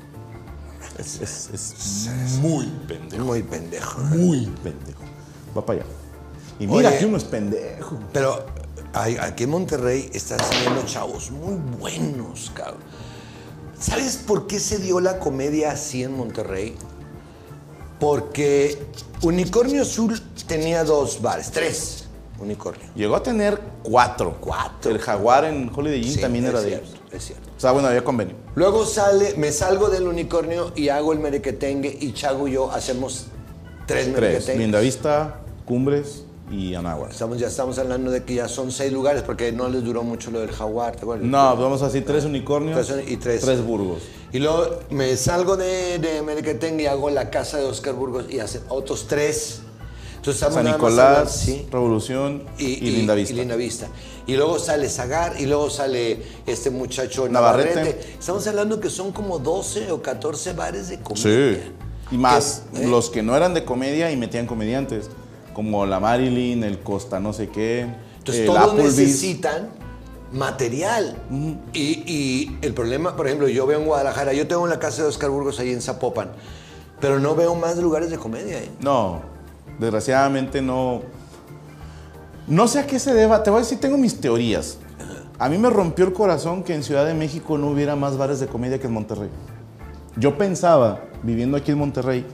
[0.97, 3.23] Es, es- es muy pendejo.
[3.23, 3.99] Muy pendejo.
[4.01, 4.99] Muy pendejo.
[5.55, 5.89] Va para allá.
[6.59, 6.99] Y mira Oye.
[6.99, 7.97] que uno es pendejo.
[8.13, 8.45] Pero
[8.93, 12.81] aquí en Monterrey están saliendo chavos muy buenos, cabrón.
[13.79, 16.75] ¿Sabes por qué se dio la comedia así en Monterrey?
[17.99, 18.77] Porque
[19.21, 22.05] Unicornio Azul tenía dos bares, tres
[22.39, 22.87] Unicornio.
[22.95, 24.37] Llegó a tener cuatro.
[24.41, 24.89] Cuatro.
[24.89, 26.95] El jaguar en Holiday Inn Sí, también era de ellos.
[27.11, 27.49] Es cierto.
[27.55, 28.35] O sea, bueno, había convenio.
[28.55, 33.27] Luego sale, me salgo del unicornio y hago el merequetengue y Chago y yo hacemos
[33.85, 34.13] tres, Tres.
[34.15, 34.57] merequetengues.
[34.57, 37.11] Lindavista, Cumbres y Anáhuac.
[37.11, 40.31] Estamos, ya estamos hablando de que ya son seis lugares porque no les duró mucho
[40.31, 41.25] lo del jaguar, ¿te acuerdas?
[41.27, 43.41] No, vamos a decir tres unicornios Tres y tres.
[43.41, 43.99] tres burgos.
[44.33, 48.39] Y luego me salgo de, de Merequetengue y hago la casa de Oscar Burgos y
[48.39, 49.61] hacen otros tres.
[50.17, 51.67] Entonces estamos San Nicolás, hablando- sí.
[51.71, 53.33] Revolución y, y, y- Lindavista.
[53.33, 53.87] y Lindavista.
[54.27, 57.75] Y luego sale Zagar y luego sale este muchacho Navarrete.
[57.75, 58.13] Navarrete.
[58.19, 61.01] Estamos hablando que son como 12 o 14 bares de Sí.
[61.01, 61.59] comedia.
[62.11, 62.63] Y más.
[62.75, 62.87] ¿Eh?
[62.87, 65.09] los que no eran de comedia y metían comediantes,
[65.53, 67.87] como la Marilyn, el Costa no sé qué,
[68.17, 68.97] Entonces el todos Applebee's.
[68.97, 69.69] necesitan
[70.31, 71.17] material.
[71.73, 75.09] y, y el problema, por ejemplo, yo veo en Guadalajara, yo tengo la casa de
[75.09, 76.31] Oscar Burgos ahí en Zapopan,
[76.99, 78.59] pero no veo más lugares de comedia.
[78.59, 78.69] ¿eh?
[78.79, 79.21] No,
[79.79, 81.01] desgraciadamente no.
[82.47, 83.43] No sé a qué se deba.
[83.43, 84.77] Te voy a decir, tengo mis teorías.
[85.39, 88.39] A mí me rompió el corazón que en Ciudad de México no hubiera más bares
[88.39, 89.29] de comedia que en Monterrey.
[90.15, 92.25] Yo pensaba, viviendo aquí en Monterrey,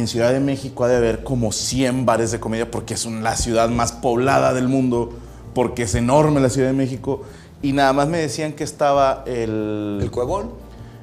[0.00, 3.36] en Ciudad de México ha de haber como 100 bares de comedia porque es la
[3.36, 5.12] ciudad más poblada del mundo,
[5.54, 7.22] porque es enorme la Ciudad de México.
[7.62, 10.50] Y nada más me decían que estaba el, El Cuevón.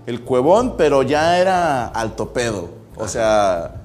[0.05, 2.69] el cuevón, pero ya era alto pedo.
[2.97, 3.75] O sea,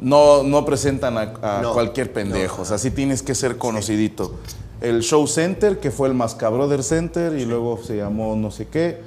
[0.00, 2.62] no, no presentan a, a No, cualquier pendejo.
[2.62, 4.34] O sea, sí tienes que ser conocidito.
[4.80, 9.00] El Show Center, que fue el Mascabrother Center, y luego se llamó no sé qué.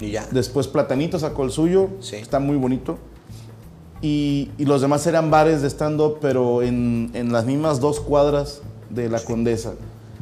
[0.00, 0.26] Y ya.
[0.30, 1.88] Después Platanito sacó el suyo.
[2.00, 2.16] Sí.
[2.16, 2.98] Está muy bonito.
[4.02, 8.60] Y, y los demás eran bares de stand-up, pero en, en las mismas dos cuadras
[8.90, 9.72] de la Condesa.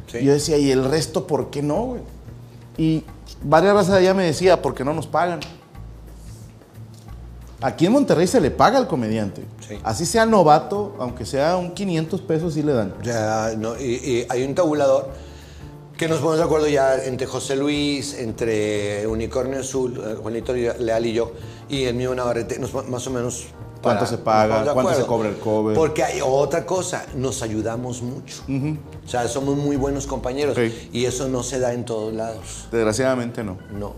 [0.07, 0.19] Sí.
[0.19, 2.01] Y yo decía, ¿y el resto por qué no, güey?
[2.77, 3.03] Y
[3.43, 5.39] varias razas allá me decía, ¿por qué no nos pagan?
[7.61, 9.43] Aquí en Monterrey se le paga al comediante.
[9.67, 9.77] Sí.
[9.83, 12.93] Así sea novato, aunque sea un 500 pesos, sí le dan.
[13.03, 15.09] Ya, no, y, y hay un tabulador
[15.97, 21.05] que nos ponemos de acuerdo ya entre José Luis, entre Unicornio Azul, eh, Juanito Leal
[21.05, 21.31] y yo,
[21.69, 23.47] y el mío Navarrete, nos, más o menos...
[23.85, 24.73] ¿Cuánto se paga?
[24.73, 25.75] ¿Cuánto se cobra el cover?
[25.75, 28.43] Porque hay otra cosa, nos ayudamos mucho.
[29.05, 30.55] O sea, somos muy buenos compañeros.
[30.55, 30.89] Sí.
[30.91, 32.67] Y eso no se da en todos lados.
[32.71, 33.57] Desgraciadamente no.
[33.71, 33.93] No.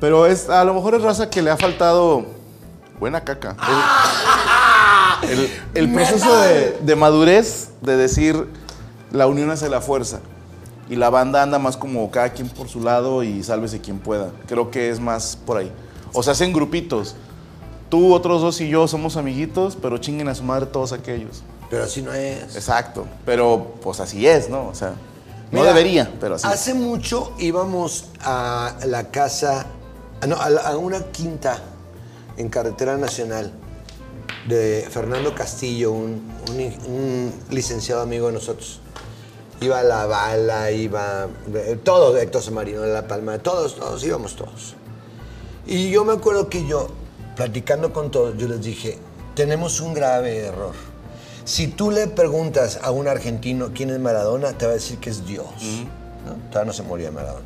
[0.00, 2.26] Pero es, a lo mejor es raza que le ha faltado
[3.00, 3.56] buena caca.
[5.22, 8.46] El, el- el proceso de, de madurez de decir
[9.12, 10.20] la unión hace la fuerza.
[10.88, 14.30] Y la banda anda más como cada quien por su lado y sálvese quien pueda.
[14.46, 15.72] Creo que es más por ahí.
[16.12, 17.16] O se hacen grupitos.
[17.88, 21.42] Tú, otros dos y yo somos amiguitos, pero chinguen a su madre todos aquellos.
[21.70, 22.54] Pero así no es.
[22.56, 23.06] Exacto.
[23.24, 24.68] Pero pues así es, ¿no?
[24.68, 24.94] O sea,
[25.52, 26.46] no debería, pero así.
[26.46, 29.66] Hace mucho íbamos a la casa,
[30.20, 31.60] ah, no, a, la- a una quinta
[32.36, 33.52] en Carretera Nacional
[34.48, 38.80] de Fernando Castillo, un, un- un licenciado amigo de nosotros.
[39.60, 41.28] Iba La Bala, iba
[41.82, 44.74] todos, Héctor Samarino de La Palma, todos, todos, íbamos todos.
[45.66, 46.88] Y yo me acuerdo que yo,
[47.36, 48.98] platicando con todos, yo les dije,
[49.34, 50.72] tenemos un grave error.
[51.44, 55.10] Si tú le preguntas a un argentino quién es Maradona, te va a decir que
[55.10, 55.46] es Dios.
[56.24, 56.32] ¿no?
[56.50, 57.44] Todavía no se moría Maradona.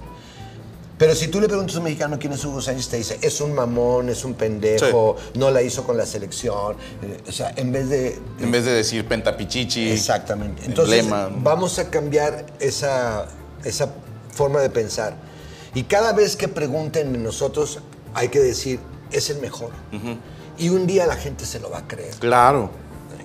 [0.96, 3.40] Pero si tú le preguntas a un mexicano quién es Hugo Sánchez, te dice, es
[3.40, 6.76] un mamón, es un pendejo, no la hizo con la selección.
[7.02, 8.18] Eh, O sea, en vez de...
[8.38, 9.90] En vez de decir pentapichichi.
[9.90, 10.62] Exactamente.
[10.66, 11.30] Entonces, emblema.
[11.42, 13.26] vamos a cambiar esa,
[13.64, 13.88] esa
[14.34, 15.14] forma de pensar.
[15.74, 17.78] Y cada vez que pregunten de nosotros,
[18.12, 18.78] hay que decir,
[19.12, 19.70] es el mejor.
[20.58, 22.14] Y un día la gente se lo va a creer.
[22.16, 22.70] Claro,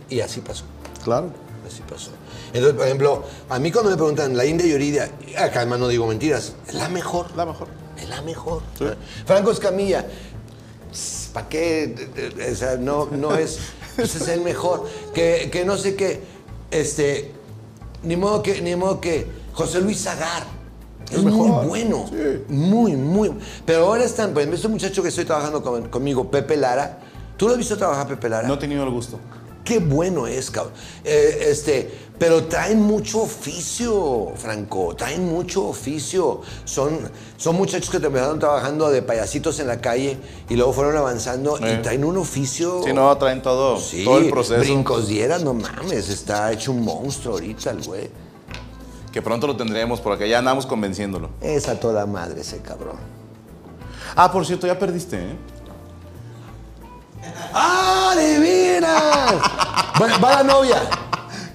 [0.10, 0.64] Y así pasó.
[1.04, 1.30] claro.
[1.68, 2.12] Así pasó.
[2.54, 6.06] Entonces, por ejemplo, a mí cuando me preguntan la India Yuridia, acá además no digo
[6.06, 7.36] mentiras, es la mejor.
[7.36, 7.68] La mejor.
[7.98, 8.62] Es la mejor.
[9.26, 10.06] Franco Escamilla,
[11.34, 11.96] ¿para qué?
[12.52, 13.58] O sea, no, no es.
[13.98, 14.88] Ese es el mejor.
[15.14, 16.22] Que, que no sé qué.
[16.70, 17.32] Este.
[18.04, 19.26] Ni modo que, ni modo que.
[19.54, 20.44] José Luis Zagar.
[21.12, 21.66] Es muy mejor.
[21.68, 22.06] bueno.
[22.10, 22.44] Sí.
[22.50, 23.32] Muy, muy.
[23.66, 27.00] Pero ahora están, por ejemplo, este muchacho que estoy trabajando con- conmigo, Pepe Lara.
[27.38, 28.48] ¿Tú lo has visto trabajar, Pepe Lara?
[28.48, 29.20] No he tenido el gusto.
[29.64, 30.74] Qué bueno es, cabrón.
[31.04, 34.96] Eh, este, pero traen mucho oficio, Franco.
[34.96, 36.42] Traen mucho oficio.
[36.66, 37.00] Son,
[37.36, 40.18] son muchachos que empezaron trabajando de payasitos en la calle
[40.50, 42.82] y luego fueron avanzando y traen un oficio.
[42.86, 44.60] Sí, no, traen todo, Sí, todo el proceso.
[44.60, 46.10] Brincos dieras, no mames.
[46.10, 48.10] Está hecho un monstruo ahorita el güey.
[49.16, 51.30] Que pronto lo tendremos, por acá ya andamos convenciéndolo.
[51.40, 52.98] Es a toda madre ese cabrón.
[54.14, 55.38] Ah, por cierto, ya perdiste, ¿eh?
[57.54, 59.36] ¡Ah, de veras!
[60.02, 60.82] va, va la novia.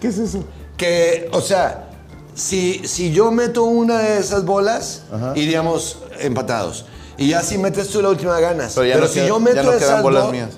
[0.01, 0.43] ¿Qué es eso?
[0.79, 1.91] Que, o sea,
[2.35, 5.35] si, si yo meto una de esas bolas, Ajá.
[5.37, 6.87] iríamos empatados.
[7.19, 8.73] Y ya si metes tú la última ganas.
[8.75, 10.51] Pero ya no si queda- yo ya meto no quedan esas bolas mías.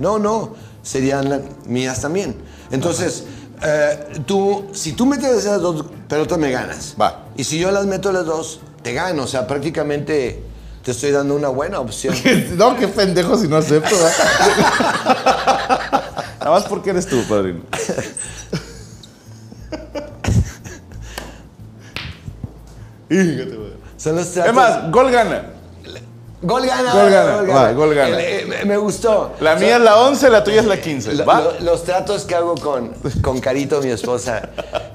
[0.00, 2.34] No, no, serían mías también.
[2.72, 3.26] Entonces,
[3.62, 6.94] eh, tú, si tú metes esas dos pelotas, me ganas.
[7.00, 7.24] Va.
[7.36, 9.22] Y si yo las meto las dos, te gano.
[9.24, 10.42] O sea, prácticamente
[10.82, 12.14] te estoy dando una buena opción.
[12.56, 13.96] no, qué pendejo si no acepto.
[13.96, 14.12] ¿verdad?
[16.40, 17.62] Nada más porque eres tú, padrino.
[23.96, 24.50] Son los tratos.
[24.50, 25.55] Es más, gol gana.
[26.42, 26.92] Gol gana.
[26.92, 28.20] Gol gana, va, gol gana.
[28.20, 29.32] Eh, eh, me- gustó.
[29.40, 31.14] La mía es la 11, la tuya es la 15.
[31.14, 31.40] Lo- ¿Va?
[31.40, 32.88] lo- los tratos que hago con,
[33.22, 34.42] con Carito, mi esposa,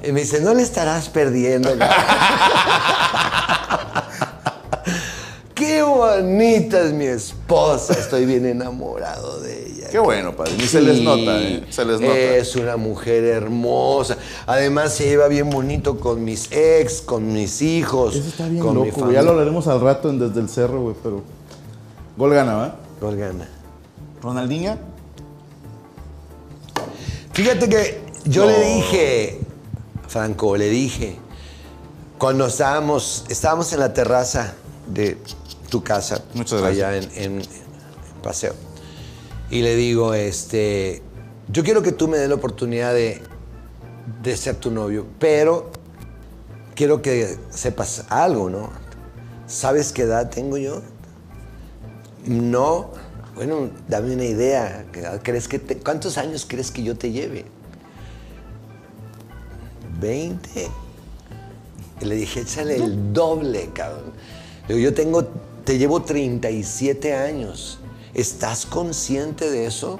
[0.04, 1.70] y me dice, no le estarás perdiendo.
[1.78, 1.90] cabrón?"
[5.56, 9.61] Qué bonita es mi esposa, estoy bien enamorado de.
[9.92, 10.54] Qué bueno, padre.
[10.58, 11.66] Y se les nota, ¿eh?
[11.70, 12.14] Se les nota.
[12.16, 14.18] Es una mujer hermosa.
[14.48, 18.16] Además se lleva bien bonito con mis ex, con mis hijos.
[18.16, 19.14] Eso está bien con mi loco, güey.
[19.14, 21.22] Ya lo hablaremos al rato en Desde el Cerro, güey, pero...
[22.18, 22.76] Gol gana, ¿va?
[23.02, 23.48] Gol gana.
[24.22, 24.78] Ronaldinho.
[27.34, 28.52] Fíjate que yo No.
[28.52, 29.40] le dije,
[30.08, 31.18] Franco, le dije,
[32.18, 34.54] cuando estábamos, estábamos en la terraza
[34.88, 35.18] de
[35.70, 36.88] tu casa, Muchas gracias.
[36.88, 37.04] allá en,
[37.36, 37.48] en- en
[38.22, 38.54] Paseo,
[39.52, 41.02] y le digo, este,
[41.50, 43.22] yo quiero que tú me des la oportunidad de,
[44.24, 45.70] de ser tu novio, pero
[46.74, 48.70] quiero que sepas algo, ¿no?
[49.48, 50.82] ¿Sabes qué edad tengo yo?
[52.26, 52.92] No.
[53.36, 54.86] Bueno, dame una idea.
[55.22, 57.46] ¿Crees que ¿Cuántos años crees que yo te lleve?
[60.00, 60.40] ¿20?
[62.00, 64.14] Y le dije, échale el doble, cabrón.
[64.70, 65.26] Yo tengo,
[65.66, 67.81] te llevo 37 años.
[68.14, 70.00] ¿Estás consciente de eso?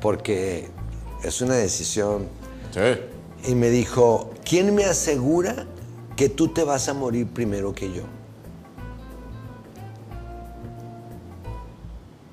[0.00, 0.68] Porque
[1.24, 2.28] es una decisión.
[2.72, 3.50] Sí.
[3.50, 5.66] Y me dijo, ¿quién me asegura
[6.16, 8.02] que tú te vas a morir primero que yo?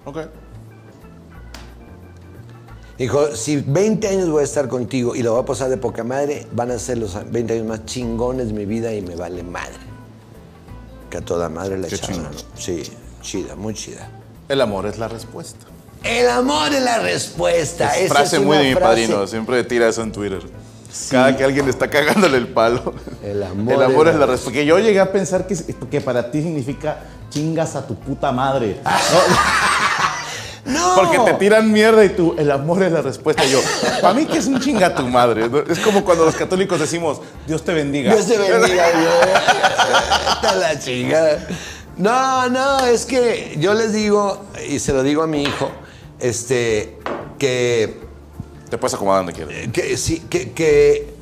[0.06, 0.18] Ok.
[2.98, 6.04] Dijo, si 20 años voy a estar contigo y lo voy a pasar de poca
[6.04, 9.44] madre, van a ser los 20 años más chingones de mi vida y me vale
[9.44, 9.74] madre.
[11.10, 11.98] Que a toda madre la Qué.
[12.56, 12.84] Sí,
[13.22, 14.10] chida, muy chida.
[14.50, 15.66] El amor es la respuesta.
[16.04, 17.96] El amor es la respuesta.
[17.96, 19.26] Es Esa frase es muy de mi frase- padrino.
[19.28, 20.42] Siempre tira eso en Twitter.
[21.10, 22.94] Cada que alguien está cagándole el palo.
[23.24, 24.46] El amor El amor es la la respuesta.
[24.46, 25.56] Porque yo llegué a pensar que,
[25.90, 27.00] que para ti significa
[27.30, 28.80] chingas a tu puta madre.
[30.66, 30.96] ¡No!
[30.96, 33.44] Porque te tiran mierda y tú, el amor es la respuesta.
[33.46, 33.60] Y yo,
[34.02, 35.50] para mí que es un chinga a tu madre.
[35.70, 38.14] Es como cuando los católicos decimos, Dios te bendiga.
[38.14, 39.06] Dios te bendiga, güey.
[40.36, 41.48] Está la chingada.
[41.98, 45.72] No, no, es que yo les digo, y se lo digo a mi hijo,
[46.20, 46.98] este,
[47.40, 48.02] que
[48.70, 49.72] Te puedes acomodar donde quieras.
[49.72, 51.14] que, sí, que, que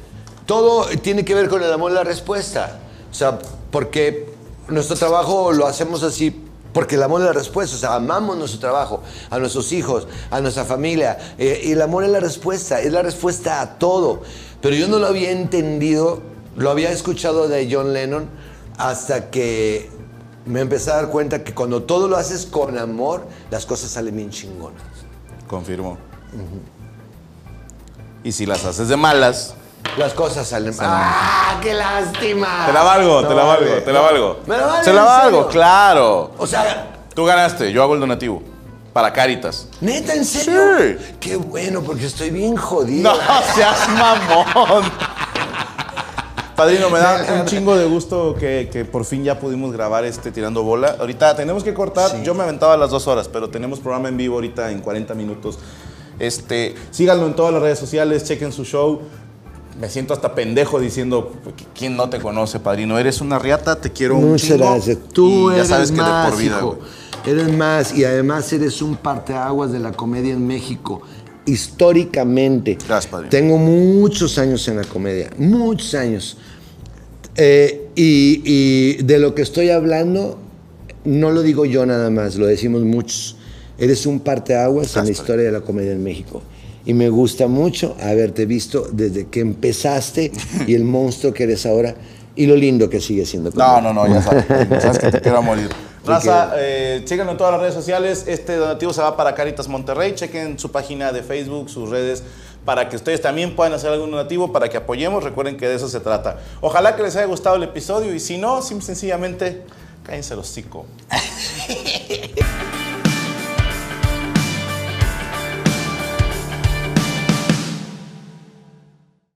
[0.45, 2.80] todo tiene que ver con el amor y la respuesta.
[3.12, 3.38] O sea,
[3.70, 4.34] porque
[4.68, 6.40] nuestro trabajo lo hacemos así
[6.74, 7.76] porque el amor es la respuesta.
[7.76, 11.36] O sea, amamos nuestro trabajo, a nuestros hijos, a nuestra familia.
[11.38, 14.22] eh, y el amor es la respuesta, es la respuesta a todo.
[14.62, 16.22] Pero yo no lo había entendido,
[16.56, 18.28] lo había escuchado de John Lennon
[18.78, 19.91] hasta que
[20.45, 24.15] me empecé a dar cuenta que cuando todo lo haces con amor, las cosas salen
[24.15, 24.82] bien chingonas.
[25.48, 25.98] Confirmo.
[28.24, 29.56] Y si las haces de malas,
[29.98, 30.74] Las cosas salen.
[30.80, 32.65] ¡Ah, qué lástima!
[32.65, 33.65] te la valgo, te la vale.
[33.70, 34.40] valgo, te la valgo.
[34.48, 35.49] ¿Me la vale, Se la valgo, serio?
[35.49, 36.32] claro.
[36.38, 38.41] O sea, Tú ganaste, yo hago el donativo.
[38.94, 39.68] Para Caritas.
[39.82, 40.61] neta, ¿en serio?
[40.80, 41.15] Sí.
[41.20, 43.11] Qué bueno, porque estoy bien jodido.
[43.14, 43.20] No
[43.56, 44.84] seas mamón.
[46.56, 50.32] Padrino, me da un chingo de gusto que, que por fin ya pudimos grabar este
[50.32, 50.96] Tirando Bola.
[51.00, 52.18] Ahorita tenemos que cortar, Sí.
[52.24, 55.58] yo me aventaba las dos horas, pero tenemos programa en vivo ahorita en 40 minutos.
[56.20, 59.02] Este, síganlo en todas las redes sociales, chequen su show.
[59.80, 61.32] Me siento hasta pendejo diciendo,
[61.78, 63.00] ¿quién no te conoce, padrino?
[63.00, 64.70] Eres una riata, te quiero un Muchas chingo.
[64.70, 64.98] gracias.
[65.12, 66.78] Tú y eres ya sabes que más, de por vida, hijo.
[67.26, 71.02] Eres más y además eres un parteaguas de la comedia en México.
[71.45, 72.78] Históricamente.
[72.88, 73.30] Gracias.
[73.30, 76.38] Tengo muchos años en la comedia, muchos años.
[77.36, 80.40] Eh, y, y de lo que estoy hablando,
[81.06, 83.38] no lo digo yo nada más, lo decimos muchos.
[83.78, 86.41] Eres un parteaguas en la historia de la comedia en México.
[86.86, 90.32] Y me gusta mucho haberte visto desde que empezaste
[90.68, 91.95] y el monstruo que eres ahora
[92.36, 93.52] y lo lindo que sigue siendo.
[93.52, 94.45] No, no, no, ya sabes.
[94.82, 95.70] Sabes que te quiero morir.
[96.06, 98.26] Raza, eh, síganlo en todas las redes sociales.
[98.28, 100.14] Este donativo se va para Caritas Monterrey.
[100.16, 102.24] Chequen su página de Facebook, sus redes,
[102.66, 105.24] para que ustedes también puedan hacer algún donativo, para que apoyemos.
[105.24, 106.40] Recuerden que de eso se trata.
[106.62, 109.64] Ojalá que les haya gustado el episodio y si no, sencillamente
[110.04, 110.86] cállense los hocico.